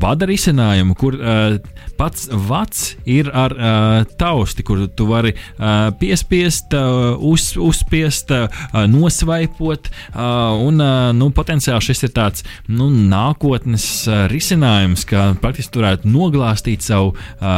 Vada 0.00 0.24
risinājumu, 0.28 0.94
kur 0.96 1.16
uh, 1.18 1.56
pats 2.00 2.28
vats 2.48 2.94
ir 3.04 3.28
ar 3.36 3.52
uh, 3.52 4.08
tausti, 4.20 4.64
kur 4.64 4.86
tu 4.96 5.04
vari 5.10 5.34
uh, 5.34 5.90
piespiest, 6.00 6.72
uh, 6.76 7.20
uz, 7.28 7.50
uzspiest, 7.60 8.32
uh, 8.32 8.48
nosvaipot. 8.88 9.90
Uh, 10.14 10.56
un 10.64 10.80
uh, 10.80 11.10
nu, 11.16 11.28
potenciāli 11.36 11.84
šis 11.90 12.06
ir 12.08 12.14
tāds 12.16 12.46
nu, 12.72 12.88
nākotnes 12.88 13.86
uh, 14.08 14.24
risinājums, 14.32 15.04
ka 15.08 15.34
praktiski 15.42 15.82
varētu 15.82 16.08
noglāstīt 16.08 16.86
savu 16.86 17.12
uh, 17.12 17.50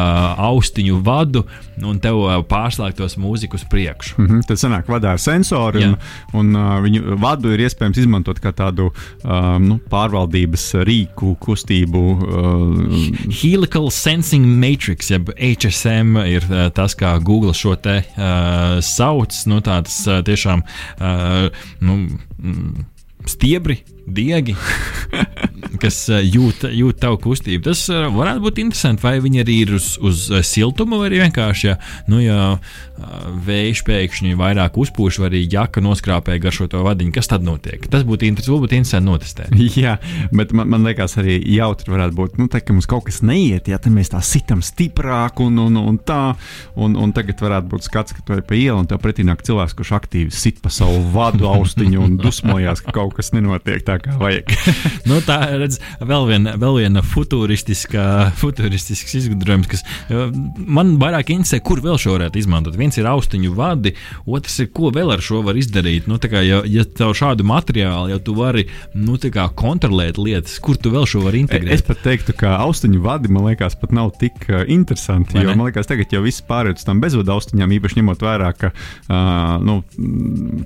austiņu 0.51 0.99
vadu 1.07 1.45
un 1.83 2.03
tev 2.03 2.19
uh, 2.25 2.41
pārslēgtos 2.49 3.15
mūziku 3.23 3.61
uz 3.61 3.67
priekšu. 3.71 4.19
Mm 4.19 4.27
-hmm, 4.27 4.49
tad 4.51 4.59
sanāk, 4.59 4.91
vadā 4.91 5.15
ar 5.15 5.23
sensoru, 5.23 5.87
un, 5.87 5.97
un 6.35 6.57
uh, 6.57 6.75
viņu 6.83 7.17
vadu 7.23 7.55
ir 7.55 7.62
iespējams 7.69 8.03
izmantot 8.03 8.43
kā 8.43 8.51
tādu 8.53 8.91
uh, 8.91 9.57
nu, 9.62 9.79
pārvaldības 9.91 10.69
rīku 10.83 11.37
kustību 11.38 11.91
kustību. 11.92 12.22
Uh, 12.22 13.33
Helical 13.42 13.90
Sensing 13.90 14.44
Matrix, 14.46 15.11
jeb 15.11 15.31
HSM, 15.37 16.16
ir 16.26 16.44
uh, 16.50 16.70
tas, 16.70 16.94
kā 16.94 17.18
Google 17.22 17.55
šo 17.55 17.76
te 17.76 18.02
uh, 18.16 18.81
sauc. 18.81 19.33
Nu, 19.46 19.61
tāds 19.61 20.07
uh, 20.07 20.22
tiešām 20.24 20.62
uh, 21.00 21.50
nu, 21.81 22.18
mm, 22.38 22.87
stiebri, 23.26 23.83
diegi, 24.07 24.57
kas 25.83 25.99
uh, 26.11 26.21
jūt, 26.23 26.67
jūt 26.73 27.01
tavu 27.03 27.19
kustību. 27.23 27.65
Tas 27.71 27.85
uh, 27.93 28.07
varētu 28.15 28.45
būt 28.45 28.62
interesanti, 28.62 29.05
vai 29.05 29.17
viņi 29.23 29.43
arī 29.45 29.59
ir 29.65 29.75
uz, 29.79 29.95
uz 30.03 30.29
uh, 30.33 30.43
siltuma, 30.47 31.01
vai 31.03 31.12
vienkārši, 31.15 31.69
ja, 31.71 31.79
nu, 32.11 32.23
ja 32.23 32.57
vējš 33.47 33.83
pēkšņi 33.87 34.37
vairāk 34.38 34.77
uzpūš, 34.79 35.19
vai 35.23 35.29
arī 35.31 35.43
jaka 35.51 35.83
noskrāpē 35.85 36.37
garšo 36.43 36.69
to 36.71 36.83
vadiņu, 36.85 37.12
kas 37.15 37.31
tad 37.31 37.45
notiek? 37.47 37.85
Tas 37.91 38.05
būtu 38.07 38.27
interesanti, 38.29 38.61
būtu 38.62 38.77
interesanti 38.79 39.09
notestēt. 39.09 39.57
Jā, 39.83 39.97
bet 40.35 40.55
man, 40.57 40.71
man 40.73 40.87
liekas, 40.87 41.17
arī 41.21 41.38
jautri 41.55 41.95
varētu 41.95 42.19
būt, 42.19 42.38
nu, 42.41 42.49
tā, 42.53 42.62
ka 42.62 42.77
mums 42.77 42.88
kaut 42.91 43.07
kas 43.09 43.23
neiet, 43.27 43.71
ja 43.71 43.81
mēs 43.93 44.12
tā 44.12 44.23
sitam 44.25 44.62
stiprāk 44.64 45.43
un, 45.45 45.59
un, 45.62 45.81
un 45.81 45.99
tā. 45.99 46.35
Un, 46.79 46.95
un 46.99 47.12
tagad 47.14 47.41
varētu 47.43 47.70
būt 47.72 47.87
skats, 47.89 48.14
ka 48.16 48.24
tu 48.26 48.37
ej 48.37 48.45
pa 48.47 48.57
ielu 48.57 48.79
un 48.81 48.89
tev 48.89 49.01
pretī 49.03 49.26
nāk 49.26 49.43
cilvēks, 49.45 49.74
kurš 49.79 49.95
aktīvi 49.99 50.35
sit 50.35 50.62
pa 50.62 50.70
savu 50.72 51.03
vadu 51.14 51.49
austiņu 51.51 52.03
un 52.03 52.16
dusmojās, 52.20 52.85
ka 52.85 52.95
kaut 52.97 53.16
kas 53.18 53.33
nenotiek 53.35 53.85
tā, 53.87 53.91
kā 54.03 54.16
vajag. 54.20 54.53
nu, 55.11 55.14
tā 55.26 55.38
redz, 55.61 55.78
vēl 56.01 56.26
viena, 56.30 56.51
vēl 56.61 56.74
viena 56.82 57.03
futuristisks 57.05 59.16
izgudrojums, 59.18 59.68
kas 59.70 59.84
uh, 59.84 59.88
man 60.57 60.97
vairāk 61.03 61.26
interesē, 61.34 61.61
kur 61.64 61.78
vēl 61.84 61.99
šo 62.01 62.16
varētu 62.16 62.36
izmantot. 62.43 62.78
Viens 62.78 62.99
ir 62.99 63.07
austiņu 63.11 63.51
vadi, 63.59 63.90
otrs 64.26 64.57
ir, 64.64 64.68
ko 64.74 64.93
vēl 64.95 65.09
ar 65.14 65.20
šo 65.24 65.38
var 65.47 65.55
izdarīt. 65.61 66.03
Nu, 66.11 66.14
kā, 66.22 66.40
ja, 66.47 66.59
ja 66.68 66.82
tev 66.86 67.11
šādu 67.18 67.43
materiālu, 67.49 68.12
ja 68.14 68.18
tu 68.22 68.32
vari 68.38 68.62
nu, 68.95 69.18
kā, 69.22 69.49
kontrolēt 69.59 70.18
lietas, 70.20 70.59
kur 70.62 70.76
tu 70.80 70.88
vēl 70.95 71.07
šo 71.09 71.20
vari 71.26 71.38
integrēt. 71.45 71.74
Es 71.76 71.86
pat 71.86 71.99
teiktu, 72.05 72.34
ka 72.38 72.49
austiņu 72.64 73.03
vadi 73.05 73.32
man 73.32 73.43
liekas 73.51 73.74
pat 73.80 73.90
nav 73.95 74.14
tik 74.20 74.36
uh, 74.49 74.62
interesanti. 74.70 75.36
Vai 75.36 75.47
Jo 75.47 75.53
ne? 75.53 75.59
man 75.59 75.70
liekas, 75.70 75.88
tagad 75.90 76.12
jau 76.14 76.22
viss 76.24 76.45
pārējais 76.47 76.82
uz 76.82 76.88
tām 76.88 77.01
bezvadu 77.03 77.34
austiņām, 77.34 77.74
īpaši 77.78 77.99
ņemot 77.99 78.24
vērā, 78.24 78.51
ka 78.59 78.72
uh, 78.72 79.57
nu, 79.64 79.80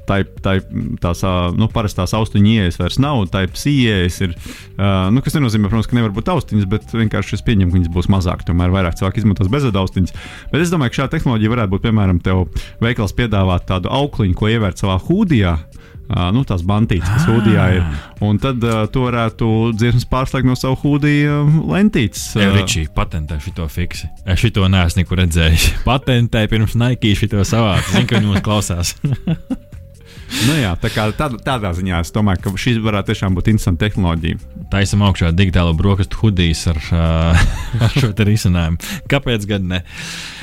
tā, 0.08 0.20
tā, 0.44 0.58
tās 1.02 1.22
uh, 1.26 1.50
nu, 1.56 1.68
parastās 1.72 2.14
austiņu 2.16 2.54
ieejas 2.56 2.80
vairs 2.80 3.00
nav, 3.02 3.15
tā 3.32 3.44
ieejas 3.46 4.18
ir. 4.26 4.34
Uh, 4.76 5.08
nu, 5.14 5.22
kas 5.24 5.36
nenozīmē, 5.38 5.70
protams, 5.72 5.88
ka 5.90 5.96
nevar 5.98 6.12
būt 6.16 6.28
austiņas, 6.34 6.68
bet 6.70 6.92
vienkārši 6.92 7.38
es 7.38 7.44
pieņemu, 7.46 7.72
ka 7.72 7.78
viņas 7.78 7.94
būs 7.94 8.10
mazāk. 8.12 8.44
Tomēr 8.48 8.74
vairāk 8.74 8.98
cilvēku 9.00 9.22
izmantos 9.22 9.50
bezvadu 9.52 9.80
austiņas. 9.82 10.14
Bet 10.52 10.64
es 10.64 10.72
domāju, 10.72 10.92
ka 10.92 11.02
šāda 11.02 11.16
tehnoloģija 11.16 11.54
varētu 11.54 11.74
būt, 11.74 11.86
piemēram, 11.88 12.20
tev 12.24 12.46
veikals 12.84 13.16
piedāvāt 13.16 13.66
tādu 13.70 13.92
aukliņu, 13.92 14.36
ko 14.36 14.52
ievērt 14.52 14.84
savā 14.84 15.00
hūdijā. 15.08 15.56
Uh, 16.06 16.28
nu, 16.30 16.44
tās 16.46 16.62
bantītes, 16.62 17.08
kas 17.10 17.24
hūdijā 17.26 17.64
ir. 17.80 17.86
Un 18.22 18.38
tad 18.38 18.62
uh, 18.62 18.84
tu 18.94 19.02
varētu 19.08 19.48
dziesmas 19.74 20.06
pārslēgt 20.06 20.46
no 20.46 20.54
savu 20.54 20.78
hūdija 20.84 21.40
uh, 21.40 21.58
lentītes. 21.72 22.28
Uh, 22.38 22.54
Ričī, 22.54 22.84
patentē 22.94 23.40
šo 23.42 23.66
fiksi. 23.66 24.06
Es 24.22 24.38
šo 24.38 24.70
neesmu 24.70 25.02
nekur 25.02 25.24
redzējis. 25.24 25.68
Patentē 25.88 26.46
pirms 26.52 26.78
Nike 26.78 27.16
šo 27.18 27.42
savādu. 27.42 27.88
Zinu, 27.90 28.06
ka 28.06 28.20
viņi 28.20 28.36
mūs 28.36 28.46
klausās. 28.46 28.94
Nu 30.46 30.56
jā, 30.58 30.72
tā 30.82 30.90
kā 30.92 31.06
tādā, 31.16 31.38
tādā 31.44 31.70
ziņā 31.76 32.00
es 32.04 32.12
domāju, 32.14 32.42
ka 32.44 32.52
šī 32.60 32.76
varētu 32.82 33.12
tiešām 33.12 33.36
būt 33.38 33.50
interesanta 33.52 33.86
tehnoloģija. 33.86 34.40
Taisam 34.72 35.04
augšā 35.06 35.30
digitālo 35.36 35.74
brokastu 35.78 36.18
hudijas 36.24 36.66
ar, 36.72 36.82
ar 37.86 37.94
šo 37.94 38.12
risinājumu. 38.26 38.82
Kāpēc 39.10 39.46
gan 39.50 39.70
ne? 39.70 39.82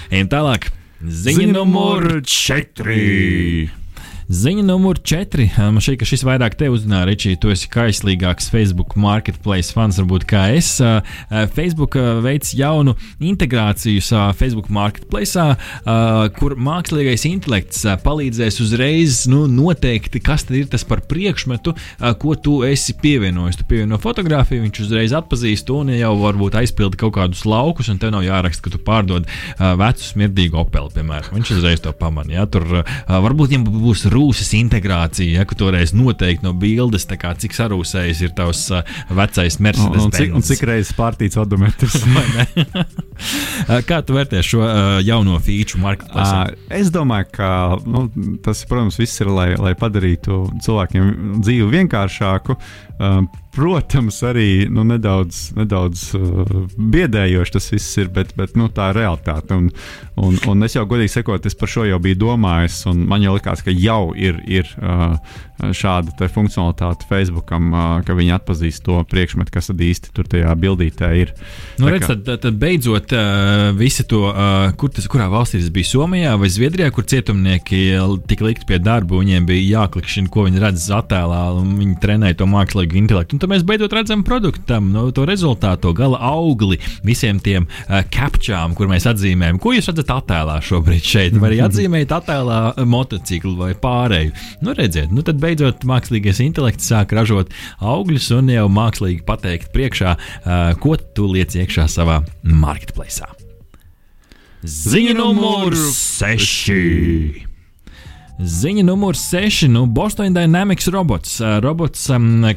Ejam 0.09 0.31
tālāk. 0.31 0.71
Ziņa 1.03 1.51
numur 1.51 2.21
4. 2.23 3.82
Ziņa 4.33 4.63
numur 4.65 4.97
4. 4.97 5.45
Man 5.59 5.83
šķiet, 5.83 5.99
ka 6.01 6.05
šis 6.09 6.23
vairāk 6.25 6.55
te 6.57 6.65
uzrunā, 6.71 7.03
Ričī. 7.05 7.35
Tu 7.37 7.51
esi 7.53 7.67
kaislīgāks 7.69 8.47
Facebook 8.49 8.95
marketplace 8.97 9.69
fans, 9.75 9.99
varbūt 10.01 10.23
kā 10.25 10.47
es. 10.57 10.71
Facebook 11.53 11.93
veids 12.25 12.55
jaunu 12.57 12.95
integrāciju 13.21 14.01
Facebook 14.33 14.71
marketplace, 14.73 15.37
kur 16.39 16.55
mākslīgais 16.57 17.27
intelekts 17.29 17.83
palīdzēs 18.01 18.57
uzreiz 18.63 19.19
nu, 19.29 19.43
noteikt, 19.45 20.17
kas 20.25 20.47
ir 20.49 20.65
tas 20.71 20.87
par 20.87 21.03
priekšmetu, 21.05 21.75
ko 22.23 22.33
tu 22.33 22.55
esi 22.65 22.97
pievienojis. 23.03 23.61
Tu 23.61 23.69
pievieno 23.69 24.01
fotografiju, 24.01 24.65
viņš 24.65 24.81
uzreiz 24.87 25.13
atpazīst 25.19 25.67
to 25.69 25.83
un 25.83 25.93
jau 25.93 26.15
varbūt 26.23 26.57
aizpildi 26.63 27.03
kaut 27.03 27.13
kādus 27.19 27.45
laukus, 27.45 27.91
un 27.93 28.01
tev 28.01 28.15
nav 28.17 28.25
jāraksta, 28.25 28.65
ka 28.65 28.73
tu 28.73 28.81
pārdod 28.81 29.29
vecu 29.61 30.09
smirdīgu 30.09 30.63
opeli, 30.65 30.95
piemēram. 30.97 31.37
Viņš 31.37 31.53
uzreiz 31.59 31.85
to 31.85 31.93
pamanīja. 32.01 32.41
Ja? 32.41 32.49
Tur 32.49 32.81
varbūt 33.05 33.53
viņam 33.53 33.69
būs 33.77 34.07
rūsas 34.23 34.53
integrācija, 34.57 35.39
ja, 35.41 35.45
ka 35.47 35.57
toreiz 35.59 35.93
noteikti 35.95 36.45
no 36.47 36.53
bildes, 36.57 37.05
kā, 37.19 37.33
cik 37.39 37.55
sarūsējis 37.57 38.23
ir 38.23 38.33
tavs 38.37 38.65
uh, 38.71 38.81
vecais 39.11 39.59
Un, 39.59 39.65
Mercedes. 39.67 40.05
un, 40.07 40.13
cik, 40.15 40.33
un 40.39 40.45
cik 40.47 40.63
reizes 40.69 40.95
pārtīts 40.97 41.39
odometrs? 41.41 41.99
Uh, 43.13 43.77
Kā 43.89 43.99
tu 44.03 44.15
vērtē 44.15 44.39
šo 44.43 44.63
uh, 44.63 44.97
jauno 45.05 45.37
feature 45.43 45.79
marketplace? 45.81 46.33
Ā, 46.33 46.73
Es 46.73 46.89
domāju, 46.93 47.27
ka 47.35 47.49
nu, 47.85 48.07
tas, 48.43 48.63
protams, 48.69 48.97
viss 48.99 49.21
ir, 49.21 49.29
lai, 49.29 49.51
lai 49.59 49.75
padarītu 49.77 50.39
cilvēkiem 50.65 51.37
dzīvi 51.43 51.67
vienkāršāku. 51.77 52.55
Ā, 52.57 52.92
Protams, 53.53 54.17
arī 54.25 54.65
nu, 54.65 54.81
nedaudz, 54.87 55.51
nedaudz 55.53 56.07
uh, 56.17 56.53
biedējoši 56.73 57.53
tas 57.53 57.69
viss 57.69 57.99
ir, 58.01 58.09
bet, 58.13 58.31
bet 58.33 58.55
nu, 58.57 58.65
tā 58.73 58.89
ir 58.89 58.97
realitāte. 59.03 59.53
Un, 59.53 59.67
un, 60.17 60.39
un 60.49 60.65
es 60.65 60.73
jau 60.73 60.87
godīgi 60.89 61.19
sakot, 61.19 61.45
es 61.45 61.53
par 61.57 61.69
šo 61.69 61.85
jau 61.85 61.99
biju 62.01 62.17
domājis, 62.23 62.79
un 62.89 63.03
man 63.09 63.21
jau 63.21 63.35
likās, 63.37 63.61
ka 63.61 63.69
jau 63.77 64.15
ir, 64.17 64.39
ir 64.49 64.71
uh, 64.81 65.19
šāda 65.69 66.15
te 66.17 66.29
funkcionalitāte 66.33 67.05
Facebookam, 67.05 67.67
uh, 67.69 67.91
ka 68.05 68.15
viņi 68.17 68.33
atpazīst 68.39 68.81
to 68.87 68.97
priekšmetu, 69.11 69.53
kas 69.53 69.69
tad 69.69 69.85
īsti 69.85 70.15
tur 70.17 70.31
tajā 70.33 70.55
bildītē 70.57 71.11
ir. 71.21 71.35
Nu, 71.77 71.91
redz, 71.93 72.09
tad, 72.09 72.25
tad, 72.47 72.57
beidzot, 72.57 73.13
visi 73.77 74.07
to, 74.09 74.23
kur 74.81 74.95
tas, 74.97 75.05
kurā 75.11 75.29
valstī 75.29 75.61
tas 75.61 75.69
bija 75.73 75.91
Somijā 75.91 76.33
vai 76.41 76.49
Zviedrijā, 76.49 76.89
kur 76.95 77.05
cietumnieki 77.05 77.83
tika 78.33 78.49
likt 78.49 78.65
pie 78.65 78.81
darba, 78.81 79.21
viņiem 79.21 79.45
bija 79.45 79.83
jāklikšķina, 79.83 80.33
ko 80.33 80.49
viņi 80.49 80.65
redz 80.65 80.89
attēlā, 80.97 81.45
un 81.61 81.77
viņi 81.77 82.01
trenēja 82.01 82.41
to 82.41 82.49
mākslīgo 82.83 82.99
intelektu. 82.99 83.35
Un 83.35 83.41
tad 83.41 83.51
mēs 83.51 83.63
beidzot 83.63 83.93
redzam 83.93 84.23
produktu 84.23 84.63
tam, 84.67 84.91
no, 84.91 85.11
to 85.11 85.25
rezultātu, 85.25 85.81
to 85.81 85.93
gala 85.93 86.19
augli 86.19 86.79
visiem 87.03 87.39
tiem 87.39 87.67
uh, 87.67 88.03
captčām, 88.09 88.75
kur 88.75 88.87
mēs 88.87 89.05
atzīmējam. 89.07 89.59
Ko 89.59 89.73
jūs 89.73 89.89
redzat 89.89 90.11
attēlā 90.11 90.59
šobrīd 90.61 91.03
šeit? 91.03 91.37
Vai 91.39 91.51
arī 91.51 91.61
atzīmējat 91.67 92.15
attēlā 92.19 92.59
uh, 92.73 92.83
motociklu 92.85 93.55
vai 93.57 93.73
pārēju? 93.73 94.33
Nu, 94.63 94.73
redziet, 94.73 95.11
nu 95.11 95.23
tad 95.23 95.39
beidzot 95.41 95.85
mākslīgais 95.87 96.41
intelekts 96.43 96.89
sāk 96.89 97.13
ražot 97.15 97.53
augļus 97.79 98.31
un 98.37 98.51
jau 98.53 98.67
mākslīgi 98.71 99.23
pateikt 99.27 99.71
priekšā, 99.75 100.17
uh, 100.17 100.73
ko 100.79 100.97
tu 100.97 101.29
liec 101.31 101.55
iekšā 101.55 101.87
savā 101.91 102.21
marketplace. 102.43 103.25
Ziņa 104.63 105.17
numur 105.17 105.75
6. 105.75 107.52
Ziņa 108.43 108.83
numur 108.83 109.15
6. 109.15 109.69
Nu, 109.71 109.85
Boston 109.85 110.33
Dynamics 110.33 110.87
robots. 110.91 111.37
Robots, 111.63 112.09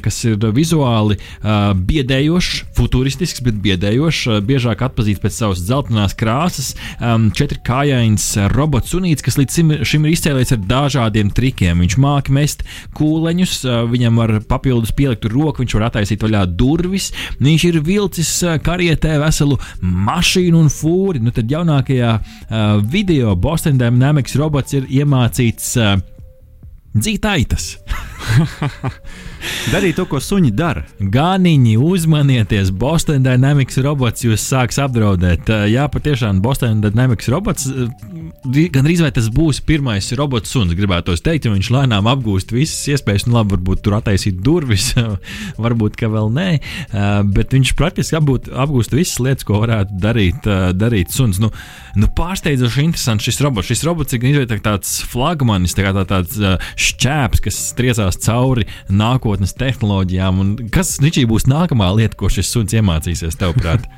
kas 0.03 0.17
ir 0.27 0.41
vizuāli 0.51 1.15
biedējošs, 1.87 2.73
futuristisks, 2.75 3.39
bet 3.45 3.61
biedējošs. 3.63 4.41
Biežāk 4.43 4.83
atpazīts 4.83 5.21
pēc 5.23 5.37
savas 5.37 5.61
dzeltenās 5.63 6.15
krāsas. 6.19 6.73
Četrkājains 7.37 8.25
robots 8.51 8.91
sunīts, 8.91 9.23
kas 9.23 9.39
līdz 9.39 9.85
šim, 9.87 10.07
ir 10.09 10.15
izcēlējis 10.17 10.55
ar 10.57 10.65
dažādiem 10.73 11.31
trikiem. 11.31 11.79
Viņš 11.85 11.97
māca 12.03 12.35
mest 12.35 12.65
kūleņus, 12.97 13.55
viņam 13.93 14.19
var 14.19 14.35
papildus 14.49 14.91
pielikt 14.97 15.29
roku, 15.31 15.63
viņš 15.63 15.77
var 15.77 15.87
attaisīt 15.87 16.25
vaļā 16.27 16.43
durvis. 16.51 17.13
Viņš 17.39 17.67
ir 17.71 17.79
vilcis 17.87 18.33
karietē 18.65 19.15
veselu 19.23 19.55
mašīnu 19.79 20.65
un 20.65 20.67
fūri. 20.73 21.23
Nu, 21.23 21.31
tad 21.31 21.47
jaunākajā 21.47 22.11
video 22.91 23.37
Boston 23.39 23.79
Dynamics 23.79 24.35
robots 24.35 24.75
ir 24.75 24.91
iemācīts 24.91 25.76
uh, 25.81 25.97
dzīt 26.97 27.25
aitas. 27.29 27.75
Darīt 29.67 29.97
to, 29.99 30.05
ko 30.07 30.19
suņi 30.23 30.53
dara. 30.55 30.85
Ganiņi, 30.97 31.73
uzmanieties, 31.83 32.69
Boston 32.71 33.25
Dynamics 33.25 33.75
robots 33.83 34.23
jūs 34.23 34.45
sāks 34.47 34.77
apdraudēt. 34.79 35.49
Uh, 35.51 35.65
Jā, 35.67 35.89
patiešām 35.91 36.39
Boston 36.43 36.79
Dynamics 36.83 37.27
robots, 37.33 37.67
uh, 37.67 37.89
gan 38.71 38.87
arī 38.87 38.95
vai 39.01 39.11
tas 39.11 39.27
būs 39.33 39.59
pirmais 39.67 40.07
robots 40.15 40.53
suns, 40.55 40.71
gribētu 40.77 41.17
teikt, 41.19 41.49
jo 41.49 41.51
viņš 41.51 41.71
lēnām 41.75 42.07
apgūst 42.07 42.53
visas 42.55 42.85
iespējas, 42.93 43.25
nu 43.27 43.35
labi, 43.35 43.57
varbūt 43.57 43.83
tur 43.83 43.97
attaisīt 43.97 44.39
durvis, 44.45 44.93
varbūt 45.65 45.99
ka 45.99 46.07
vēl 46.15 46.31
nē, 46.37 46.47
uh, 46.61 47.19
bet 47.27 47.57
viņš 47.57 47.73
praktiski 47.79 48.15
apgūt, 48.21 48.47
apgūst 48.55 48.95
visas 48.95 49.19
lietas, 49.19 49.47
ko 49.47 49.59
varētu 49.65 49.99
darīt, 49.99 50.47
darīt 50.79 51.11
suns. 51.11 51.41
Nu, 51.43 51.51
nu 51.99 52.11
pārsteidzoši 52.15 52.87
interesants 52.87 53.27
šis 53.27 53.41
robots. 53.43 53.67
Šis 53.67 53.83
robots 53.87 54.15
ir 54.15 54.23
gan 54.23 54.31
izveidojis 54.31 54.63
tāds 54.63 54.95
flagmanis, 55.11 55.75
tā 55.75 55.83
kā 55.83 55.93
tā, 55.97 56.07
tāds 56.07 56.39
šķēps, 56.87 57.43
kas 57.43 57.61
triecās 57.77 58.19
cauri 58.23 58.67
nākotnes 59.37 59.53
tehnoloģijām. 59.57 60.39
Un 60.41 60.55
kas 60.73 60.97
Ničī 61.01 61.25
būs 61.29 61.47
nākamā 61.47 61.91
lieta, 61.95 62.17
ko 62.17 62.29
šis 62.29 62.49
suns 62.49 62.73
iemācīsies, 62.73 63.37
tavuprāt? 63.37 63.85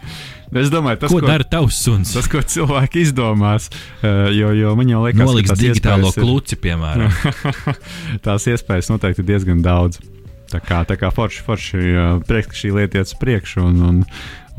Es 0.49 0.71
domāju, 0.73 0.97
tas, 0.97 1.11
ko, 1.13 1.19
ko 1.21 1.27
dara 1.29 1.45
tavs 1.45 1.77
suns? 1.77 2.09
Tas, 2.09 2.25
ko 2.25 2.39
cilvēki 2.41 3.03
izdomās, 3.03 3.67
uh, 4.01 4.31
jo, 4.33 4.47
jo 4.57 4.71
man 4.73 4.89
jau 4.89 5.03
liekas, 5.03 5.21
Noliks 5.21 5.51
ka 5.51 5.57
digitālo 5.59 6.07
iespējas 6.09 6.17
ir- 6.17 6.23
kluci, 6.25 6.57
piemēram. 6.57 7.11
tās 8.25 8.47
iespējas 8.49 8.89
noteikti 8.89 9.21
ir 9.21 9.27
diezgan 9.27 9.61
daudz. 9.61 9.99
Tā 10.49 10.57
kā, 10.65 10.79
tā 10.89 10.97
kā 10.97 11.11
forši, 11.13 11.43
forši 11.45 11.83
prieks, 12.25 12.49
ka 12.49 12.57
šī 12.63 12.71
lieta 12.79 12.97
iet 12.97 13.11
uz 13.11 13.13
priekšu. 13.21 13.61
Un, 13.69 13.81
un, 13.91 14.01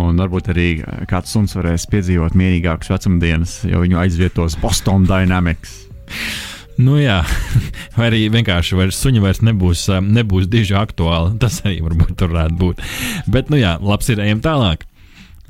Un 0.00 0.16
varbūt 0.16 0.46
arī 0.48 0.68
kāds 1.10 1.28
suns 1.34 1.52
varēs 1.58 1.82
piedzīvot 1.92 2.32
mierīgākas 2.38 2.88
vecumdienas, 2.88 3.58
jo 3.68 3.82
viņu 3.82 3.98
aizvietos 4.00 4.54
Boston 4.62 5.04
Dynamics. 5.04 5.74
Nu, 6.80 6.96
jā, 7.00 7.20
vai 7.96 8.08
arī 8.08 8.24
vienkārši 8.32 8.78
vairs 8.78 9.00
suņi 9.02 9.20
vairs 9.24 9.42
nebūs, 9.44 9.86
nebūs 10.06 10.48
diži 10.50 10.76
aktuāli. 10.80 11.36
Tas 11.42 11.60
arī 11.64 11.80
varbūt 11.84 12.16
tur 12.20 12.32
varētu 12.32 12.60
būt. 12.60 12.84
Bet, 13.30 13.50
nu 13.52 13.60
jā, 13.60 13.76
labs 13.82 14.08
ir 14.12 14.22
ejam 14.24 14.40
tālāk. 14.44 14.86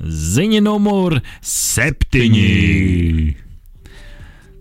Ziņa 0.01 0.63
numur 0.65 1.19
septiņi. 1.45 2.47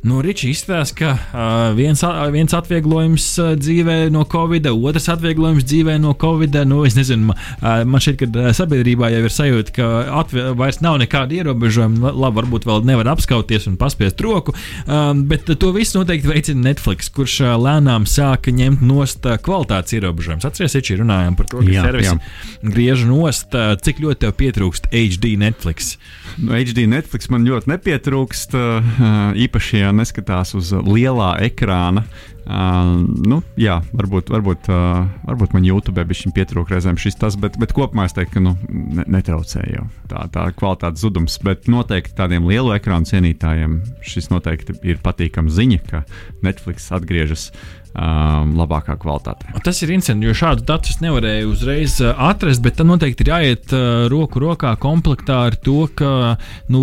Nu, 0.01 0.23
Ričs 0.25 0.47
izstāsta, 0.49 0.97
ka 0.97 1.09
uh, 1.13 1.75
viens, 1.77 2.01
viens 2.33 2.55
atvieglojums 2.57 3.25
uh, 3.37 3.51
dzīvē 3.61 3.97
no 4.13 4.23
Covid, 4.25 4.71
otrs 4.73 5.11
atvieglojums 5.13 5.67
dzīvē 5.69 5.99
no 6.01 6.15
Covid. 6.17 6.57
Nu, 6.65 6.79
es 6.89 6.97
nezinu, 6.97 7.35
uh, 7.35 7.83
man 7.85 8.01
šķiet, 8.01 8.23
ka 8.33 8.55
sabiedrībā 8.57 9.11
jau 9.13 9.21
ir 9.27 9.35
sajūta, 9.35 9.75
ka 9.77 9.89
atvie, 10.23 10.47
vairs 10.57 10.81
nav 10.81 10.97
nekāda 11.03 11.37
ierobežojuma. 11.37 12.15
Labi, 12.17 12.39
varbūt 12.41 12.65
vēl 12.69 12.87
nevar 12.89 13.11
apskauties 13.13 13.69
un 13.69 13.77
paspiest 13.81 14.23
roku, 14.25 14.55
uh, 14.57 15.11
bet 15.29 15.53
to 15.61 15.73
visu 15.77 16.01
noteikti 16.01 16.33
veicina 16.33 16.71
Netflix, 16.71 17.13
kurš 17.13 17.37
uh, 17.45 17.53
lēnām 17.61 18.09
sāka 18.09 18.57
ņemt 18.57 18.81
nost 18.81 19.29
kvalitātes 19.45 19.99
ierobežojumus. 19.99 20.49
Atcerieties, 20.49 20.79
Ričs, 20.81 20.97
runājām 21.03 21.37
par 21.37 21.51
to, 21.53 21.61
ka 21.61 21.77
jā, 21.77 21.85
servisi 21.85 22.17
jā. 22.17 22.73
griež 22.73 23.05
nost, 23.11 23.53
uh, 23.53 23.77
cik 23.77 24.01
ļoti 24.07 24.25
tev 24.25 24.35
pietrūkst 24.41 24.89
HD 24.97 25.37
Netflix. 25.45 25.99
No 26.41 26.57
HD 26.57 26.89
Netflix 26.89 27.29
man 27.29 27.45
ļoti 27.45 27.75
nepietrūkst, 27.75 28.57
uh, 28.57 29.37
īpaši 29.45 29.90
ja 29.91 29.97
neskatās 29.97 30.55
uz 30.59 30.73
lielā 30.87 31.35
ekrāna. 31.47 32.05
Uh, 32.51 33.05
nu, 33.31 33.37
jā, 33.61 33.77
varbūt, 33.95 34.31
varbūt, 34.33 34.71
uh, 34.73 35.05
varbūt 35.29 35.53
man 35.55 35.67
YouTube 35.69 36.03
bija 36.09 36.33
pietrūkst 36.35 36.73
reizēm 36.73 36.97
šis 36.99 37.19
tas, 37.21 37.37
bet, 37.39 37.59
bet 37.61 37.75
kopumā 37.77 38.09
es 38.09 38.17
teiktu, 38.17 38.39
ka 38.39 38.43
nu, 38.43 38.55
ne, 38.97 39.05
netraucēja 39.19 39.75
jau 39.77 39.85
tā, 40.11 40.25
tā 40.35 40.47
kvalitātes 40.57 41.05
zudums. 41.05 41.37
Bet 41.47 41.69
noteikti 41.71 42.17
tādiem 42.19 42.49
lielu 42.49 42.73
ekrānu 42.75 43.07
cienītājiem 43.11 43.77
šis 44.03 44.31
noteikti 44.33 44.81
ir 44.89 44.99
patīkama 45.05 45.53
ziņa, 45.53 45.83
ka 45.93 46.03
Netflix 46.47 46.89
atgriežas 46.97 47.51
um, 47.93 48.57
labākā 48.59 48.97
kvalitātē. 48.99 49.55
Tas 49.63 49.85
ir 49.85 49.95
interesanti, 49.95 50.27
jo 50.27 50.35
šādu 50.41 50.67
datus 50.67 50.99
nevarēja 51.05 51.47
uzreiz 51.51 52.01
atrast, 52.11 52.65
bet 52.65 52.81
tam 52.81 52.91
noteikti 52.97 53.29
ir 53.29 53.35
jāiet 53.37 53.77
uh, 53.77 54.09
roku 54.11 54.43
rokā 54.43 54.75
komplektā 54.81 55.45
ar 55.53 55.61
to, 55.61 55.85
ka 55.95 56.35
nu, 56.73 56.83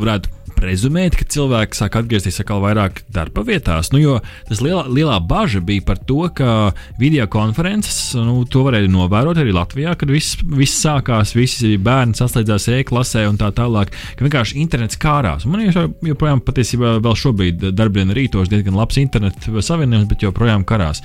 varētu 0.00 0.40
prezumēt, 0.64 1.18
ka 1.18 1.26
cilvēki 1.28 1.76
sāk 1.76 1.98
atgriezties 2.00 2.40
atkal 2.40 2.62
vairāk 2.64 3.02
darba 3.12 3.44
vietās. 3.46 3.90
Nu, 3.92 4.00
jo 4.00 4.16
tas 4.48 4.62
lielā, 4.64 4.86
lielā 4.88 5.18
bažas 5.28 5.64
bija 5.66 5.84
par 5.84 6.00
to, 6.08 6.22
ka 6.36 6.72
video 7.00 7.26
konferences, 7.30 8.14
nu, 8.16 8.40
to 8.48 8.64
varēja 8.66 8.90
novērot 8.92 9.40
arī 9.42 9.54
Latvijā, 9.54 9.94
kad 10.00 10.12
viss, 10.12 10.38
viss 10.56 10.80
sākās, 10.84 11.34
visi 11.36 11.74
bērni 11.80 12.16
saslēdzās 12.18 12.70
e-klasē 12.78 13.26
un 13.28 13.38
tā 13.40 13.52
tālāk, 13.56 13.92
ka 14.16 14.26
vienkārši 14.26 14.60
internets 14.62 15.00
kārās. 15.00 15.46
Man 15.48 15.66
joprojām 15.68 16.42
patiesībā 16.44 16.96
vēl 17.04 17.18
šobrīd 17.24 17.70
darbdienu 17.76 18.16
rītos 18.16 18.52
diezgan 18.52 18.78
labs 18.78 19.00
internets 19.02 19.50
savienojums, 19.68 20.08
bet 20.10 20.24
joprojām 20.24 20.64
karās. 20.68 21.04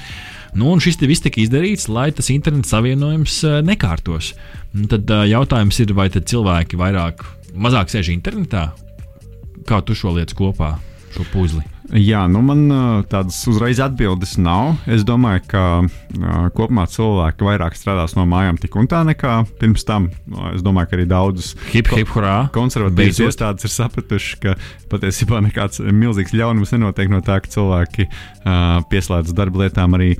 Nu, 0.57 0.71
un 0.73 0.81
šis 0.81 0.97
viss 1.03 1.21
tika 1.21 1.43
izdarīts, 1.43 1.89
lai 1.91 2.09
tas 2.15 2.31
internets 2.33 2.71
savienojums 2.73 3.41
eh, 3.45 3.59
nekārtos. 3.65 4.33
Un 4.73 4.89
tad 4.89 5.09
uh, 5.09 5.25
jautājums 5.29 5.79
ir, 5.81 5.93
vai 5.97 6.09
cilvēki 6.13 6.77
vairāk, 6.77 7.25
mazāk 7.57 7.89
sēž 7.89 8.11
internetā 8.13 8.69
Kā 9.69 9.83
tu 9.85 9.93
šo 9.93 10.15
lietu 10.15 10.33
kopā, 10.33 10.79
šo 11.13 11.27
puzli? 11.29 11.61
Jā, 11.89 12.23
nu 12.29 12.41
man 12.45 12.67
tādas 13.09 13.37
uzreiz 13.49 13.79
atbildes 13.81 14.35
nav. 14.41 14.75
Es 14.89 15.01
domāju, 15.05 15.41
ka 15.49 15.61
kopumā 16.57 16.87
cilvēki 16.89 17.45
vairāk 17.45 17.77
strādās 17.77 18.13
no 18.17 18.27
mājām 18.29 18.57
tik 18.61 18.77
un 18.77 18.89
tā 18.89 19.03
nekā 19.05 19.35
pirms 19.61 19.85
tam. 19.85 20.07
Es 20.51 20.61
domāju, 20.65 20.89
ka 20.89 20.97
arī 20.97 21.07
daudzas 21.09 21.55
konservatīvas 22.53 23.21
iestādes 23.25 23.65
ir 23.65 23.73
sapratuši, 23.73 24.41
ka 24.41 24.57
patiesībā 24.89 25.41
nekāds 25.45 25.81
milzīgs 25.81 26.33
ļaunums 26.37 26.73
nenotiek 26.73 27.13
no 27.13 27.21
tā, 27.25 27.39
ka 27.41 27.53
cilvēki 27.57 28.09
uh, 28.09 28.81
pieslēdzas 28.89 29.37
darba 29.37 29.65
lietām 29.65 29.97
arī 29.97 30.15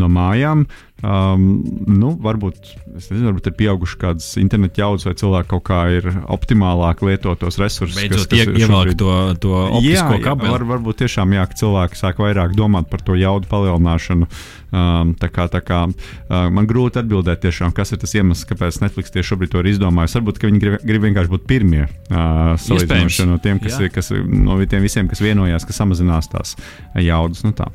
no 0.00 0.08
mājām. 0.12 0.64
Uh, 0.64 0.89
Um, 1.00 1.62
nu, 1.88 2.10
varbūt, 2.20 2.74
nezinu, 2.92 3.30
varbūt 3.30 3.46
ir 3.48 3.54
pieauguši 3.56 3.98
kādas 4.02 4.26
internetu 4.40 4.82
jaudas, 4.82 5.06
vai 5.08 5.14
cilvēki 5.16 5.48
kaut 5.54 5.64
kā 5.64 5.78
ir 5.96 6.08
optimālāk 6.28 7.00
lietot 7.06 7.40
tos 7.40 7.56
resursus. 7.60 7.96
Beidzot, 7.96 8.34
ievelk 8.36 8.92
to, 9.00 9.14
to 9.40 9.54
optisko 9.78 10.18
jā, 10.18 10.20
kabeli. 10.26 10.52
Var, 10.52 10.66
varbūt 10.74 11.00
tiešām 11.00 11.32
jā, 11.38 11.46
ka 11.48 11.56
cilvēki 11.62 12.00
sāk 12.02 12.20
vairāk 12.20 12.52
domāt 12.58 12.90
par 12.92 13.00
to 13.06 13.16
jaudu 13.16 13.48
palielināšanu. 13.48 14.28
Um, 14.70 15.16
tā 15.18 15.32
kā, 15.32 15.48
tā 15.50 15.64
kā, 15.64 15.80
uh, 15.88 16.46
man 16.52 16.68
grūti 16.70 17.00
atbildēt, 17.00 17.40
tiešām, 17.42 17.72
kas 17.74 17.90
ir 17.96 18.04
tas 18.04 18.12
iemesls, 18.14 18.44
kāpēc 18.46 18.82
Netflix 18.84 19.10
tieši 19.10 19.32
šobrīd 19.32 19.54
to 19.56 19.64
ir 19.64 19.72
izdomājis. 19.72 20.20
Varbūt 20.20 20.44
viņi 20.44 20.62
grib, 20.62 20.80
grib 20.84 21.08
vienkārši 21.08 21.32
būt 21.32 21.48
pirmie 21.48 21.86
uh, 21.88 22.54
salīdzinoši 22.60 23.30
no 23.32 23.40
tiem, 23.42 23.58
kas, 23.64 23.80
ir, 23.80 23.90
kas, 23.94 24.12
no 24.12 24.60
tiem 24.68 24.84
visiem, 24.84 25.08
kas 25.10 25.24
vienojās, 25.24 25.64
ka 25.66 25.74
samazinās 25.74 26.28
tās 26.30 26.58
jaudas. 27.00 27.42
Nu, 27.46 27.56
tā. 27.56 27.72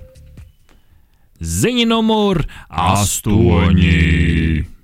Ziņa 1.42 1.90
numur 1.90 2.46
8. 2.70 4.75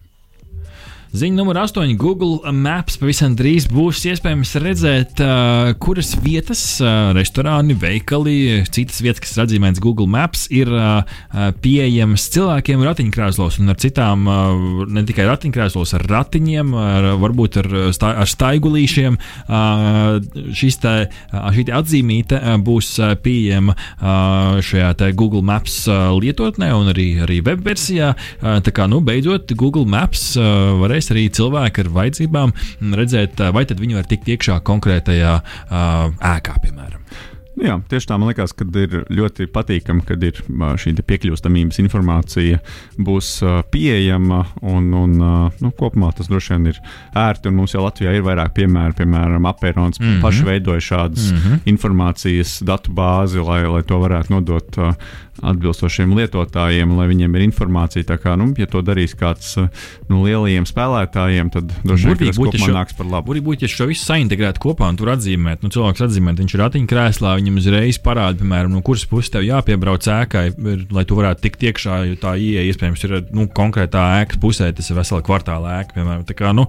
Ziņa 1.11 1.35
numur 1.35 1.57
8. 1.59 1.89
Google 1.99 2.53
Maps 2.55 2.95
pavisam 2.95 3.33
drīz 3.35 3.65
būs 3.67 3.99
iespējams 4.07 4.53
redzēt, 4.63 5.19
uh, 5.19 5.73
kuras 5.83 6.13
vietas, 6.23 6.61
uh, 6.79 7.09
restorāni, 7.11 7.75
veikali, 7.75 8.61
citas 8.71 9.01
vietas, 9.03 9.19
kas 9.25 9.41
atzīmētas 9.43 9.83
Google 9.83 10.07
Maps, 10.07 10.45
ir 10.55 10.71
uh, 10.71 11.01
pieejamas 11.59 12.29
cilvēkiem 12.31 12.85
ratiņkrēslos 12.87 13.57
un 13.59 13.73
ar 13.73 13.79
citām, 13.83 14.23
uh, 14.23 14.85
ne 14.87 15.03
tikai 15.09 15.25
ratiņkrēslos, 15.27 15.91
ar 15.99 16.05
ratiņiem, 16.13 16.71
ar, 16.79 17.09
varbūt 17.19 17.59
ar, 17.59 17.69
stā, 17.91 18.13
ar 18.23 18.31
staigulīšiem. 18.31 19.19
Uh, 19.51 20.23
šis 20.55 20.79
te, 20.79 20.95
uh, 21.11 21.51
šī 21.51 21.67
te 21.67 21.75
atzīmīte 21.75 22.39
uh, 22.39 22.55
būs 22.63 22.93
pieejama 23.19 23.75
uh, 23.75 24.63
šajā 24.63 25.11
Google 25.11 25.43
Maps 25.43 25.81
uh, 25.91 26.15
lietotnē 26.15 26.71
un 26.79 26.95
arī, 26.95 27.09
arī 27.27 27.43
web 27.51 27.67
versijā. 27.67 28.15
Uh, 28.39 28.63
tā 28.63 28.71
kā, 28.71 28.87
nu, 28.87 29.03
beidzot, 29.03 29.51
Google 29.59 29.83
Maps 29.91 30.29
uh, 30.39 30.71
varēs 30.79 31.00
varēs 31.01 31.11
arī 31.13 31.27
cilvēki 31.33 31.85
ar 31.85 31.91
vajadzībām 31.97 32.55
redzēt, 32.97 33.41
vai 33.53 33.65
tad 33.65 33.81
viņi 33.81 33.97
var 33.97 34.07
tikt 34.09 34.29
iekšā 34.35 34.61
konkrētajā 34.63 35.35
ēkā, 35.71 36.57
piemēram. 36.61 36.99
Jā, 37.61 37.75
tieši 37.91 38.07
tā 38.07 38.15
man 38.17 38.29
liekas, 38.31 38.53
ka 38.57 38.65
ir 38.79 39.03
ļoti 39.11 39.45
patīkami, 39.51 40.01
kad 40.07 40.21
ir 40.23 40.39
šī 40.81 40.93
piekļūstamības 41.03 41.81
informācija 41.83 42.61
būs 42.97 43.33
pieejama. 43.69 44.39
Un, 44.63 44.87
un, 44.97 45.17
nu, 45.59 45.71
kopumā 45.77 46.13
tas 46.15 46.31
droši 46.31 46.55
vien 46.55 46.71
ir 46.71 46.79
ērti. 47.13 47.51
Mums 47.53 47.75
jau 47.75 47.83
Latvijā 47.83 48.15
ir 48.15 48.25
vairāk 48.25 48.55
piemēru, 48.55 48.95
piemēram, 49.01 49.49
Apērons 49.51 49.99
mm 49.99 50.07
-hmm. 50.07 50.21
paši 50.23 50.47
veidoja 50.47 50.85
šādas 50.87 51.27
mm 51.31 51.37
-hmm. 51.37 51.59
informācijas 51.75 52.61
datu 52.63 52.95
bāzi, 52.97 53.43
lai, 53.43 53.67
lai 53.67 53.83
to 53.83 53.99
varētu 53.99 54.31
nodot 54.31 54.79
atbilstošiem 55.41 56.13
lietotājiem, 56.17 56.93
lai 56.97 57.07
viņiem 57.09 57.37
ir 57.37 57.45
informācija. 57.47 58.05
Tā 58.07 58.17
kā, 58.21 58.35
nu, 58.39 58.51
ja 58.59 58.67
to 58.69 58.83
darīs 58.85 59.15
kāds 59.17 59.55
nu, 59.57 60.21
lielajiem 60.23 60.67
spēlētājiem, 60.69 61.51
tad 61.53 61.73
droši 61.83 62.11
vien 62.11 62.19
tas 62.21 62.61
šo, 62.61 62.75
nāks 62.75 62.97
par 62.97 63.09
labu. 63.09 63.31
Burīgi 63.31 63.45
būtu, 63.47 63.65
ja 63.65 63.71
šo 63.71 63.87
visu 63.89 64.05
saintegrētu 64.05 64.61
kopā 64.63 64.89
un 64.91 64.99
tur 64.99 65.13
atzīmēt, 65.15 65.65
nu, 65.65 65.71
cilvēks 65.73 66.05
atzīmēt, 66.07 66.41
viņš 66.43 66.55
ir 66.55 66.63
ratiņkrēslā, 66.65 67.35
viņam 67.41 67.59
uzreiz 67.61 68.01
parāda, 68.03 68.39
piemēram, 68.41 68.75
no 68.75 68.83
kuras 68.85 69.05
puses 69.09 69.33
tev 69.33 69.45
jāpiebrauc 69.47 70.07
ēkai, 70.15 70.45
lai 70.93 71.05
tu 71.09 71.19
varētu 71.19 71.45
tikt 71.47 71.67
iekšā, 71.71 72.01
jo 72.11 72.19
tā 72.21 72.35
ieeja 72.39 72.67
iespējams 72.69 73.05
ir 73.07 73.17
nu, 73.35 73.47
konkrētā 73.51 74.05
ēkas 74.21 74.41
pusē, 74.41 74.71
tas 74.77 74.91
ir 74.91 74.99
vesela 74.99 75.23
kvartāla 75.25 75.77
ēka, 75.81 75.97
piemēram. 75.97 76.25
Tā 76.29 76.37
kā, 76.37 76.53
nu, 76.57 76.67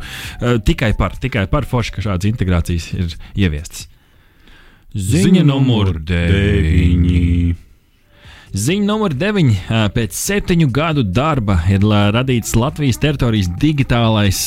tikai 0.66 0.92
par, 0.98 1.16
tikai 1.20 1.48
par 1.52 1.68
forši, 1.68 1.96
ka 1.96 2.06
šādas 2.08 2.30
integrācijas 2.32 2.92
ir 2.96 3.16
ieviestas. 3.36 3.88
Ziņa 4.92 5.44
numur 5.48 5.96
9. 6.04 7.71
Ziņa 8.52 8.84
numur 8.84 9.14
9. 9.16 9.54
Pēc 9.94 10.12
septiņu 10.12 10.66
gadu 10.76 11.00
darba 11.08 11.54
ir 11.72 11.80
radīts 11.88 12.52
Latvijas 12.52 12.98
teritorijas 13.00 13.46
digitālais 13.56 14.40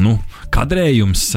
nu, 0.00 0.14
kadrējums, 0.54 1.34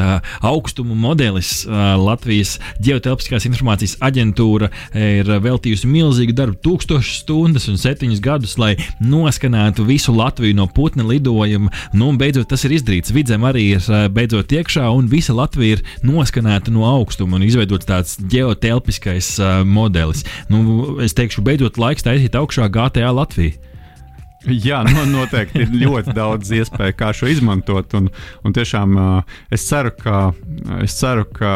augstumu 0.47 0.95
modelis. 0.95 1.65
Latvijas 1.67 2.53
Geotelpiskās 2.79 3.43
informācijas 3.49 3.97
aģentūra 3.99 4.69
ir 4.95 5.27
veltījusi 5.43 5.89
milzīgu 5.91 6.37
darbu, 6.37 6.55
tūkstošus 6.63 7.17
stundas 7.25 7.67
un 7.67 7.75
septiņus 7.81 8.23
gadus, 8.23 8.55
lai 8.61 8.77
noskanētu 9.03 9.83
visu 9.89 10.15
Latviju 10.15 10.55
no 10.55 10.69
putna 10.71 11.03
lidojuma. 11.03 11.67
Nu, 11.91 12.13
un 12.13 12.21
beidzot 12.21 12.47
tas 12.53 12.63
ir 12.63 12.77
izdarīts. 12.77 13.11
Vidzem 13.11 13.43
arī 13.43 13.65
ir 13.73 13.91
beidzot 14.15 14.55
iekšā, 14.55 14.87
un 14.95 15.11
visa 15.11 15.35
Latvija 15.35 15.81
ir 15.81 15.83
noskanēta 16.07 16.71
no 16.71 16.87
augstuma 16.87 17.35
un 17.35 17.43
izveidots 17.49 17.91
tāds 17.91 18.15
geotelpiskais 18.23 19.35
modelis. 19.67 20.23
Nu, 20.47 20.95
es 21.03 21.17
teikšu, 21.19 21.43
beidzot, 21.43 21.75
laiks 21.89 22.05
taisīt 22.05 22.37
augšā 22.37 22.69
GTA 22.73 23.11
Latviju. 23.15 23.65
Jā, 24.47 24.79
no, 24.87 25.03
noteikti 25.03 25.65
ir 25.65 25.71
ļoti 25.81 26.13
daudz 26.15 26.51
iespēju, 26.55 26.95
kā 26.95 27.09
šo 27.15 27.27
izmantot. 27.27 27.91
Un, 27.99 28.07
un 28.47 28.55
tiešām 28.55 28.95
es 29.51 29.65
ceru, 29.67 29.91
ka, 29.99 30.29
es 30.85 30.95
ceru, 30.95 31.25
ka 31.35 31.53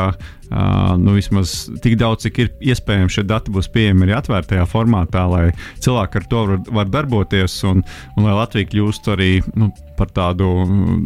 uh, 0.53 0.93
nu, 1.01 1.15
vismaz 1.17 1.55
tik 1.83 1.97
daudz, 1.99 2.27
cik 2.27 2.39
ir 2.43 2.51
iespējams, 2.73 3.17
šie 3.17 3.25
dati 3.27 3.53
būs 3.53 3.71
pieejami 3.73 4.07
arī 4.07 4.17
atvērtajā 4.19 4.65
formātā, 4.69 5.25
lai 5.29 5.45
cilvēki 5.83 6.21
ar 6.21 6.27
to 6.29 6.43
var, 6.49 6.61
var 6.79 6.93
darboties 6.93 7.57
un, 7.69 7.83
un 8.17 8.27
lai 8.27 8.37
Latvija 8.37 8.69
kļūst 8.71 9.09
arī 9.13 9.31
nu, 9.59 9.71
par 9.97 10.09
tādu, 10.13 10.47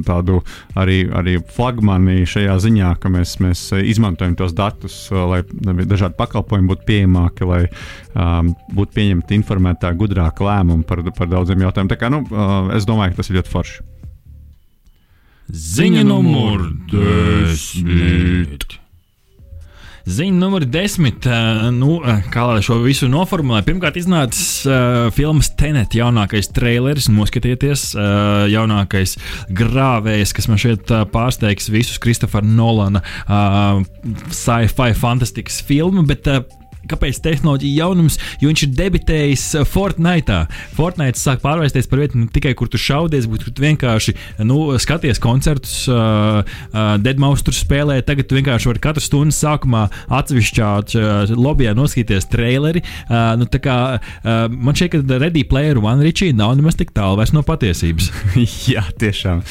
tādu 0.08 0.40
arī, 0.80 1.02
arī 1.16 1.38
flagmani 1.54 2.26
šajā 2.30 2.56
ziņā, 2.64 2.94
ka 3.02 3.12
mēs, 3.12 3.38
mēs 3.44 3.66
izmantojam 3.82 4.38
tos 4.40 4.56
datus, 4.58 4.96
lai 5.12 5.42
dažādi 5.84 6.18
pakalpojumi 6.20 6.72
būtu 6.72 6.88
pieejamāki, 6.88 7.48
lai 7.48 7.62
um, 7.68 8.54
būtu 8.78 8.98
pieņemti 8.98 9.38
informētāk, 9.42 10.00
gudrāk 10.00 10.42
lēmumi 10.44 10.88
par, 10.88 11.04
par 11.18 11.32
daudziem 11.32 11.68
jautājumiem. 11.68 11.94
Tā 11.94 12.00
kā, 12.00 12.12
nu, 12.14 12.24
uh, 12.32 12.74
es 12.78 12.88
domāju, 12.88 13.16
ka 13.16 13.24
tas 13.24 13.32
ir 13.32 13.42
ļoti 13.42 13.54
forši. 13.54 13.86
Ziņa 15.48 16.04
numur 16.04 16.66
desmit. 16.92 18.80
Ziņa 20.08 20.40
numur 20.40 20.64
desmit. 20.64 21.26
Uh, 21.28 21.68
nu, 21.76 21.98
kā 22.32 22.46
lai 22.48 22.62
šo 22.64 22.78
visu 22.80 23.10
noformulē? 23.12 23.60
Pirmkārt, 23.68 23.98
iznācis 24.00 24.64
uh, 24.64 25.10
filmas 25.12 25.50
Tenet 25.60 25.98
jaunākais 25.98 26.48
traileris. 26.56 27.10
Noskatieties, 27.12 27.90
uh, 27.98 28.46
jaunākais 28.48 29.18
grāvējs, 29.52 30.32
kas 30.38 30.48
man 30.48 30.62
šeit 30.64 30.94
uh, 30.96 31.04
pārsteigs 31.12 31.68
visus 31.74 32.00
Kristofera 32.00 32.48
Nolana 32.48 33.04
uh, 33.04 33.84
sci-fi 34.32 34.94
fantastikas 34.96 35.60
filmu. 35.68 36.06
Bet, 36.08 36.32
uh, 36.32 36.57
Kāpēc 36.90 37.20
tehnoloģija 37.24 37.84
jaunums? 37.84 38.18
Jo 38.42 38.52
viņš 38.52 38.64
ir 38.68 38.74
debitējis 38.78 39.46
uh, 39.60 39.68
Fortnite. 39.68 40.44
Fortnite 40.78 41.20
sāk 41.20 41.42
pārvērsties 41.44 41.90
par 41.92 42.04
vietu 42.04 42.22
ne 42.22 42.30
tikai, 42.34 42.54
kur 42.58 42.72
tu 42.72 42.80
šaudies, 42.82 43.30
bet 43.32 43.46
kur 43.46 43.56
tu 43.56 43.66
vienkārši 43.66 44.16
nu, 44.48 44.60
skaties 44.82 45.22
koncertus, 45.24 45.80
uh, 45.92 46.42
uh, 46.42 46.94
Deadmau5 47.04 47.48
tur 47.48 47.58
spēlē. 47.58 48.00
Tagad 48.08 48.30
tu 48.30 48.40
vienkārši 48.40 48.72
vari 48.72 48.84
katru 48.84 49.04
stundu 49.04 49.36
sākumā 49.36 49.88
atsevišķā 50.20 50.74
uh, 50.82 51.38
lobbyā 51.38 51.76
noskatīties 51.78 52.30
traileri. 52.34 52.84
Uh, 53.08 53.34
nu, 53.40 53.50
kā, 53.62 53.80
uh, 53.98 54.46
man 54.52 54.78
šķiet, 54.78 55.00
ka 55.08 55.22
Ready 55.24 55.46
Player 55.48 55.80
One 55.82 56.06
Richie 56.06 56.34
nav 56.36 56.58
nemaz 56.60 56.80
tik 56.80 56.94
tālu 56.96 57.20
vairs 57.20 57.36
no 57.36 57.46
patiesības. 57.48 58.12
Jā, 58.72 58.86
tiešām. 59.02 59.44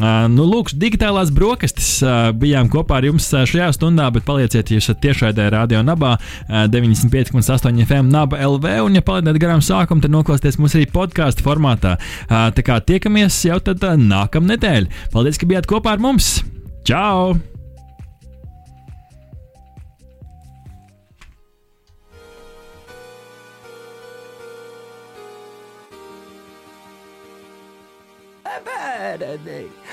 Nu, 0.00 0.46
lūk, 0.48 0.70
digitālās 0.80 1.28
brokastis 1.34 1.98
bijām 2.40 2.70
kopā 2.72 3.00
ar 3.00 3.06
jums 3.10 3.26
šajā 3.28 3.68
stundā, 3.76 4.08
bet 4.14 4.24
palieciet, 4.24 4.72
ja 4.72 4.80
esat 4.80 5.02
tiešraidē 5.04 5.50
radio 5.52 5.82
nabā 5.84 6.14
uh, 6.16 6.64
95,8 6.72 7.82
FM 7.84 8.08
naba 8.12 8.40
LV, 8.40 8.78
un 8.86 8.96
ja 8.96 9.04
palaidat 9.04 9.40
garām 9.42 9.60
sākumu, 9.64 10.00
tad 10.04 10.14
noklausieties 10.14 10.60
mūs 10.62 10.78
arī 10.78 10.88
podkāstu 10.92 11.44
formātā. 11.44 11.98
Tā 12.28 12.64
kā 12.64 12.80
tiekamies 12.80 13.42
jau 13.50 13.60
tad 13.64 13.84
nākamā 13.84 14.54
nedēļa. 14.54 15.08
Paldies, 15.12 15.40
ka 15.40 15.48
bijāt 15.50 15.68
kopā 15.70 15.96
ar 15.96 16.02
mums! 16.02 16.38
Čau! 16.88 17.36
Bērni, 28.62 29.81